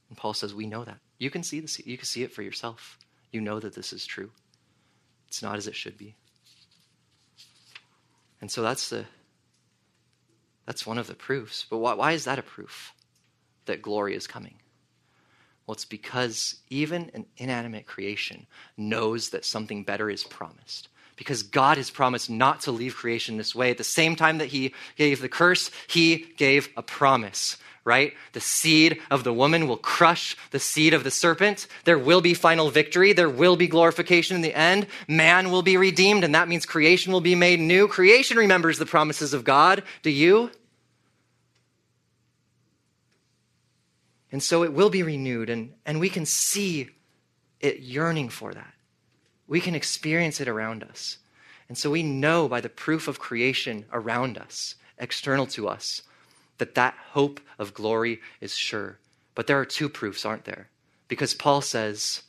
And 0.10 0.18
Paul 0.18 0.34
says, 0.34 0.54
We 0.54 0.68
know 0.68 0.84
that. 0.84 1.00
You 1.18 1.30
can 1.30 1.44
see 1.44 1.60
this, 1.60 1.80
you 1.86 1.98
can 1.98 2.06
see 2.06 2.24
it 2.24 2.32
for 2.32 2.42
yourself. 2.42 2.98
You 3.32 3.42
know 3.42 3.60
that 3.60 3.74
this 3.74 3.94
is 3.94 4.06
true. 4.06 4.32
It's 5.28 5.42
not 5.42 5.58
as 5.58 5.68
it 5.68 5.76
should 5.76 5.98
be. 5.98 6.16
And 8.42 8.52
so 8.52 8.62
that's 8.62 8.90
the 8.90 9.06
that's 10.66 10.86
one 10.86 10.98
of 10.98 11.08
the 11.08 11.16
proofs. 11.16 11.66
But 11.70 11.80
why, 11.80 11.94
why 11.94 12.12
is 12.12 12.26
that 12.26 12.40
a 12.40 12.44
proof 12.44 12.94
that 13.66 13.82
glory 13.82 14.16
is 14.16 14.28
coming? 14.28 14.56
Well, 15.66 15.74
it's 15.74 15.86
because 15.86 16.58
even 16.70 17.10
an 17.14 17.26
inanimate 17.38 17.86
creation 17.86 18.48
knows 18.78 19.30
that 19.30 19.46
something 19.46 19.84
better 19.84 20.10
is 20.10 20.24
promised 20.24 20.90
because 21.16 21.44
God 21.44 21.78
has 21.78 21.90
promised 21.90 22.30
not 22.30 22.62
to 22.62 22.72
leave 22.72 22.96
creation 22.96 23.38
this 23.38 23.54
way. 23.54 23.72
At 23.72 23.78
the 23.78 23.84
same 23.84 24.16
time 24.16 24.40
that 24.40 24.48
He 24.48 24.74
gave 24.96 25.22
the 25.22 25.30
curse, 25.30 25.72
He 25.88 26.28
gave 26.38 26.70
a 26.76 26.82
promise, 26.82 27.58
right? 27.86 28.14
The 28.34 28.42
seed 28.42 29.00
of 29.12 29.24
the 29.24 29.34
woman 29.34 29.68
will 29.68 29.78
crush 29.78 30.36
the 30.52 30.60
seed 30.60 30.94
of 30.94 31.04
the 31.04 31.12
serpent. 31.12 31.68
There 31.86 32.00
will 32.00 32.22
be 32.22 32.34
final 32.34 32.70
victory. 32.70 33.14
There 33.14 33.30
will 33.30 33.56
be 33.56 33.68
glorification 33.68 34.36
in 34.36 34.42
the 34.42 34.58
end. 34.58 34.88
Man 35.08 35.52
will 35.52 35.62
be 35.62 35.78
redeemed, 35.78 36.24
and 36.24 36.36
that 36.36 36.48
means 36.48 36.66
creation 36.66 37.14
will 37.14 37.22
be 37.22 37.36
made 37.36 37.60
new. 37.60 37.88
Creation 37.88 38.38
remembers 38.38 38.78
the 38.78 38.86
promises 38.86 39.34
of 39.34 39.44
God. 39.44 39.84
Do 40.02 40.10
you? 40.10 40.52
And 44.32 44.42
so 44.42 44.64
it 44.64 44.74
will 44.74 44.90
be 44.90 45.04
renewed, 45.04 45.52
and, 45.52 45.74
and 45.86 46.00
we 46.00 46.10
can 46.10 46.26
see 46.26 46.90
it 47.60 47.80
yearning 47.80 48.30
for 48.30 48.52
that. 48.52 48.74
We 49.48 49.62
can 49.62 49.76
experience 49.76 50.40
it 50.40 50.48
around 50.48 50.84
us. 50.84 51.18
And 51.70 51.78
so 51.78 51.90
we 51.90 52.04
know 52.04 52.48
by 52.48 52.62
the 52.62 52.70
proof 52.70 53.08
of 53.08 53.20
creation 53.20 53.86
around 53.92 54.38
us, 54.38 54.76
external 54.98 55.46
to 55.48 55.68
us, 55.68 56.02
that 56.58 56.76
that 56.76 56.96
hope 57.12 57.40
of 57.58 57.74
glory 57.74 58.22
is 58.42 58.56
sure. 58.56 59.00
But 59.36 59.48
there 59.48 59.60
are 59.60 59.66
two 59.66 59.90
proofs, 59.90 60.26
aren't 60.26 60.46
there? 60.46 60.70
Because 61.08 61.34
Paul 61.34 61.62
says 61.62 62.24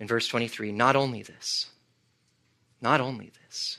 in 0.00 0.06
verse 0.06 0.28
23 0.28 0.72
not 0.72 0.96
only 0.96 1.22
this, 1.22 1.70
not 2.80 3.00
only 3.00 3.32
this. 3.42 3.78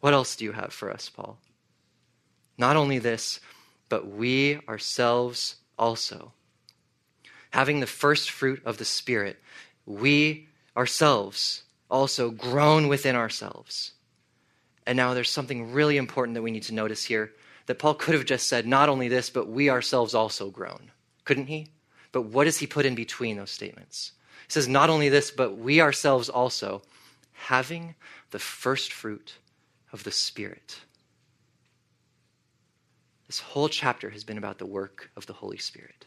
What 0.00 0.12
else 0.12 0.36
do 0.36 0.44
you 0.44 0.52
have 0.52 0.72
for 0.72 0.90
us, 0.92 1.08
Paul? 1.08 1.38
Not 2.58 2.76
only 2.76 2.98
this, 2.98 3.40
but 3.88 4.06
we 4.06 4.60
ourselves 4.68 5.56
also. 5.78 6.32
Having 7.50 7.80
the 7.80 7.86
first 7.86 8.30
fruit 8.30 8.62
of 8.64 8.78
the 8.78 8.84
Spirit, 8.84 9.40
we 9.84 10.48
ourselves 10.76 11.62
also 11.90 12.30
groan 12.30 12.88
within 12.88 13.16
ourselves. 13.16 13.92
And 14.86 14.96
now 14.96 15.14
there's 15.14 15.30
something 15.30 15.72
really 15.72 15.96
important 15.96 16.34
that 16.34 16.42
we 16.42 16.50
need 16.50 16.64
to 16.64 16.74
notice 16.74 17.04
here 17.04 17.32
that 17.66 17.78
Paul 17.78 17.94
could 17.94 18.14
have 18.14 18.24
just 18.24 18.48
said, 18.48 18.66
not 18.66 18.88
only 18.88 19.08
this, 19.08 19.30
but 19.30 19.48
we 19.48 19.70
ourselves 19.70 20.14
also 20.14 20.50
groan. 20.50 20.90
Couldn't 21.24 21.46
he? 21.46 21.68
But 22.12 22.22
what 22.22 22.44
does 22.44 22.58
he 22.58 22.66
put 22.66 22.86
in 22.86 22.94
between 22.94 23.36
those 23.36 23.50
statements? 23.50 24.12
He 24.46 24.52
says, 24.52 24.68
not 24.68 24.90
only 24.90 25.08
this, 25.08 25.30
but 25.32 25.58
we 25.58 25.80
ourselves 25.80 26.28
also, 26.28 26.82
having 27.32 27.96
the 28.30 28.38
first 28.38 28.92
fruit 28.92 29.34
of 29.92 30.04
the 30.04 30.12
Spirit. 30.12 30.80
This 33.26 33.40
whole 33.40 33.68
chapter 33.68 34.10
has 34.10 34.22
been 34.22 34.38
about 34.38 34.58
the 34.58 34.66
work 34.66 35.10
of 35.16 35.26
the 35.26 35.32
Holy 35.32 35.58
Spirit. 35.58 36.06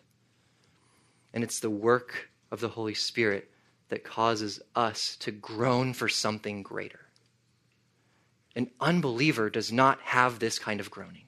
And 1.33 1.43
it's 1.43 1.59
the 1.59 1.69
work 1.69 2.29
of 2.49 2.61
the 2.61 2.69
Holy 2.69 2.93
Spirit 2.93 3.51
that 3.89 4.03
causes 4.03 4.59
us 4.75 5.17
to 5.17 5.31
groan 5.31 5.93
for 5.93 6.07
something 6.07 6.63
greater. 6.63 7.01
An 8.55 8.69
unbeliever 8.79 9.49
does 9.49 9.71
not 9.71 9.99
have 10.01 10.39
this 10.39 10.59
kind 10.59 10.79
of 10.79 10.89
groaning. 10.89 11.23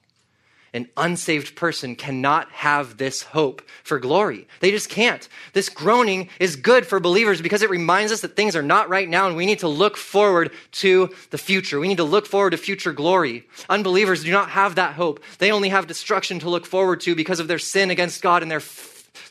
An 0.74 0.88
unsaved 0.96 1.54
person 1.54 1.96
cannot 1.96 2.50
have 2.50 2.96
this 2.96 3.22
hope 3.22 3.60
for 3.84 3.98
glory. 3.98 4.48
They 4.60 4.70
just 4.70 4.88
can't. 4.88 5.28
This 5.52 5.68
groaning 5.68 6.30
is 6.40 6.56
good 6.56 6.86
for 6.86 6.98
believers 6.98 7.42
because 7.42 7.60
it 7.60 7.68
reminds 7.68 8.10
us 8.10 8.22
that 8.22 8.36
things 8.36 8.56
are 8.56 8.62
not 8.62 8.88
right 8.88 9.08
now 9.08 9.26
and 9.26 9.36
we 9.36 9.44
need 9.44 9.58
to 9.58 9.68
look 9.68 9.98
forward 9.98 10.50
to 10.72 11.10
the 11.28 11.36
future. 11.36 11.78
We 11.78 11.88
need 11.88 11.98
to 11.98 12.04
look 12.04 12.26
forward 12.26 12.50
to 12.50 12.56
future 12.56 12.94
glory. 12.94 13.46
Unbelievers 13.68 14.24
do 14.24 14.30
not 14.30 14.48
have 14.50 14.76
that 14.76 14.94
hope. 14.94 15.22
They 15.38 15.52
only 15.52 15.68
have 15.68 15.86
destruction 15.86 16.38
to 16.38 16.48
look 16.48 16.64
forward 16.64 17.02
to 17.02 17.14
because 17.14 17.38
of 17.38 17.48
their 17.48 17.58
sin 17.58 17.90
against 17.90 18.22
God 18.22 18.40
and 18.40 18.50
their 18.50 18.60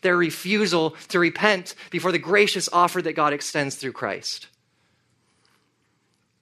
their 0.02 0.18
refusal 0.18 0.92
to 1.10 1.20
repent 1.20 1.76
before 1.90 2.12
the 2.12 2.20
gracious 2.20 2.70
offer 2.72 3.02
that 3.02 3.14
God 3.14 3.34
extends 3.34 3.76
through 3.76 3.94
Christ. 3.94 4.48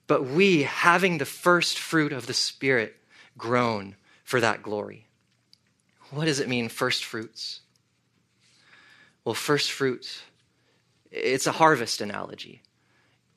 But 0.07 0.25
we, 0.25 0.63
having 0.63 1.17
the 1.17 1.25
first 1.25 1.77
fruit 1.77 2.11
of 2.11 2.25
the 2.25 2.33
Spirit, 2.33 2.95
groan 3.37 3.95
for 4.23 4.41
that 4.41 4.63
glory. 4.63 5.07
What 6.11 6.25
does 6.25 6.39
it 6.39 6.49
mean, 6.49 6.69
first 6.69 7.05
fruits? 7.05 7.61
Well, 9.23 9.35
first 9.35 9.71
fruit, 9.71 10.23
it's 11.11 11.45
a 11.45 11.51
harvest 11.51 12.01
analogy. 12.01 12.63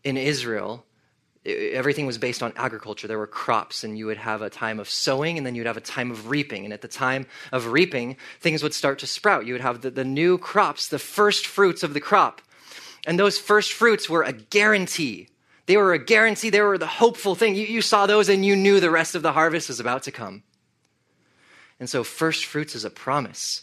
In 0.05 0.17
Israel, 0.17 0.85
everything 1.45 2.07
was 2.07 2.19
based 2.19 2.43
on 2.43 2.53
agriculture. 2.57 3.09
There 3.09 3.19
were 3.19 3.27
crops, 3.27 3.83
and 3.83 3.99
you 3.99 4.07
would 4.07 4.17
have 4.17 4.43
a 4.43 4.51
time 4.51 4.79
of 4.79 4.89
sowing, 4.89 5.37
and 5.37 5.47
then 5.47 5.55
you'd 5.55 5.67
have 5.67 5.77
a 5.77 5.81
time 5.81 6.11
of 6.11 6.29
reaping. 6.31 6.65
And 6.65 6.73
at 6.73 6.83
the 6.83 6.89
time 6.89 7.27
of 7.51 7.67
reaping, 7.67 8.17
things 8.41 8.63
would 8.63 8.75
start 8.75 8.99
to 9.01 9.07
sprout. 9.07 9.47
You 9.47 9.55
would 9.55 9.61
have 9.61 9.81
the, 9.81 9.91
the 9.91 10.05
new 10.05 10.39
crops, 10.39 10.89
the 10.89 10.99
first 10.99 11.47
fruits 11.47 11.83
of 11.83 11.95
the 11.95 12.01
crop. 12.01 12.41
And 13.07 13.19
those 13.19 13.39
first 13.39 13.73
fruits 13.73 14.09
were 14.09 14.23
a 14.23 14.33
guarantee. 14.33 15.29
They 15.67 15.77
were 15.77 15.93
a 15.93 15.99
guarantee, 15.99 16.51
they 16.51 16.61
were 16.61 16.79
the 16.79 16.87
hopeful 16.87 17.35
thing. 17.35 17.55
You, 17.55 17.67
you 17.67 17.83
saw 17.83 18.07
those, 18.07 18.29
and 18.29 18.45
you 18.45 18.57
knew 18.57 18.81
the 18.81 18.91
rest 18.91 19.15
of 19.15 19.23
the 19.23 19.33
harvest 19.33 19.69
was 19.69 19.81
about 19.81 20.03
to 20.05 20.13
come. 20.13 20.43
And 21.79 21.89
so, 21.89 22.05
first 22.05 22.45
fruits 22.45 22.75
is 22.75 22.85
a 22.85 22.91
promise. 22.91 23.63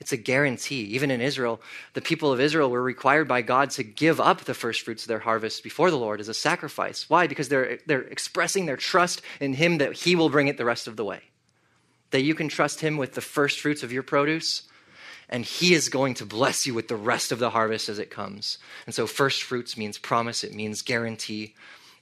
It's 0.00 0.12
a 0.12 0.16
guarantee. 0.16 0.82
Even 0.82 1.10
in 1.10 1.20
Israel, 1.20 1.60
the 1.94 2.00
people 2.00 2.32
of 2.32 2.40
Israel 2.40 2.70
were 2.70 2.82
required 2.82 3.26
by 3.26 3.42
God 3.42 3.70
to 3.70 3.82
give 3.82 4.20
up 4.20 4.42
the 4.42 4.54
first 4.54 4.82
fruits 4.82 5.02
of 5.02 5.08
their 5.08 5.18
harvest 5.18 5.64
before 5.64 5.90
the 5.90 5.98
Lord 5.98 6.20
as 6.20 6.28
a 6.28 6.34
sacrifice. 6.34 7.10
Why? 7.10 7.26
Because 7.26 7.48
they're, 7.48 7.78
they're 7.86 8.02
expressing 8.02 8.66
their 8.66 8.76
trust 8.76 9.22
in 9.40 9.54
Him 9.54 9.78
that 9.78 9.94
He 9.94 10.14
will 10.14 10.30
bring 10.30 10.48
it 10.48 10.56
the 10.56 10.64
rest 10.64 10.86
of 10.86 10.96
the 10.96 11.04
way. 11.04 11.22
That 12.10 12.22
you 12.22 12.34
can 12.34 12.48
trust 12.48 12.80
Him 12.80 12.96
with 12.96 13.14
the 13.14 13.20
first 13.20 13.60
fruits 13.60 13.82
of 13.82 13.92
your 13.92 14.04
produce, 14.04 14.62
and 15.28 15.44
He 15.44 15.74
is 15.74 15.88
going 15.88 16.14
to 16.14 16.26
bless 16.26 16.64
you 16.64 16.74
with 16.74 16.86
the 16.86 16.96
rest 16.96 17.32
of 17.32 17.40
the 17.40 17.50
harvest 17.50 17.88
as 17.88 17.98
it 17.98 18.10
comes. 18.10 18.58
And 18.86 18.94
so, 18.94 19.06
first 19.06 19.42
fruits 19.42 19.76
means 19.76 19.98
promise, 19.98 20.44
it 20.44 20.54
means 20.54 20.82
guarantee, 20.82 21.54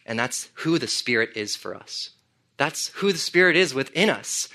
and 0.05 0.19
that's 0.19 0.51
who 0.55 0.79
the 0.79 0.87
Spirit 0.87 1.31
is 1.35 1.57
for 1.57 1.75
us. 1.75 2.11
That's 2.59 2.89
who 2.89 3.11
the 3.11 3.19
Spirit 3.19 3.57
is 3.57 3.75
within 3.75 4.11
us. 4.11 4.49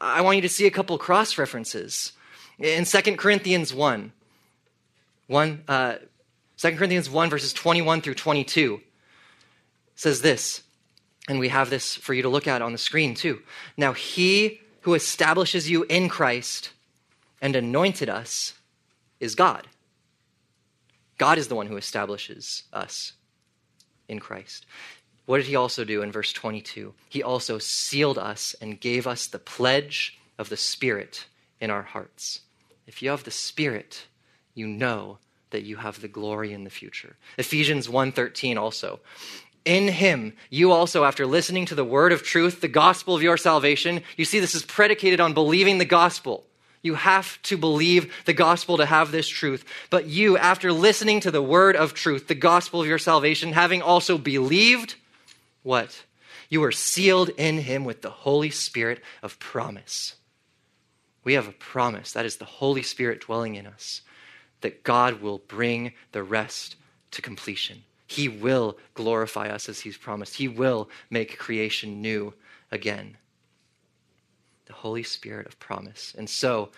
I 0.00 0.22
want 0.22 0.36
you 0.36 0.42
to 0.42 0.48
see 0.48 0.66
a 0.66 0.70
couple 0.70 0.98
cross 0.98 1.38
references. 1.38 2.12
In 2.60 2.84
2 2.84 3.16
Corinthians 3.16 3.72
1, 3.72 4.12
1 5.28 5.64
uh, 5.66 5.94
2 6.58 6.76
Corinthians 6.76 7.08
1, 7.08 7.30
verses 7.30 7.54
21 7.54 8.02
through 8.02 8.14
22 8.14 8.82
says 9.94 10.20
this, 10.20 10.62
and 11.26 11.38
we 11.38 11.48
have 11.48 11.70
this 11.70 11.96
for 11.96 12.12
you 12.12 12.20
to 12.20 12.28
look 12.28 12.46
at 12.46 12.60
on 12.60 12.72
the 12.72 12.78
screen 12.78 13.14
too. 13.14 13.40
Now, 13.78 13.94
he 13.94 14.60
who 14.82 14.92
establishes 14.92 15.70
you 15.70 15.84
in 15.84 16.10
Christ 16.10 16.70
and 17.40 17.56
anointed 17.56 18.10
us 18.10 18.54
is 19.20 19.34
God. 19.34 19.66
God 21.16 21.38
is 21.38 21.48
the 21.48 21.54
one 21.54 21.66
who 21.66 21.78
establishes 21.78 22.64
us 22.74 23.12
in 24.06 24.18
Christ. 24.18 24.66
What 25.24 25.38
did 25.38 25.46
he 25.46 25.56
also 25.56 25.84
do 25.84 26.02
in 26.02 26.12
verse 26.12 26.32
22? 26.32 26.92
He 27.08 27.22
also 27.22 27.58
sealed 27.58 28.18
us 28.18 28.54
and 28.60 28.80
gave 28.80 29.06
us 29.06 29.26
the 29.26 29.38
pledge 29.38 30.18
of 30.38 30.50
the 30.50 30.56
Spirit 30.58 31.26
in 31.58 31.70
our 31.70 31.82
hearts. 31.82 32.40
If 32.90 33.02
you 33.02 33.10
have 33.10 33.22
the 33.22 33.30
Spirit, 33.30 34.06
you 34.52 34.66
know 34.66 35.18
that 35.50 35.62
you 35.62 35.76
have 35.76 36.00
the 36.00 36.08
glory 36.08 36.52
in 36.52 36.64
the 36.64 36.70
future. 36.70 37.14
Ephesians 37.38 37.88
1:13 37.88 38.58
also. 38.58 38.98
In 39.64 39.86
him, 39.86 40.32
you 40.50 40.72
also, 40.72 41.04
after 41.04 41.24
listening 41.24 41.66
to 41.66 41.76
the 41.76 41.84
word 41.84 42.10
of 42.10 42.24
truth, 42.24 42.60
the 42.60 42.66
gospel 42.66 43.14
of 43.14 43.22
your 43.22 43.36
salvation, 43.36 44.02
you 44.16 44.24
see 44.24 44.40
this 44.40 44.56
is 44.56 44.64
predicated 44.64 45.20
on 45.20 45.34
believing 45.34 45.78
the 45.78 45.84
gospel. 45.84 46.48
You 46.82 46.96
have 46.96 47.40
to 47.42 47.56
believe 47.56 48.12
the 48.24 48.32
gospel 48.32 48.76
to 48.78 48.86
have 48.86 49.12
this 49.12 49.28
truth. 49.28 49.64
But 49.88 50.06
you, 50.06 50.36
after 50.36 50.72
listening 50.72 51.20
to 51.20 51.30
the 51.30 51.40
word 51.40 51.76
of 51.76 51.94
truth, 51.94 52.26
the 52.26 52.34
gospel 52.34 52.80
of 52.80 52.88
your 52.88 52.98
salvation, 52.98 53.52
having 53.52 53.82
also 53.82 54.18
believed, 54.18 54.96
what? 55.62 56.02
You 56.48 56.64
are 56.64 56.72
sealed 56.72 57.28
in 57.36 57.58
him 57.58 57.84
with 57.84 58.02
the 58.02 58.10
Holy 58.10 58.50
Spirit 58.50 59.00
of 59.22 59.38
promise 59.38 60.16
we 61.30 61.34
have 61.34 61.46
a 61.46 61.52
promise 61.52 62.10
that 62.10 62.26
is 62.26 62.38
the 62.38 62.44
Holy 62.44 62.82
Spirit 62.82 63.20
dwelling 63.20 63.54
in 63.54 63.64
us, 63.64 64.00
that 64.62 64.82
God 64.82 65.22
will 65.22 65.38
bring 65.38 65.92
the 66.10 66.24
rest 66.24 66.74
to 67.12 67.22
completion. 67.22 67.84
He 68.08 68.28
will 68.28 68.76
glorify 68.94 69.46
us 69.46 69.68
as 69.68 69.78
He's 69.78 69.96
promised, 69.96 70.34
He 70.34 70.48
will 70.48 70.90
make 71.08 71.38
creation 71.38 72.02
new 72.02 72.34
again. 72.72 73.16
The 74.66 74.72
Holy 74.72 75.04
Spirit 75.04 75.46
of 75.46 75.56
promise. 75.60 76.16
And 76.18 76.28
so, 76.28 76.70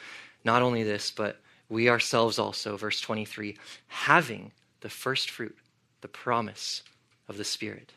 not 0.45 0.61
only 0.61 0.83
this, 0.83 1.11
but 1.11 1.41
we 1.71 1.89
ourselves 1.89 2.39
also, 2.39 2.77
verse 2.77 3.01
23, 3.01 3.57
having 3.89 4.53
the 4.83 4.91
first 4.91 5.31
fruit, 5.31 5.57
the 6.03 6.09
promise 6.09 6.83
of 7.27 7.39
the 7.39 7.45
Spirit, 7.45 7.95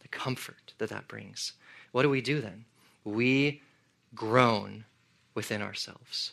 the 0.00 0.08
comfort 0.08 0.72
that 0.78 0.88
that 0.88 1.06
brings. 1.06 1.52
What 1.92 2.02
do 2.02 2.10
we 2.10 2.22
do 2.22 2.40
then? 2.40 2.64
We 3.04 3.62
groan 4.16 4.84
within 5.36 5.62
ourselves. 5.62 6.32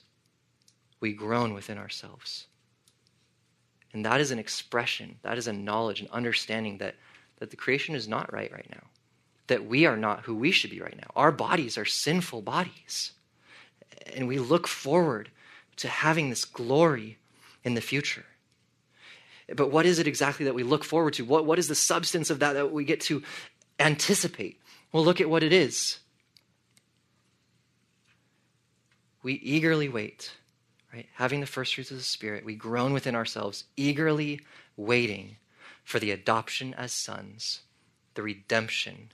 We 1.00 1.14
groan 1.14 1.54
within 1.54 1.78
ourselves. 1.78 2.48
And 3.92 4.06
that 4.06 4.20
is 4.20 4.32
an 4.32 4.40
expression, 4.40 5.20
that 5.22 5.38
is 5.38 5.48
a 5.48 5.54
knowledge, 5.54 6.02
an 6.02 6.08
understanding 6.12 6.80
that, 6.80 6.96
that 7.38 7.52
the 7.52 7.56
creation 7.56 7.94
is 7.94 8.08
not 8.08 8.34
right 8.34 8.52
right 8.52 8.68
now, 8.72 8.88
that 9.48 9.66
we 9.66 9.86
are 9.86 9.98
not 9.98 10.22
who 10.22 10.34
we 10.34 10.50
should 10.52 10.72
be 10.72 10.82
right 10.82 10.96
now. 10.96 11.12
Our 11.16 11.32
bodies 11.32 11.78
are 11.78 11.86
sinful 11.86 12.42
bodies. 12.42 13.12
And 14.16 14.28
we 14.28 14.40
look 14.40 14.68
forward 14.68 15.30
to 15.76 15.88
having 15.88 16.30
this 16.30 16.46
glory 16.46 17.20
in 17.64 17.76
the 17.76 17.82
future. 17.82 18.26
But 19.54 19.72
what 19.72 19.86
is 19.86 20.00
it 20.00 20.08
exactly 20.08 20.46
that 20.46 20.56
we 20.56 20.64
look 20.64 20.84
forward 20.84 21.14
to? 21.16 21.26
What, 21.26 21.46
what 21.46 21.60
is 21.60 21.68
the 21.68 21.76
substance 21.76 22.30
of 22.30 22.40
that 22.40 22.54
that 22.54 22.72
we 22.72 22.86
get 22.86 23.02
to 23.02 23.22
anticipate? 23.80 24.60
Well, 24.92 25.04
look 25.04 25.22
at 25.22 25.30
what 25.30 25.44
it 25.44 25.52
is. 25.52 26.00
We 29.24 29.34
eagerly 29.36 29.90
wait, 29.90 30.32
right? 30.94 31.08
Having 31.16 31.40
the 31.40 31.48
first 31.48 31.74
fruits 31.74 31.92
of 31.92 31.98
the 31.98 32.04
Spirit, 32.04 32.46
we 32.46 32.56
groan 32.56 32.94
within 32.94 33.16
ourselves, 33.16 33.64
eagerly 33.76 34.42
waiting 34.78 35.38
for 35.84 36.00
the 36.00 36.12
adoption 36.12 36.74
as 36.76 36.92
sons, 36.92 37.62
the 38.14 38.22
redemption 38.22 39.10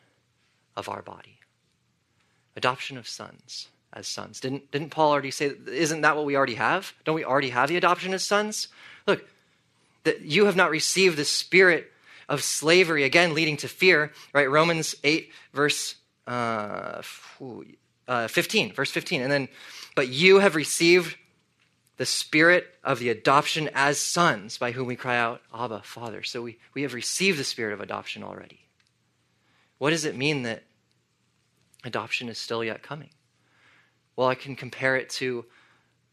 of 0.75 0.89
our 0.89 1.01
body. 1.01 1.39
Adoption 2.55 2.97
of 2.97 3.07
sons 3.07 3.69
as 3.93 4.07
sons. 4.07 4.39
Didn't, 4.39 4.71
didn't 4.71 4.89
Paul 4.89 5.11
already 5.11 5.31
say, 5.31 5.51
isn't 5.67 6.01
that 6.01 6.15
what 6.15 6.25
we 6.25 6.35
already 6.35 6.55
have? 6.55 6.93
Don't 7.05 7.15
we 7.15 7.25
already 7.25 7.49
have 7.49 7.69
the 7.69 7.77
adoption 7.77 8.13
as 8.13 8.25
sons? 8.25 8.67
Look, 9.07 9.27
that 10.03 10.21
you 10.21 10.45
have 10.45 10.55
not 10.55 10.69
received 10.69 11.17
the 11.17 11.25
spirit 11.25 11.91
of 12.27 12.43
slavery, 12.43 13.03
again, 13.03 13.33
leading 13.33 13.57
to 13.57 13.67
fear, 13.67 14.11
right? 14.33 14.49
Romans 14.49 14.95
8, 15.03 15.31
verse 15.53 15.95
uh, 16.27 17.01
uh, 18.07 18.27
15, 18.27 18.73
verse 18.73 18.91
15. 18.91 19.21
And 19.21 19.31
then 19.31 19.47
but 19.99 20.07
you 20.07 20.39
have 20.39 20.55
received 20.55 21.17
the 21.97 22.05
spirit 22.05 22.65
of 22.85 22.99
the 22.99 23.09
adoption 23.09 23.69
as 23.73 23.99
sons, 23.99 24.57
by 24.57 24.71
whom 24.71 24.87
we 24.87 24.95
cry 24.95 25.17
out, 25.17 25.41
Abba, 25.53 25.81
Father. 25.83 26.23
So 26.23 26.41
we, 26.41 26.57
we 26.73 26.83
have 26.83 26.93
received 26.93 27.37
the 27.37 27.43
spirit 27.43 27.73
of 27.73 27.81
adoption 27.81 28.23
already. 28.23 28.61
What 29.77 29.89
does 29.89 30.05
it 30.05 30.15
mean 30.15 30.43
that 30.43 30.63
adoption 31.83 32.29
is 32.29 32.37
still 32.37 32.63
yet 32.63 32.81
coming? 32.81 33.09
Well, 34.15 34.29
I 34.29 34.35
can 34.35 34.55
compare 34.55 34.95
it 34.95 35.09
to 35.17 35.43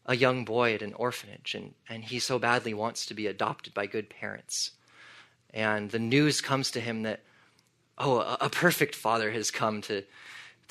a 0.05 0.17
young 0.17 0.43
boy 0.43 0.73
at 0.73 0.81
an 0.81 0.93
orphanage, 0.93 1.55
and, 1.55 1.73
and 1.87 2.03
he 2.03 2.19
so 2.19 2.37
badly 2.37 2.73
wants 2.73 3.05
to 3.05 3.13
be 3.13 3.25
adopted 3.25 3.73
by 3.73 3.85
good 3.85 4.09
parents. 4.09 4.71
And 5.53 5.91
the 5.91 5.97
news 5.99 6.41
comes 6.41 6.71
to 6.71 6.81
him 6.81 7.03
that, 7.03 7.21
oh, 7.97 8.19
a, 8.19 8.37
a 8.41 8.49
perfect 8.49 8.95
father 8.95 9.31
has 9.31 9.49
come 9.49 9.81
to, 9.83 10.03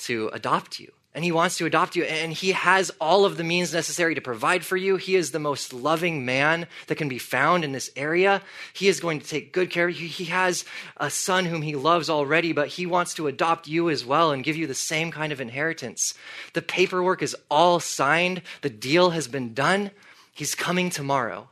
to 0.05 0.29
adopt 0.33 0.79
you 0.79 0.91
and 1.17 1.23
he 1.23 1.31
wants 1.31 1.57
to 1.57 1.65
adopt 1.65 1.95
you 1.95 2.03
and 2.03 2.31
he 2.31 2.51
has 2.51 2.91
all 3.01 3.25
of 3.25 3.37
the 3.37 3.43
means 3.43 3.73
necessary 3.73 4.13
to 4.13 4.21
provide 4.21 4.63
for 4.63 4.77
you. 4.77 4.97
He 4.97 5.15
is 5.15 5.31
the 5.31 5.39
most 5.39 5.73
loving 5.73 6.25
man 6.25 6.67
that 6.85 6.99
can 6.99 7.09
be 7.09 7.17
found 7.17 7.63
in 7.63 7.71
this 7.71 7.89
area. 7.95 8.43
He 8.71 8.87
is 8.87 8.99
going 8.99 9.21
to 9.21 9.27
take 9.27 9.51
good 9.51 9.71
care 9.71 9.87
of 9.87 9.99
you. 9.99 10.07
He 10.07 10.25
has 10.25 10.63
a 10.97 11.09
son 11.09 11.45
whom 11.45 11.63
he 11.63 11.75
loves 11.75 12.07
already 12.07 12.53
but 12.53 12.67
he 12.67 12.85
wants 12.85 13.15
to 13.15 13.25
adopt 13.25 13.67
you 13.67 13.89
as 13.89 14.05
well 14.05 14.31
and 14.31 14.43
give 14.43 14.57
you 14.57 14.67
the 14.67 14.75
same 14.75 15.09
kind 15.09 15.33
of 15.33 15.41
inheritance. 15.41 16.13
The 16.53 16.61
paperwork 16.61 17.23
is 17.23 17.35
all 17.49 17.79
signed. 17.79 18.43
The 18.61 18.69
deal 18.69 19.09
has 19.09 19.27
been 19.27 19.55
done. 19.55 19.89
He's 20.35 20.53
coming 20.53 20.91
tomorrow 20.91 21.49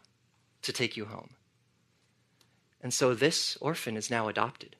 to 0.61 0.73
take 0.73 0.95
you 0.95 1.05
home. 1.05 1.31
And 2.83 2.93
so 2.93 3.15
this 3.15 3.57
orphan 3.59 3.97
is 3.97 4.11
now 4.11 4.27
adopted. 4.27 4.75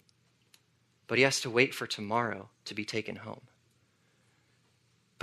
But 1.08 1.18
he 1.18 1.24
has 1.24 1.42
to 1.42 1.50
wait 1.50 1.74
for 1.74 1.88
tomorrow 1.88 2.50
to 2.66 2.76
be 2.76 2.86
taken 2.86 3.16
home 3.16 3.42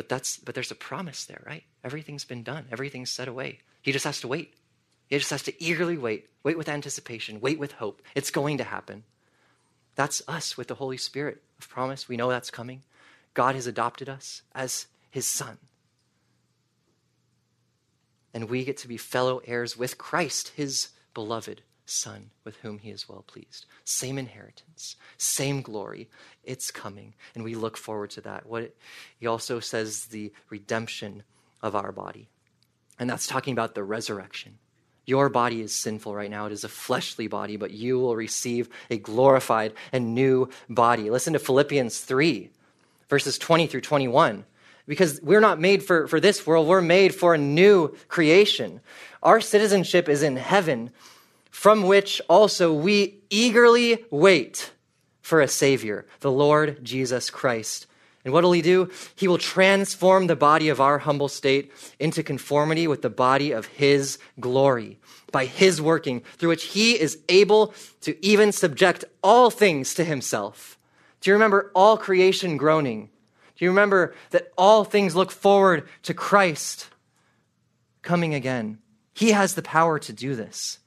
but 0.03 0.09
that's 0.09 0.37
but 0.39 0.55
there's 0.55 0.73
a 0.73 0.75
promise 0.75 1.25
there, 1.27 1.43
right? 1.47 1.63
Everything's 1.85 2.25
been 2.25 2.43
done. 2.43 2.67
Everything's 2.73 3.11
set 3.11 3.29
away. 3.29 3.61
He 3.83 3.93
just 3.93 4.05
has 4.05 4.21
to 4.23 4.29
wait. 4.29 4.55
He 5.07 5.17
just 5.17 5.31
has 5.31 5.45
to 5.45 5.63
eagerly 5.63 5.97
wait. 5.97 6.29
Wait 6.43 6.59
with 6.59 6.69
anticipation. 6.69 7.41
Wait 7.41 7.59
with 7.59 7.73
hope. 7.73 8.03
It's 8.17 8.33
going 8.33 8.59
to 8.59 8.65
happen. 8.65 9.05
That's 9.95 10.23
us 10.27 10.57
with 10.57 10.67
the 10.67 10.75
Holy 10.75 10.97
Spirit 10.97 11.43
of 11.61 11.69
promise. 11.69 12.09
We 12.09 12.17
know 12.17 12.31
that's 12.31 12.51
coming. 12.51 12.83
God 13.35 13.55
has 13.55 13.69
adopted 13.69 14.09
us 14.09 14.43
as 14.55 14.87
his 15.11 15.27
son. 15.27 15.59
And 18.35 18.49
we 18.49 18.65
get 18.65 18.79
to 18.79 18.89
be 18.89 18.97
fellow 18.97 19.41
heirs 19.45 19.77
with 19.77 19.99
Christ, 19.99 20.53
his 20.57 20.89
beloved 21.15 21.63
Son 21.85 22.31
with 22.45 22.57
whom 22.57 22.79
he 22.79 22.91
is 22.91 23.09
well 23.09 23.25
pleased. 23.27 23.67
Same 23.85 24.19
inheritance, 24.19 24.97
same 25.19 25.63
glory. 25.63 26.09
It's 26.45 26.71
coming, 26.71 27.15
and 27.35 27.45
we 27.45 27.55
look 27.55 27.77
forward 27.77 28.11
to 28.11 28.21
that. 28.23 28.47
What 28.47 28.63
it, 28.63 28.77
he 29.19 29.27
also 29.27 29.61
says 29.61 30.07
the 30.07 30.33
redemption 30.49 31.23
of 31.61 31.75
our 31.75 31.93
body. 31.93 32.29
And 32.99 33.09
that's 33.09 33.27
talking 33.27 33.53
about 33.53 33.75
the 33.75 33.83
resurrection. 33.83 34.59
Your 35.05 35.29
body 35.29 35.61
is 35.61 35.75
sinful 35.75 36.15
right 36.15 36.31
now. 36.31 36.47
It 36.47 36.53
is 36.53 36.65
a 36.65 36.69
fleshly 36.69 37.27
body, 37.27 37.57
but 37.57 37.73
you 37.73 37.99
will 37.99 38.15
receive 38.15 38.69
a 38.89 38.99
glorified 38.99 39.73
and 39.93 40.15
new 40.15 40.49
body. 40.69 41.11
Listen 41.11 41.33
to 41.33 41.41
Philippians 41.41 41.99
3, 41.99 42.51
verses 43.09 43.39
20 43.39 43.67
through 43.67 43.81
21. 43.81 44.45
Because 44.87 45.21
we're 45.23 45.41
not 45.41 45.61
made 45.61 45.83
for, 45.83 46.07
for 46.07 46.21
this 46.21 46.47
world, 46.47 46.69
we're 46.69 46.81
made 46.81 47.15
for 47.15 47.35
a 47.35 47.39
new 47.39 47.89
creation. 48.09 48.81
Our 49.23 49.41
citizenship 49.41 50.09
is 50.09 50.23
in 50.23 50.37
heaven 50.37 50.91
from 51.53 51.83
which 51.83 52.21
also 52.29 52.73
we 52.73 53.21
eagerly 53.31 54.05
wait 54.11 54.73
for 55.21 55.41
a 55.41 55.47
Savior, 55.47 56.07
the 56.21 56.31
Lord 56.31 56.83
Jesus 56.83 57.31
Christ. 57.31 57.87
And 58.25 58.33
what 58.33 58.43
will 58.43 58.53
he 58.53 58.63
do? 58.63 58.91
He 59.15 59.29
will 59.29 59.39
transform 59.39 60.27
the 60.27 60.35
body 60.35 60.71
of 60.71 60.81
our 60.81 60.99
humble 60.99 61.29
state 61.29 61.71
into 62.01 62.23
conformity 62.23 62.87
with 62.89 63.03
the 63.03 63.11
body 63.11 63.53
of 63.53 63.67
his 63.67 64.19
glory 64.41 64.99
by 65.31 65.45
his 65.45 65.81
working, 65.81 66.21
through 66.39 66.49
which 66.49 66.65
he 66.65 66.99
is 66.99 67.19
able 67.29 67.75
to 68.01 68.17
even 68.25 68.51
subject 68.51 69.05
all 69.23 69.51
things 69.51 69.95
to 69.95 70.05
himself. 70.05 70.79
Do 71.21 71.31
you 71.31 71.35
remember 71.35 71.71
all 71.75 71.97
creation 71.97 72.57
groaning? 72.57 73.11
Do 73.57 73.65
you 73.65 73.71
remember 73.71 74.15
that 74.31 74.53
all 74.57 74.85
things 74.85 75.15
look 75.15 75.31
forward 75.31 75.87
to 76.05 76.15
Christ 76.15 76.89
coming 78.01 78.35
again? 78.35 78.79
He 79.13 79.33
has 79.33 79.55
the 79.55 79.63
power 79.63 79.99
to 79.99 80.13
do 80.13 80.35
this. 80.35 80.79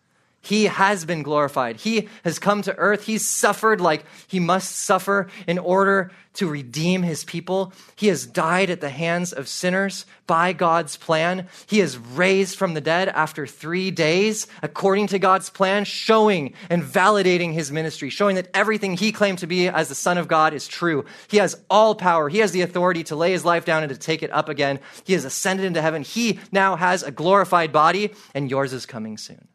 He 0.45 0.65
has 0.65 1.05
been 1.05 1.23
glorified. 1.23 1.77
He 1.77 2.07
has 2.23 2.37
come 2.37 2.61
to 2.61 2.75
earth. 2.75 3.05
He's 3.05 3.27
suffered 3.27 3.81
like 3.81 4.05
he 4.27 4.39
must 4.39 4.75
suffer 4.75 5.27
in 5.47 5.57
order 5.57 6.11
to 6.35 6.47
redeem 6.47 7.01
his 7.01 7.23
people. 7.23 7.73
He 7.95 8.07
has 8.07 8.27
died 8.27 8.69
at 8.69 8.79
the 8.79 8.89
hands 8.89 9.33
of 9.33 9.47
sinners 9.47 10.05
by 10.27 10.53
God's 10.53 10.97
plan. 10.97 11.47
He 11.65 11.79
is 11.79 11.97
raised 11.97 12.57
from 12.57 12.75
the 12.75 12.81
dead 12.81 13.09
after 13.09 13.47
three 13.47 13.89
days, 13.89 14.45
according 14.61 15.07
to 15.07 15.19
God's 15.19 15.49
plan, 15.49 15.83
showing 15.83 16.53
and 16.69 16.83
validating 16.83 17.53
his 17.53 17.71
ministry, 17.71 18.11
showing 18.11 18.35
that 18.35 18.49
everything 18.53 18.95
he 18.97 19.11
claimed 19.11 19.39
to 19.39 19.47
be 19.47 19.67
as 19.67 19.89
the 19.89 19.95
Son 19.95 20.19
of 20.19 20.27
God 20.27 20.53
is 20.53 20.67
true. 20.67 21.05
He 21.27 21.37
has 21.37 21.59
all 21.71 21.95
power. 21.95 22.29
He 22.29 22.39
has 22.39 22.51
the 22.51 22.61
authority 22.61 23.03
to 23.05 23.15
lay 23.15 23.31
his 23.31 23.45
life 23.45 23.65
down 23.65 23.81
and 23.81 23.91
to 23.91 23.97
take 23.97 24.21
it 24.21 24.31
up 24.31 24.47
again. 24.47 24.79
He 25.05 25.13
has 25.13 25.25
ascended 25.25 25.65
into 25.65 25.81
heaven. 25.81 26.03
He 26.03 26.39
now 26.51 26.75
has 26.75 27.01
a 27.01 27.09
glorified 27.09 27.71
body, 27.71 28.13
and 28.35 28.51
yours 28.51 28.73
is 28.73 28.85
coming 28.85 29.17
soon 29.17 29.47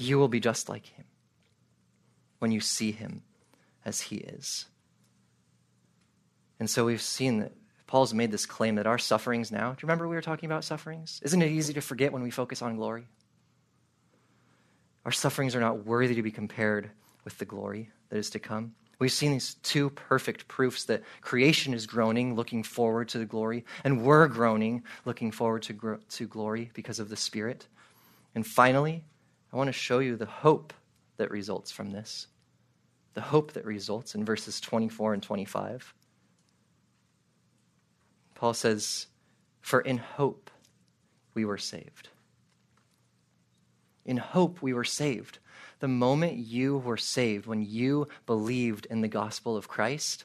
you 0.00 0.18
will 0.18 0.28
be 0.28 0.40
just 0.40 0.68
like 0.68 0.86
him 0.86 1.04
when 2.38 2.52
you 2.52 2.60
see 2.60 2.92
him 2.92 3.22
as 3.84 4.00
he 4.00 4.16
is. 4.16 4.66
And 6.60 6.68
so 6.68 6.84
we've 6.84 7.02
seen 7.02 7.40
that 7.40 7.52
Paul's 7.86 8.12
made 8.12 8.30
this 8.30 8.46
claim 8.46 8.74
that 8.76 8.86
our 8.86 8.98
sufferings 8.98 9.50
now, 9.50 9.70
do 9.70 9.78
you 9.80 9.86
remember 9.86 10.06
we 10.06 10.14
were 10.14 10.22
talking 10.22 10.46
about 10.46 10.64
sufferings? 10.64 11.20
Isn't 11.22 11.42
it 11.42 11.50
easy 11.50 11.72
to 11.74 11.80
forget 11.80 12.12
when 12.12 12.22
we 12.22 12.30
focus 12.30 12.60
on 12.62 12.76
glory? 12.76 13.06
Our 15.04 15.12
sufferings 15.12 15.54
are 15.54 15.60
not 15.60 15.86
worthy 15.86 16.14
to 16.16 16.22
be 16.22 16.30
compared 16.30 16.90
with 17.24 17.38
the 17.38 17.44
glory 17.44 17.90
that 18.10 18.18
is 18.18 18.30
to 18.30 18.38
come. 18.38 18.74
We've 18.98 19.12
seen 19.12 19.32
these 19.32 19.54
two 19.62 19.90
perfect 19.90 20.48
proofs 20.48 20.84
that 20.84 21.02
creation 21.20 21.72
is 21.72 21.86
groaning, 21.86 22.34
looking 22.34 22.64
forward 22.64 23.08
to 23.10 23.18
the 23.18 23.24
glory, 23.24 23.64
and 23.84 24.02
we're 24.02 24.26
groaning, 24.26 24.82
looking 25.04 25.30
forward 25.30 25.62
to, 25.62 25.72
gro- 25.72 26.00
to 26.10 26.26
glory 26.26 26.70
because 26.74 26.98
of 26.98 27.08
the 27.08 27.16
Spirit. 27.16 27.68
And 28.34 28.46
finally, 28.46 29.04
I 29.52 29.56
want 29.56 29.68
to 29.68 29.72
show 29.72 29.98
you 29.98 30.16
the 30.16 30.26
hope 30.26 30.72
that 31.16 31.30
results 31.30 31.70
from 31.70 31.90
this. 31.90 32.26
The 33.14 33.20
hope 33.20 33.52
that 33.52 33.64
results 33.64 34.14
in 34.14 34.24
verses 34.24 34.60
24 34.60 35.14
and 35.14 35.22
25. 35.22 35.94
Paul 38.34 38.54
says, 38.54 39.06
For 39.60 39.80
in 39.80 39.98
hope 39.98 40.50
we 41.34 41.44
were 41.44 41.58
saved. 41.58 42.08
In 44.04 44.16
hope 44.16 44.62
we 44.62 44.72
were 44.72 44.84
saved. 44.84 45.38
The 45.80 45.88
moment 45.88 46.36
you 46.36 46.78
were 46.78 46.96
saved, 46.96 47.46
when 47.46 47.62
you 47.62 48.08
believed 48.26 48.86
in 48.86 49.00
the 49.00 49.08
gospel 49.08 49.56
of 49.56 49.68
Christ, 49.68 50.24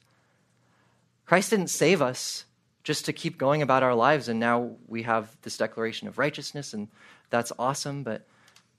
Christ 1.26 1.50
didn't 1.50 1.68
save 1.68 2.02
us 2.02 2.46
just 2.84 3.06
to 3.06 3.14
keep 3.14 3.38
going 3.38 3.62
about 3.62 3.84
our 3.84 3.96
lives 3.96 4.28
and 4.28 4.40
now 4.40 4.72
we 4.88 5.04
have 5.04 5.36
this 5.42 5.58
declaration 5.58 6.08
of 6.08 6.18
righteousness 6.18 6.74
and 6.74 6.90
that's 7.30 7.52
awesome, 7.58 8.04
but 8.04 8.28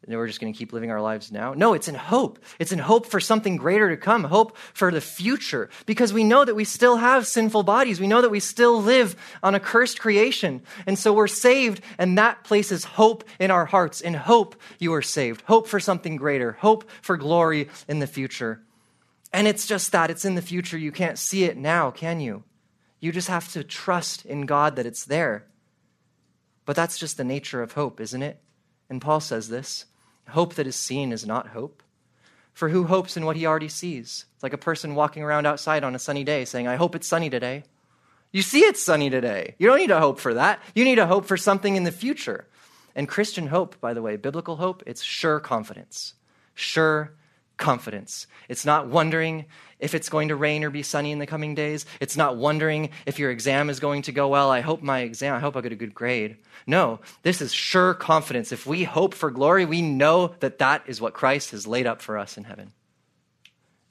and 0.07 0.17
we're 0.17 0.27
just 0.27 0.41
going 0.41 0.53
to 0.53 0.59
keep 0.59 0.73
living 0.73 0.91
our 0.91 1.01
lives 1.01 1.33
now. 1.33 1.55
No, 1.55 1.73
it's 1.75 1.89
in 1.89 1.95
hope. 1.95 2.39
It's 2.59 2.73
in 2.73 2.79
hope 2.79 3.07
for 3.07 3.21
something 3.21 3.57
greater 3.57 3.89
to 3.89 3.97
come, 3.97 4.25
hope 4.25 4.57
for 4.73 4.91
the 4.91 5.01
future, 5.01 5.71
because 5.87 6.13
we 6.13 6.25
know 6.25 6.45
that 6.45 6.55
we 6.55 6.65
still 6.65 6.97
have 6.97 7.27
sinful 7.27 7.63
bodies. 7.63 8.01
We 8.01 8.07
know 8.07 8.21
that 8.21 8.31
we 8.31 8.41
still 8.41 8.83
live 8.83 9.17
on 9.43 9.55
a 9.55 9.61
cursed 9.61 10.01
creation. 10.01 10.63
And 10.87 10.99
so 10.99 11.13
we're 11.13 11.27
saved, 11.27 11.81
and 11.99 12.19
that 12.19 12.45
places 12.45 12.85
hope 12.85 13.25
in 13.39 13.51
our 13.51 13.65
hearts. 13.65 14.01
In 14.01 14.15
hope, 14.15 14.57
you 14.79 14.93
are 14.95 15.03
saved. 15.03 15.43
Hope 15.43 15.67
for 15.69 15.81
something 15.81 16.17
greater, 16.17 16.53
hope 16.53 16.89
for 17.03 17.17
glory 17.17 17.69
in 17.89 17.99
the 17.99 18.07
future. 18.07 18.63
And 19.33 19.49
it's 19.49 19.67
just 19.67 19.93
that 19.93 20.11
it's 20.11 20.25
in 20.25 20.37
the 20.37 20.43
future. 20.43 20.79
You 20.79 20.93
can't 20.93 21.19
see 21.19 21.45
it 21.45 21.57
now, 21.57 21.91
can 21.91 22.21
you? 22.21 22.45
You 23.01 23.11
just 23.11 23.29
have 23.29 23.51
to 23.53 23.65
trust 23.65 24.25
in 24.25 24.47
God 24.47 24.77
that 24.77 24.87
it's 24.87 25.05
there. 25.05 25.47
But 26.65 26.77
that's 26.77 26.99
just 26.99 27.17
the 27.17 27.25
nature 27.25 27.63
of 27.63 27.73
hope, 27.73 28.01
isn't 28.01 28.23
it? 28.23 28.41
And 28.89 29.01
Paul 29.01 29.21
says 29.21 29.49
this. 29.49 29.87
Hope 30.29 30.55
that 30.55 30.67
is 30.67 30.77
seen 30.77 31.13
is 31.13 31.27
not 31.27 31.49
hope. 31.49 31.83
For 32.53 32.69
who 32.69 32.85
hopes 32.85 33.17
in 33.17 33.25
what 33.27 33.37
he 33.37 33.47
already 33.47 33.69
sees? 33.69 34.27
It's 34.35 34.43
like 34.43 34.53
a 34.53 34.59
person 34.59 34.95
walking 34.95 35.23
around 35.23 35.47
outside 35.47 35.83
on 35.85 35.95
a 35.95 35.99
sunny 35.99 36.25
day 36.25 36.45
saying, 36.45 36.69
I 36.69 36.77
hope 36.77 36.95
it's 36.95 37.07
sunny 37.07 37.29
today. 37.29 37.65
You 38.33 38.43
see 38.43 38.61
it's 38.61 38.83
sunny 38.83 39.11
today. 39.11 39.55
You 39.59 39.69
don't 39.69 39.79
need 39.79 39.89
to 39.89 40.01
hope 40.01 40.21
for 40.21 40.35
that. 40.35 40.61
You 40.75 40.85
need 40.85 40.97
to 40.97 41.07
hope 41.07 41.27
for 41.27 41.37
something 41.37 41.77
in 41.77 41.85
the 41.85 41.93
future. 41.93 42.47
And 42.95 43.09
Christian 43.09 43.49
hope, 43.49 43.81
by 43.81 43.93
the 43.93 44.03
way, 44.03 44.17
biblical 44.17 44.57
hope, 44.57 44.83
it's 44.87 45.03
sure 45.03 45.41
confidence. 45.41 46.15
Sure 46.55 47.13
confidence. 47.57 48.27
It's 48.49 48.65
not 48.65 48.89
wondering 48.89 49.47
if 49.79 49.95
it's 49.95 50.09
going 50.09 50.29
to 50.29 50.37
rain 50.37 50.65
or 50.65 50.71
be 50.71 50.83
sunny 50.83 51.13
in 51.13 51.19
the 51.19 51.27
coming 51.27 51.55
days. 51.55 51.87
It's 52.01 52.17
not 52.17 52.37
wondering 52.37 52.91
if 53.07 53.19
your 53.19 53.31
exam 53.31 53.71
is 53.71 53.81
going 53.81 54.03
to 54.03 54.13
go 54.13 54.29
well. 54.29 54.51
I 54.51 54.61
hope 54.61 54.83
my 54.83 55.01
exam, 55.01 55.35
I 55.35 55.41
hope 55.41 55.57
I 55.57 55.61
get 55.61 55.73
a 55.73 55.77
good 55.77 55.95
grade. 55.95 56.39
No, 56.67 57.01
this 57.23 57.41
is 57.41 57.53
sure 57.53 57.95
confidence. 57.95 58.51
If 58.53 58.67
we 58.67 58.85
hope 58.85 59.15
for 59.15 59.31
glory, 59.31 59.65
we 59.65 59.83
know 59.83 60.35
that 60.41 60.59
that 60.59 60.85
is 60.87 61.01
what 61.01 61.15
Christ 61.15 61.51
has 61.51 61.67
laid 61.67 61.87
up 61.87 62.01
for 62.01 62.19
us 62.19 62.37
in 62.37 62.45
heaven. 62.45 62.73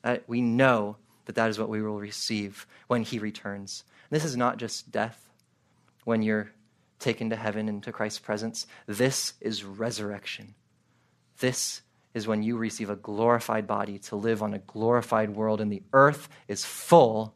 That 0.01 0.23
we 0.27 0.41
know 0.41 0.97
that 1.25 1.35
that 1.35 1.49
is 1.49 1.59
what 1.59 1.69
we 1.69 1.81
will 1.81 1.99
receive 1.99 2.67
when 2.87 3.03
he 3.03 3.19
returns. 3.19 3.83
This 4.09 4.25
is 4.25 4.35
not 4.35 4.57
just 4.57 4.91
death 4.91 5.29
when 6.03 6.21
you're 6.21 6.51
taken 6.99 7.29
to 7.29 7.35
heaven 7.35 7.69
into 7.69 7.91
Christ's 7.91 8.19
presence. 8.19 8.67
This 8.87 9.33
is 9.41 9.63
resurrection. 9.63 10.55
This 11.39 11.81
is 12.13 12.27
when 12.27 12.43
you 12.43 12.57
receive 12.57 12.89
a 12.89 12.95
glorified 12.95 13.65
body 13.65 13.97
to 13.97 14.15
live 14.15 14.43
on 14.43 14.53
a 14.53 14.59
glorified 14.59 15.31
world, 15.31 15.59
and 15.61 15.71
the 15.71 15.83
earth 15.93 16.29
is 16.47 16.63
full 16.63 17.33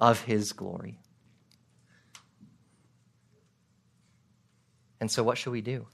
of 0.00 0.22
his 0.22 0.52
glory. 0.52 0.98
And 5.00 5.10
so, 5.10 5.22
what 5.22 5.38
should 5.38 5.52
we 5.52 5.60
do? 5.60 5.86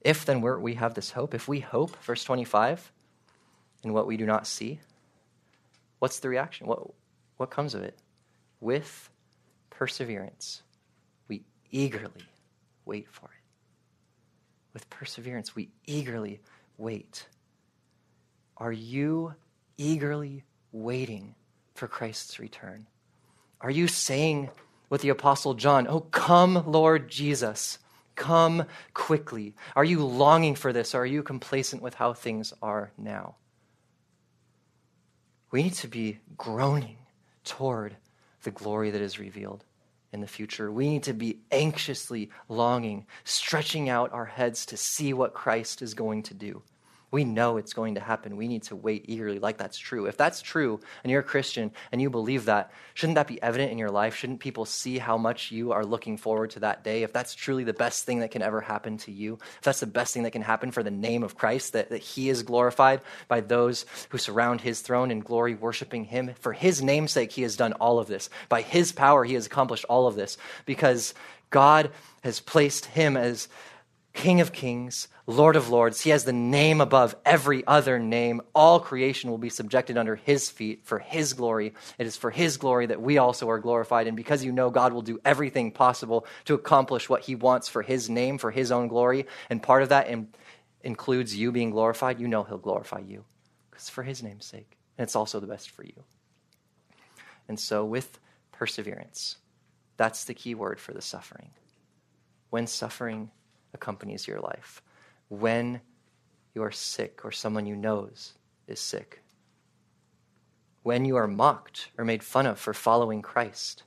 If 0.00 0.24
then 0.24 0.40
we 0.40 0.74
have 0.74 0.94
this 0.94 1.10
hope, 1.10 1.34
if 1.34 1.48
we 1.48 1.60
hope, 1.60 1.96
verse 2.02 2.24
25, 2.24 2.92
in 3.84 3.92
what 3.92 4.06
we 4.06 4.16
do 4.16 4.26
not 4.26 4.46
see, 4.46 4.80
what's 5.98 6.18
the 6.18 6.28
reaction? 6.28 6.66
What, 6.66 6.90
what 7.36 7.50
comes 7.50 7.74
of 7.74 7.82
it? 7.82 7.98
With 8.60 9.10
perseverance, 9.70 10.62
we 11.28 11.42
eagerly 11.70 12.24
wait 12.84 13.08
for 13.10 13.26
it. 13.26 13.42
With 14.74 14.90
perseverance, 14.90 15.54
we 15.54 15.70
eagerly 15.86 16.40
wait. 16.76 17.26
Are 18.56 18.72
you 18.72 19.34
eagerly 19.76 20.44
waiting 20.72 21.34
for 21.74 21.88
Christ's 21.88 22.38
return? 22.38 22.86
Are 23.60 23.70
you 23.70 23.88
saying 23.88 24.50
with 24.90 25.00
the 25.00 25.08
Apostle 25.08 25.54
John, 25.54 25.86
Oh, 25.88 26.00
come, 26.00 26.64
Lord 26.66 27.08
Jesus, 27.08 27.78
come 28.14 28.64
quickly? 28.92 29.54
Are 29.74 29.84
you 29.84 30.04
longing 30.04 30.54
for 30.54 30.72
this, 30.72 30.94
or 30.94 31.02
are 31.02 31.06
you 31.06 31.22
complacent 31.22 31.82
with 31.82 31.94
how 31.94 32.12
things 32.12 32.52
are 32.62 32.92
now? 32.96 33.36
We 35.50 35.62
need 35.62 35.74
to 35.74 35.88
be 35.88 36.18
groaning 36.36 36.98
toward 37.44 37.96
the 38.42 38.50
glory 38.50 38.90
that 38.90 39.00
is 39.00 39.18
revealed 39.18 39.64
in 40.14 40.20
the 40.20 40.26
future. 40.26 40.70
We 40.70 40.88
need 40.88 41.02
to 41.02 41.12
be 41.12 41.40
anxiously 41.50 42.30
longing, 42.48 43.06
stretching 43.24 43.88
out 43.88 44.12
our 44.12 44.24
heads 44.24 44.64
to 44.66 44.76
see 44.76 45.12
what 45.12 45.34
Christ 45.34 45.82
is 45.82 45.92
going 45.92 46.22
to 46.22 46.34
do. 46.34 46.62
We 47.14 47.22
know 47.22 47.58
it's 47.58 47.74
going 47.74 47.94
to 47.94 48.00
happen. 48.00 48.36
We 48.36 48.48
need 48.48 48.64
to 48.64 48.74
wait 48.74 49.04
eagerly, 49.06 49.38
like 49.38 49.56
that's 49.56 49.78
true. 49.78 50.06
If 50.06 50.16
that's 50.16 50.42
true 50.42 50.80
and 51.04 51.12
you're 51.12 51.20
a 51.20 51.22
Christian 51.22 51.70
and 51.92 52.02
you 52.02 52.10
believe 52.10 52.46
that, 52.46 52.72
shouldn't 52.94 53.14
that 53.14 53.28
be 53.28 53.40
evident 53.40 53.70
in 53.70 53.78
your 53.78 53.92
life? 53.92 54.16
Shouldn't 54.16 54.40
people 54.40 54.64
see 54.64 54.98
how 54.98 55.16
much 55.16 55.52
you 55.52 55.70
are 55.70 55.84
looking 55.84 56.16
forward 56.16 56.50
to 56.50 56.60
that 56.60 56.82
day? 56.82 57.04
If 57.04 57.12
that's 57.12 57.36
truly 57.36 57.62
the 57.62 57.72
best 57.72 58.04
thing 58.04 58.18
that 58.18 58.32
can 58.32 58.42
ever 58.42 58.60
happen 58.60 58.98
to 58.98 59.12
you, 59.12 59.34
if 59.58 59.60
that's 59.62 59.78
the 59.78 59.86
best 59.86 60.12
thing 60.12 60.24
that 60.24 60.32
can 60.32 60.42
happen 60.42 60.72
for 60.72 60.82
the 60.82 60.90
name 60.90 61.22
of 61.22 61.36
Christ, 61.36 61.74
that, 61.74 61.90
that 61.90 62.02
He 62.02 62.28
is 62.28 62.42
glorified 62.42 63.00
by 63.28 63.40
those 63.40 63.86
who 64.08 64.18
surround 64.18 64.62
His 64.62 64.80
throne 64.80 65.12
in 65.12 65.20
glory, 65.20 65.54
worshiping 65.54 66.06
Him, 66.06 66.32
for 66.40 66.52
His 66.52 66.82
namesake, 66.82 67.30
He 67.30 67.42
has 67.42 67.54
done 67.54 67.74
all 67.74 68.00
of 68.00 68.08
this. 68.08 68.28
By 68.48 68.62
His 68.62 68.90
power, 68.90 69.22
He 69.24 69.34
has 69.34 69.46
accomplished 69.46 69.84
all 69.88 70.08
of 70.08 70.16
this 70.16 70.36
because 70.66 71.14
God 71.50 71.92
has 72.24 72.40
placed 72.40 72.86
Him 72.86 73.16
as 73.16 73.46
King 74.14 74.40
of 74.40 74.52
kings, 74.52 75.08
Lord 75.26 75.56
of 75.56 75.68
lords. 75.68 76.00
He 76.00 76.10
has 76.10 76.24
the 76.24 76.32
name 76.32 76.80
above 76.80 77.16
every 77.24 77.66
other 77.66 77.98
name. 77.98 78.40
All 78.54 78.78
creation 78.78 79.28
will 79.28 79.38
be 79.38 79.50
subjected 79.50 79.98
under 79.98 80.14
his 80.14 80.48
feet 80.50 80.84
for 80.84 81.00
his 81.00 81.32
glory. 81.32 81.74
It 81.98 82.06
is 82.06 82.16
for 82.16 82.30
his 82.30 82.56
glory 82.56 82.86
that 82.86 83.02
we 83.02 83.18
also 83.18 83.50
are 83.50 83.58
glorified. 83.58 84.06
And 84.06 84.16
because 84.16 84.44
you 84.44 84.52
know 84.52 84.70
God 84.70 84.92
will 84.92 85.02
do 85.02 85.20
everything 85.24 85.72
possible 85.72 86.26
to 86.44 86.54
accomplish 86.54 87.08
what 87.08 87.22
he 87.22 87.34
wants 87.34 87.68
for 87.68 87.82
his 87.82 88.08
name, 88.08 88.38
for 88.38 88.52
his 88.52 88.70
own 88.70 88.86
glory, 88.86 89.26
and 89.50 89.60
part 89.60 89.82
of 89.82 89.88
that 89.88 90.06
in, 90.06 90.28
includes 90.82 91.36
you 91.36 91.50
being 91.50 91.70
glorified, 91.70 92.20
you 92.20 92.28
know 92.28 92.44
he'll 92.44 92.56
glorify 92.56 93.00
you. 93.00 93.24
Because 93.70 93.88
for 93.88 94.04
his 94.04 94.22
name's 94.22 94.46
sake. 94.46 94.78
And 94.96 95.04
it's 95.04 95.16
also 95.16 95.40
the 95.40 95.48
best 95.48 95.70
for 95.70 95.82
you. 95.82 96.04
And 97.48 97.58
so, 97.58 97.84
with 97.84 98.20
perseverance, 98.52 99.38
that's 99.96 100.24
the 100.24 100.34
key 100.34 100.54
word 100.54 100.78
for 100.78 100.92
the 100.92 101.02
suffering. 101.02 101.50
When 102.50 102.68
suffering 102.68 103.32
accompanies 103.74 104.26
your 104.26 104.40
life, 104.40 104.82
when 105.28 105.80
you 106.54 106.62
are 106.62 106.70
sick 106.70 107.24
or 107.24 107.32
someone 107.32 107.66
you 107.66 107.76
knows 107.76 108.34
is 108.66 108.80
sick, 108.80 109.22
when 110.82 111.04
you 111.04 111.16
are 111.16 111.26
mocked 111.26 111.88
or 111.98 112.04
made 112.04 112.22
fun 112.22 112.46
of 112.46 112.58
for 112.58 112.72
following 112.72 113.22
Christ, 113.22 113.82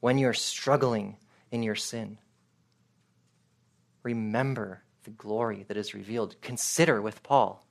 when 0.00 0.18
you 0.18 0.28
are 0.28 0.34
struggling 0.34 1.16
in 1.50 1.62
your 1.62 1.74
sin, 1.74 2.18
remember 4.02 4.82
the 5.04 5.10
glory 5.10 5.64
that 5.68 5.76
is 5.76 5.94
revealed. 5.94 6.36
Consider 6.40 7.00
with 7.00 7.22
Paul. 7.22 7.66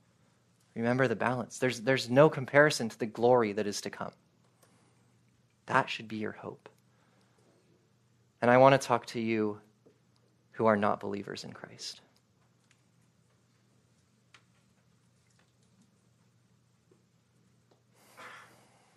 Remember 0.74 1.06
the 1.06 1.16
balance. 1.16 1.58
There's, 1.58 1.80
there's 1.80 2.10
no 2.10 2.28
comparison 2.28 2.88
to 2.88 2.98
the 2.98 3.06
glory 3.06 3.52
that 3.52 3.66
is 3.66 3.80
to 3.82 3.90
come. 3.90 4.12
That 5.66 5.88
should 5.88 6.08
be 6.08 6.16
your 6.16 6.32
hope. 6.32 6.68
And 8.42 8.50
I 8.50 8.58
want 8.58 8.80
to 8.80 8.86
talk 8.86 9.06
to 9.06 9.20
you 9.20 9.60
who 10.54 10.66
are 10.66 10.76
not 10.76 11.00
believers 11.00 11.44
in 11.44 11.52
Christ. 11.52 12.00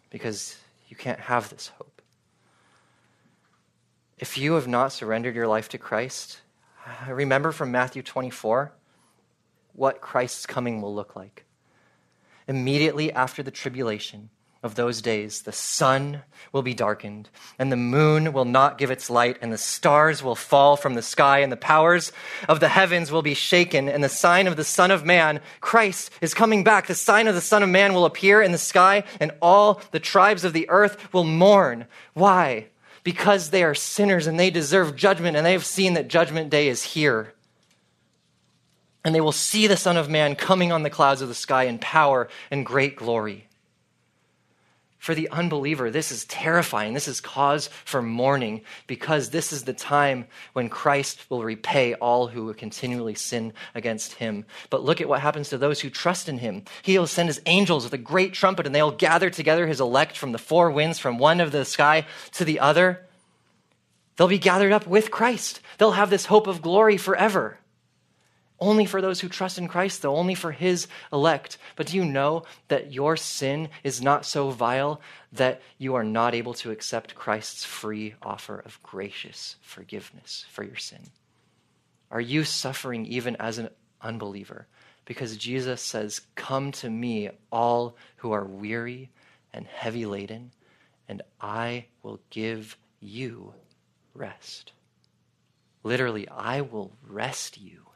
Because 0.10 0.58
you 0.88 0.96
can't 0.96 1.20
have 1.20 1.50
this 1.50 1.68
hope. 1.78 2.02
If 4.18 4.38
you 4.38 4.54
have 4.54 4.68
not 4.68 4.94
surrendered 4.94 5.36
your 5.36 5.48
life 5.48 5.70
to 5.70 5.78
Christ, 5.78 6.40
remember 7.08 7.52
from 7.52 7.72
Matthew 7.72 8.02
24 8.02 8.72
what 9.74 10.02
Christ's 10.02 10.46
coming 10.46 10.82
will 10.82 10.94
look 10.94 11.16
like. 11.16 11.46
Immediately 12.48 13.12
after 13.12 13.44
the 13.44 13.52
tribulation, 13.52 14.30
of 14.64 14.76
those 14.76 15.02
days, 15.02 15.44
the 15.44 15.52
sun 15.52 16.24
will 16.52 16.62
be 16.62 16.74
darkened, 16.74 17.30
and 17.60 17.72
the 17.72 17.78
moon 17.78 18.34
will 18.34 18.46
not 18.46 18.78
give 18.78 18.90
its 18.90 19.10
light, 19.10 19.38
and 19.42 19.54
the 19.54 19.58
stars 19.58 20.24
will 20.24 20.36
fall 20.36 20.76
from 20.76 20.96
the 20.96 21.02
sky, 21.02 21.40
and 21.40 21.52
the 21.52 21.58
powers 21.58 22.12
of 22.50 22.60
the 22.60 22.70
heavens 22.70 23.12
will 23.12 23.22
be 23.22 23.34
shaken, 23.34 23.88
and 23.88 24.04
the 24.04 24.10
sign 24.10 24.48
of 24.48 24.56
the 24.56 24.64
Son 24.64 24.92
of 24.92 25.06
Man, 25.06 25.40
Christ, 25.62 26.10
is 26.22 26.34
coming 26.34 26.64
back. 26.64 26.88
The 26.88 26.96
sign 26.96 27.28
of 27.28 27.36
the 27.36 27.42
Son 27.42 27.64
of 27.64 27.70
Man 27.70 27.94
will 27.94 28.06
appear 28.06 28.42
in 28.42 28.52
the 28.52 28.58
sky, 28.58 29.04
and 29.20 29.32
all 29.42 29.82
the 29.92 30.00
tribes 30.00 30.44
of 30.44 30.54
the 30.54 30.70
earth 30.70 31.14
will 31.14 31.24
mourn. 31.24 31.86
Why? 32.14 32.68
Because 33.04 33.52
they 33.52 33.64
are 33.64 33.76
sinners 33.76 34.28
and 34.28 34.40
they 34.40 34.50
deserve 34.50 34.96
judgment, 34.96 35.38
and 35.38 35.46
they 35.46 35.54
have 35.54 35.66
seen 35.66 35.94
that 35.94 36.08
judgment 36.08 36.50
day 36.50 36.68
is 36.68 36.84
here. 36.84 37.34
And 39.06 39.16
they 39.16 39.22
will 39.22 39.32
see 39.32 39.68
the 39.68 39.78
Son 39.78 39.96
of 39.96 40.10
Man 40.10 40.36
coming 40.36 40.72
on 40.72 40.84
the 40.84 40.90
clouds 40.90 41.22
of 41.22 41.30
the 41.30 41.36
sky 41.36 41.64
in 41.64 41.80
power 41.80 42.28
and 42.52 42.66
great 42.66 42.98
glory. 42.98 43.47
For 44.98 45.14
the 45.14 45.30
unbeliever, 45.30 45.92
this 45.92 46.12
is 46.12 46.26
terrifying. 46.26 46.94
This 46.94 47.08
is 47.08 47.22
cause 47.22 47.68
for 47.86 48.02
mourning 48.02 48.62
because 48.88 49.30
this 49.30 49.54
is 49.54 49.64
the 49.64 49.74
time 49.74 50.26
when 50.54 50.70
Christ 50.70 51.30
will 51.30 51.44
repay 51.44 51.94
all 51.94 52.28
who 52.28 52.52
continually 52.54 53.14
sin 53.14 53.54
against 53.76 54.14
him. 54.14 54.46
But 54.70 54.84
look 54.84 55.00
at 55.00 55.08
what 55.08 55.22
happens 55.22 55.50
to 55.50 55.58
those 55.58 55.82
who 55.82 55.90
trust 55.90 56.28
in 56.28 56.40
him. 56.40 56.64
He 56.82 56.98
will 56.98 57.08
send 57.08 57.30
his 57.30 57.42
angels 57.46 57.84
with 57.84 57.94
a 57.94 58.00
great 58.00 58.34
trumpet, 58.34 58.66
and 58.66 58.74
they 58.74 58.82
will 58.82 58.92
gather 58.92 59.30
together 59.30 59.68
his 59.68 59.80
elect 59.80 60.18
from 60.18 60.32
the 60.32 60.40
four 60.40 60.72
winds, 60.72 60.98
from 60.98 61.20
one 61.20 61.40
of 61.40 61.52
the 61.52 61.64
sky 61.64 62.06
to 62.34 62.44
the 62.44 62.60
other. 62.60 63.06
They'll 64.16 64.28
be 64.28 64.40
gathered 64.40 64.72
up 64.72 64.88
with 64.88 65.12
Christ. 65.12 65.62
They'll 65.78 65.92
have 65.92 66.10
this 66.10 66.26
hope 66.26 66.48
of 66.48 66.64
glory 66.64 66.98
forever. 66.98 67.60
Only 68.60 68.86
for 68.86 69.02
those 69.02 69.20
who 69.20 69.30
trust 69.30 69.60
in 69.60 69.68
Christ, 69.68 70.02
though, 70.02 70.16
only 70.16 70.34
for 70.34 70.52
his 70.52 70.88
elect. 71.14 71.58
But 71.76 71.88
do 71.88 71.98
you 71.98 72.06
know 72.06 72.44
that 72.70 72.92
your 72.92 73.16
sin 73.16 73.70
is 73.84 74.02
not 74.02 74.26
so 74.26 74.50
vile 74.50 75.00
that 75.32 75.62
you 75.78 75.94
are 75.94 76.04
not 76.04 76.34
able 76.34 76.56
to 76.56 76.72
accept 76.72 77.14
Christ's 77.14 77.64
free 77.64 78.16
offer 78.22 78.60
of 78.60 78.82
gracious 78.82 79.58
forgiveness 79.62 80.46
for 80.50 80.64
your 80.64 80.76
sin? 80.76 81.02
Are 82.10 82.22
you 82.22 82.44
suffering 82.44 83.06
even 83.06 83.36
as 83.36 83.60
an 83.60 83.70
unbeliever? 84.02 84.68
Because 85.06 85.38
Jesus 85.38 85.82
says, 85.82 86.22
Come 86.36 86.72
to 86.74 86.90
me, 86.90 87.30
all 87.52 87.96
who 88.18 88.32
are 88.32 88.46
weary 88.46 89.12
and 89.54 89.68
heavy 89.68 90.06
laden, 90.06 90.52
and 91.08 91.22
I 91.40 91.86
will 92.02 92.20
give 92.30 92.76
you 93.00 93.54
rest. 94.14 94.72
Literally, 95.84 96.28
I 96.28 96.62
will 96.62 96.92
rest 97.08 97.60
you. 97.62 97.87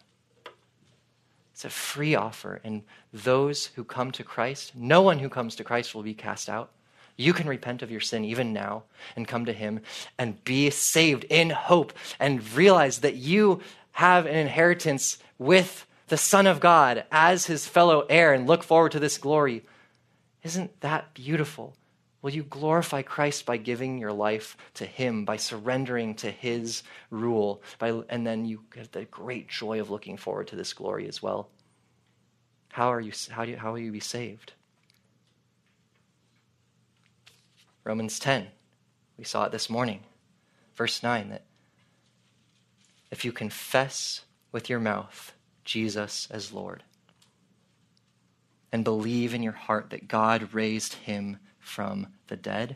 It's 1.62 1.66
a 1.66 1.70
free 1.70 2.16
offer. 2.16 2.59
And 2.64 2.82
those 3.14 3.68
who 3.68 3.84
come 3.84 4.09
to 4.14 4.24
Christ, 4.24 4.72
no 4.76 5.03
one 5.03 5.20
who 5.20 5.30
comes 5.30 5.55
to 5.57 5.64
Christ 5.64 5.93
will 5.93 6.01
be 6.01 6.16
cast 6.16 6.49
out. 6.49 6.72
You 7.18 7.34
can 7.34 7.47
repent 7.47 7.84
of 7.84 7.91
your 7.91 7.99
sin 7.99 8.26
even 8.26 8.51
now 8.51 8.86
and 9.16 9.28
come 9.28 9.45
to 9.45 9.53
Him 9.53 9.82
and 10.18 10.43
be 10.43 10.72
saved 10.72 11.24
in 11.26 11.51
hope 11.51 11.93
and 12.20 12.51
realize 12.53 13.01
that 13.01 13.14
you 13.14 13.62
have 13.91 14.26
an 14.26 14.36
inheritance 14.36 15.20
with 15.38 15.86
the 16.07 16.18
Son 16.18 16.47
of 16.47 16.62
God 16.62 17.03
as 17.12 17.45
His 17.45 17.68
fellow 17.68 18.07
heir 18.09 18.34
and 18.34 18.47
look 18.47 18.64
forward 18.64 18.93
to 18.93 18.99
this 18.99 19.20
glory. 19.20 19.64
Isn't 20.41 20.82
that 20.82 21.14
beautiful? 21.14 21.76
Will 22.22 22.32
you 22.32 22.43
glorify 22.43 23.01
Christ 23.01 23.45
by 23.45 23.57
giving 23.57 23.97
your 23.97 24.13
life 24.13 24.55
to 24.76 24.86
Him, 24.86 25.26
by 25.26 25.38
surrendering 25.38 26.13
to 26.15 26.30
His 26.30 26.84
rule, 27.09 27.63
by, 27.80 28.01
and 28.09 28.26
then 28.26 28.45
you 28.45 28.63
get 28.74 28.91
the 28.91 29.05
great 29.05 29.49
joy 29.49 29.80
of 29.80 29.89
looking 29.89 30.17
forward 30.17 30.47
to 30.47 30.55
this 30.55 30.74
glory 30.74 31.07
as 31.07 31.22
well? 31.22 31.49
How, 32.69 32.93
are 32.93 33.01
you, 33.01 33.11
how, 33.32 33.45
do 33.45 33.51
you, 33.51 33.57
how 33.57 33.72
will 33.72 33.80
you 33.80 33.91
be 33.91 33.99
saved? 33.99 34.53
Romans 37.84 38.19
10, 38.19 38.47
we 39.17 39.24
saw 39.24 39.45
it 39.45 39.51
this 39.51 39.69
morning, 39.69 40.01
verse 40.76 41.01
9, 41.01 41.30
that 41.30 41.45
if 43.09 43.26
you 43.26 43.32
confess 43.32 44.22
with 44.51 44.69
your 44.69 44.80
mouth 44.80 45.34
Jesus 45.65 46.28
as 46.30 46.53
Lord 46.53 46.84
and 48.72 48.84
believe 48.84 49.34
in 49.34 49.43
your 49.43 49.53
heart 49.53 49.89
that 49.89 50.07
God 50.07 50.53
raised 50.53 50.93
him 50.93 51.38
from 51.62 52.07
the 52.28 52.36
dead, 52.36 52.76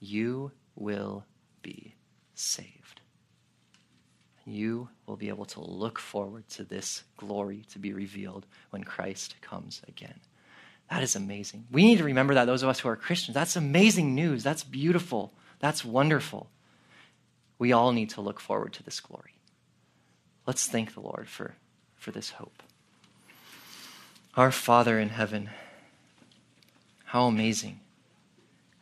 you 0.00 0.50
will 0.74 1.24
be 1.62 1.94
saved. 2.34 3.00
You 4.44 4.88
will 5.06 5.16
be 5.16 5.28
able 5.28 5.44
to 5.46 5.60
look 5.60 6.00
forward 6.00 6.48
to 6.50 6.64
this 6.64 7.04
glory 7.16 7.64
to 7.70 7.78
be 7.78 7.92
revealed 7.92 8.46
when 8.70 8.82
Christ 8.82 9.36
comes 9.40 9.80
again. 9.86 10.18
That 10.90 11.02
is 11.02 11.14
amazing. 11.14 11.66
We 11.70 11.84
need 11.84 11.98
to 11.98 12.04
remember 12.04 12.34
that, 12.34 12.46
those 12.46 12.62
of 12.62 12.68
us 12.68 12.80
who 12.80 12.88
are 12.88 12.96
Christians. 12.96 13.34
That's 13.34 13.54
amazing 13.54 14.14
news. 14.14 14.42
That's 14.42 14.64
beautiful. 14.64 15.32
That's 15.60 15.84
wonderful. 15.84 16.50
We 17.58 17.72
all 17.72 17.92
need 17.92 18.10
to 18.10 18.20
look 18.20 18.40
forward 18.40 18.72
to 18.74 18.82
this 18.82 18.98
glory. 18.98 19.36
Let's 20.46 20.66
thank 20.66 20.94
the 20.94 21.00
Lord 21.00 21.28
for, 21.28 21.54
for 21.94 22.10
this 22.10 22.30
hope. 22.30 22.62
Our 24.34 24.50
Father 24.50 24.98
in 24.98 25.10
heaven, 25.10 25.50
how 27.04 27.26
amazing 27.26 27.78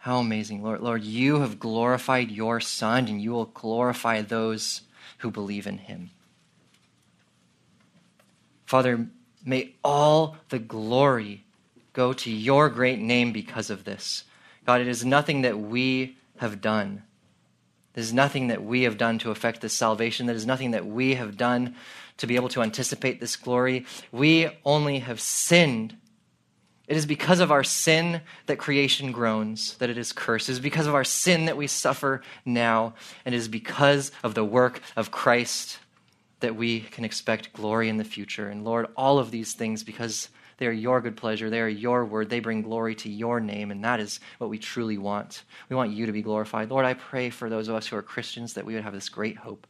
how 0.01 0.19
amazing, 0.19 0.63
Lord. 0.63 0.81
Lord, 0.81 1.05
you 1.05 1.41
have 1.41 1.61
glorified 1.61 2.31
your 2.31 2.59
Son, 2.59 3.07
and 3.07 3.21
you 3.21 3.33
will 3.33 3.45
glorify 3.45 4.23
those 4.23 4.81
who 5.19 5.31
believe 5.31 5.67
in 5.67 5.77
him. 5.77 6.11
Father, 8.65 9.09
may 9.45 9.75
all 9.85 10.39
the 10.49 10.59
glory 10.59 11.45
go 11.93 12.15
to 12.15 12.31
your 12.31 12.71
great 12.71 12.99
name 12.99 13.31
because 13.33 13.69
of 13.69 13.85
this. 13.85 14.25
God, 14.65 14.81
it 14.81 14.89
is 14.89 15.05
nothing 15.05 15.43
that 15.43 15.59
we 15.59 16.17
have 16.39 16.63
done. 16.63 17.03
There's 17.93 18.15
nothing 18.15 18.47
that 18.47 18.65
we 18.65 18.85
have 18.85 18.97
done 18.97 19.19
to 19.19 19.31
affect 19.31 19.61
this 19.61 19.75
salvation. 19.75 20.25
There 20.25 20.35
is 20.35 20.47
nothing 20.47 20.71
that 20.71 20.87
we 20.87 21.17
have 21.17 21.37
done 21.37 21.75
to 22.17 22.27
be 22.27 22.37
able 22.37 22.49
to 22.51 22.63
anticipate 22.63 23.21
this 23.21 23.37
glory. 23.37 23.85
We 24.13 24.49
only 24.65 25.01
have 25.01 25.21
sinned 25.21 25.97
it 26.91 26.97
is 26.97 27.07
because 27.07 27.39
of 27.39 27.53
our 27.53 27.63
sin 27.63 28.21
that 28.47 28.59
creation 28.59 29.13
groans, 29.13 29.75
that 29.75 29.91
it 29.91 29.97
is 29.97 30.13
cursed. 30.13 30.49
It 30.49 30.53
is 30.55 30.61
because 30.61 30.89
of 30.89 30.95
our 30.97 31.05
sin 31.05 31.45
that 31.45 31.57
we 31.57 31.69
suffer 31.69 32.21
now. 32.45 32.95
And 33.25 33.33
it 33.33 33.39
is 33.39 33.47
because 33.47 34.11
of 34.25 34.35
the 34.35 34.45
work 34.45 34.81
of 34.97 35.13
Christ 35.13 35.79
that 36.41 36.57
we 36.57 36.81
can 36.81 37.05
expect 37.05 37.53
glory 37.53 37.89
in 37.89 37.97
the 37.97 38.03
future. 38.03 38.49
And 38.49 38.65
Lord, 38.65 38.89
all 38.97 39.21
of 39.21 39.31
these 39.31 39.53
things, 39.53 39.85
because 39.85 40.31
they 40.57 40.67
are 40.67 40.73
your 40.73 41.01
good 41.01 41.17
pleasure, 41.17 41.49
they 41.49 41.61
are 41.61 41.69
your 41.69 42.05
word, 42.05 42.29
they 42.29 42.41
bring 42.41 42.61
glory 42.61 42.97
to 42.97 43.09
your 43.09 43.39
name. 43.39 43.71
And 43.71 43.85
that 43.85 44.01
is 44.01 44.19
what 44.39 44.51
we 44.51 44.59
truly 44.59 44.99
want. 44.99 45.45
We 45.69 45.77
want 45.77 45.93
you 45.93 46.07
to 46.07 46.13
be 46.13 46.23
glorified. 46.23 46.71
Lord, 46.71 46.87
I 46.87 46.95
pray 46.95 47.31
for 47.31 47.49
those 47.49 47.69
of 47.69 47.77
us 47.77 47.87
who 47.87 47.95
are 47.95 48.03
Christians 48.03 48.55
that 48.55 48.67
we 48.67 48.75
would 48.75 48.83
have 48.83 48.95
this 48.95 49.09
great 49.09 49.37
hope, 49.37 49.69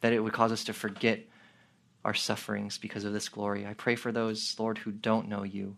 that 0.00 0.12
it 0.12 0.20
would 0.20 0.32
cause 0.32 0.52
us 0.52 0.62
to 0.66 0.72
forget 0.72 1.24
our 2.04 2.14
sufferings 2.14 2.78
because 2.78 3.04
of 3.04 3.12
this 3.12 3.28
glory. 3.28 3.66
I 3.66 3.74
pray 3.74 3.96
for 3.96 4.12
those, 4.12 4.54
Lord, 4.60 4.78
who 4.78 4.92
don't 4.92 5.28
know 5.28 5.42
you 5.42 5.74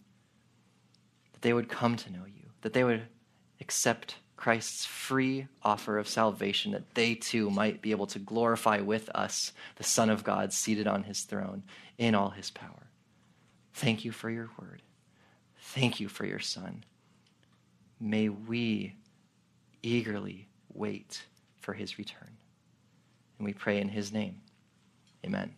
they 1.45 1.53
would 1.53 1.69
come 1.69 1.95
to 1.95 2.11
know 2.11 2.25
you, 2.25 2.49
that 2.63 2.73
they 2.73 2.83
would 2.83 3.03
accept 3.61 4.17
Christ's 4.35 4.87
free 4.87 5.47
offer 5.63 5.99
of 5.99 6.09
salvation, 6.09 6.73
that 6.73 6.95
they 6.95 7.15
too 7.15 7.51
might 7.51 7.83
be 7.83 7.91
able 7.91 8.07
to 8.09 8.19
glorify 8.19 8.81
with 8.81 9.11
us 9.15 9.53
the 9.77 9.85
Son 9.85 10.09
of 10.09 10.25
God 10.25 10.55
seated 10.55 10.87
on 10.87 11.03
his 11.03 11.21
throne 11.21 11.63
in 11.99 12.15
all 12.15 12.31
his 12.31 12.51
power. 12.51 12.89
Thank 13.75 14.07
you 14.07 14.11
for 14.11 14.31
your 14.31 14.49
word. 14.59 14.81
Thank 15.61 16.01
you 16.01 16.09
for 16.09 16.25
your 16.25 16.41
Son. 16.41 16.85
May 18.01 18.31
we 18.31 18.97
eagerly 19.83 20.49
wait 20.73 21.25
for 21.61 21.75
his 21.75 21.99
return. 21.99 22.39
And 23.39 23.45
we 23.45 23.53
pray 23.53 23.81
in 23.83 23.91
his 23.91 24.13
name. 24.13 24.41
Amen. 25.27 25.53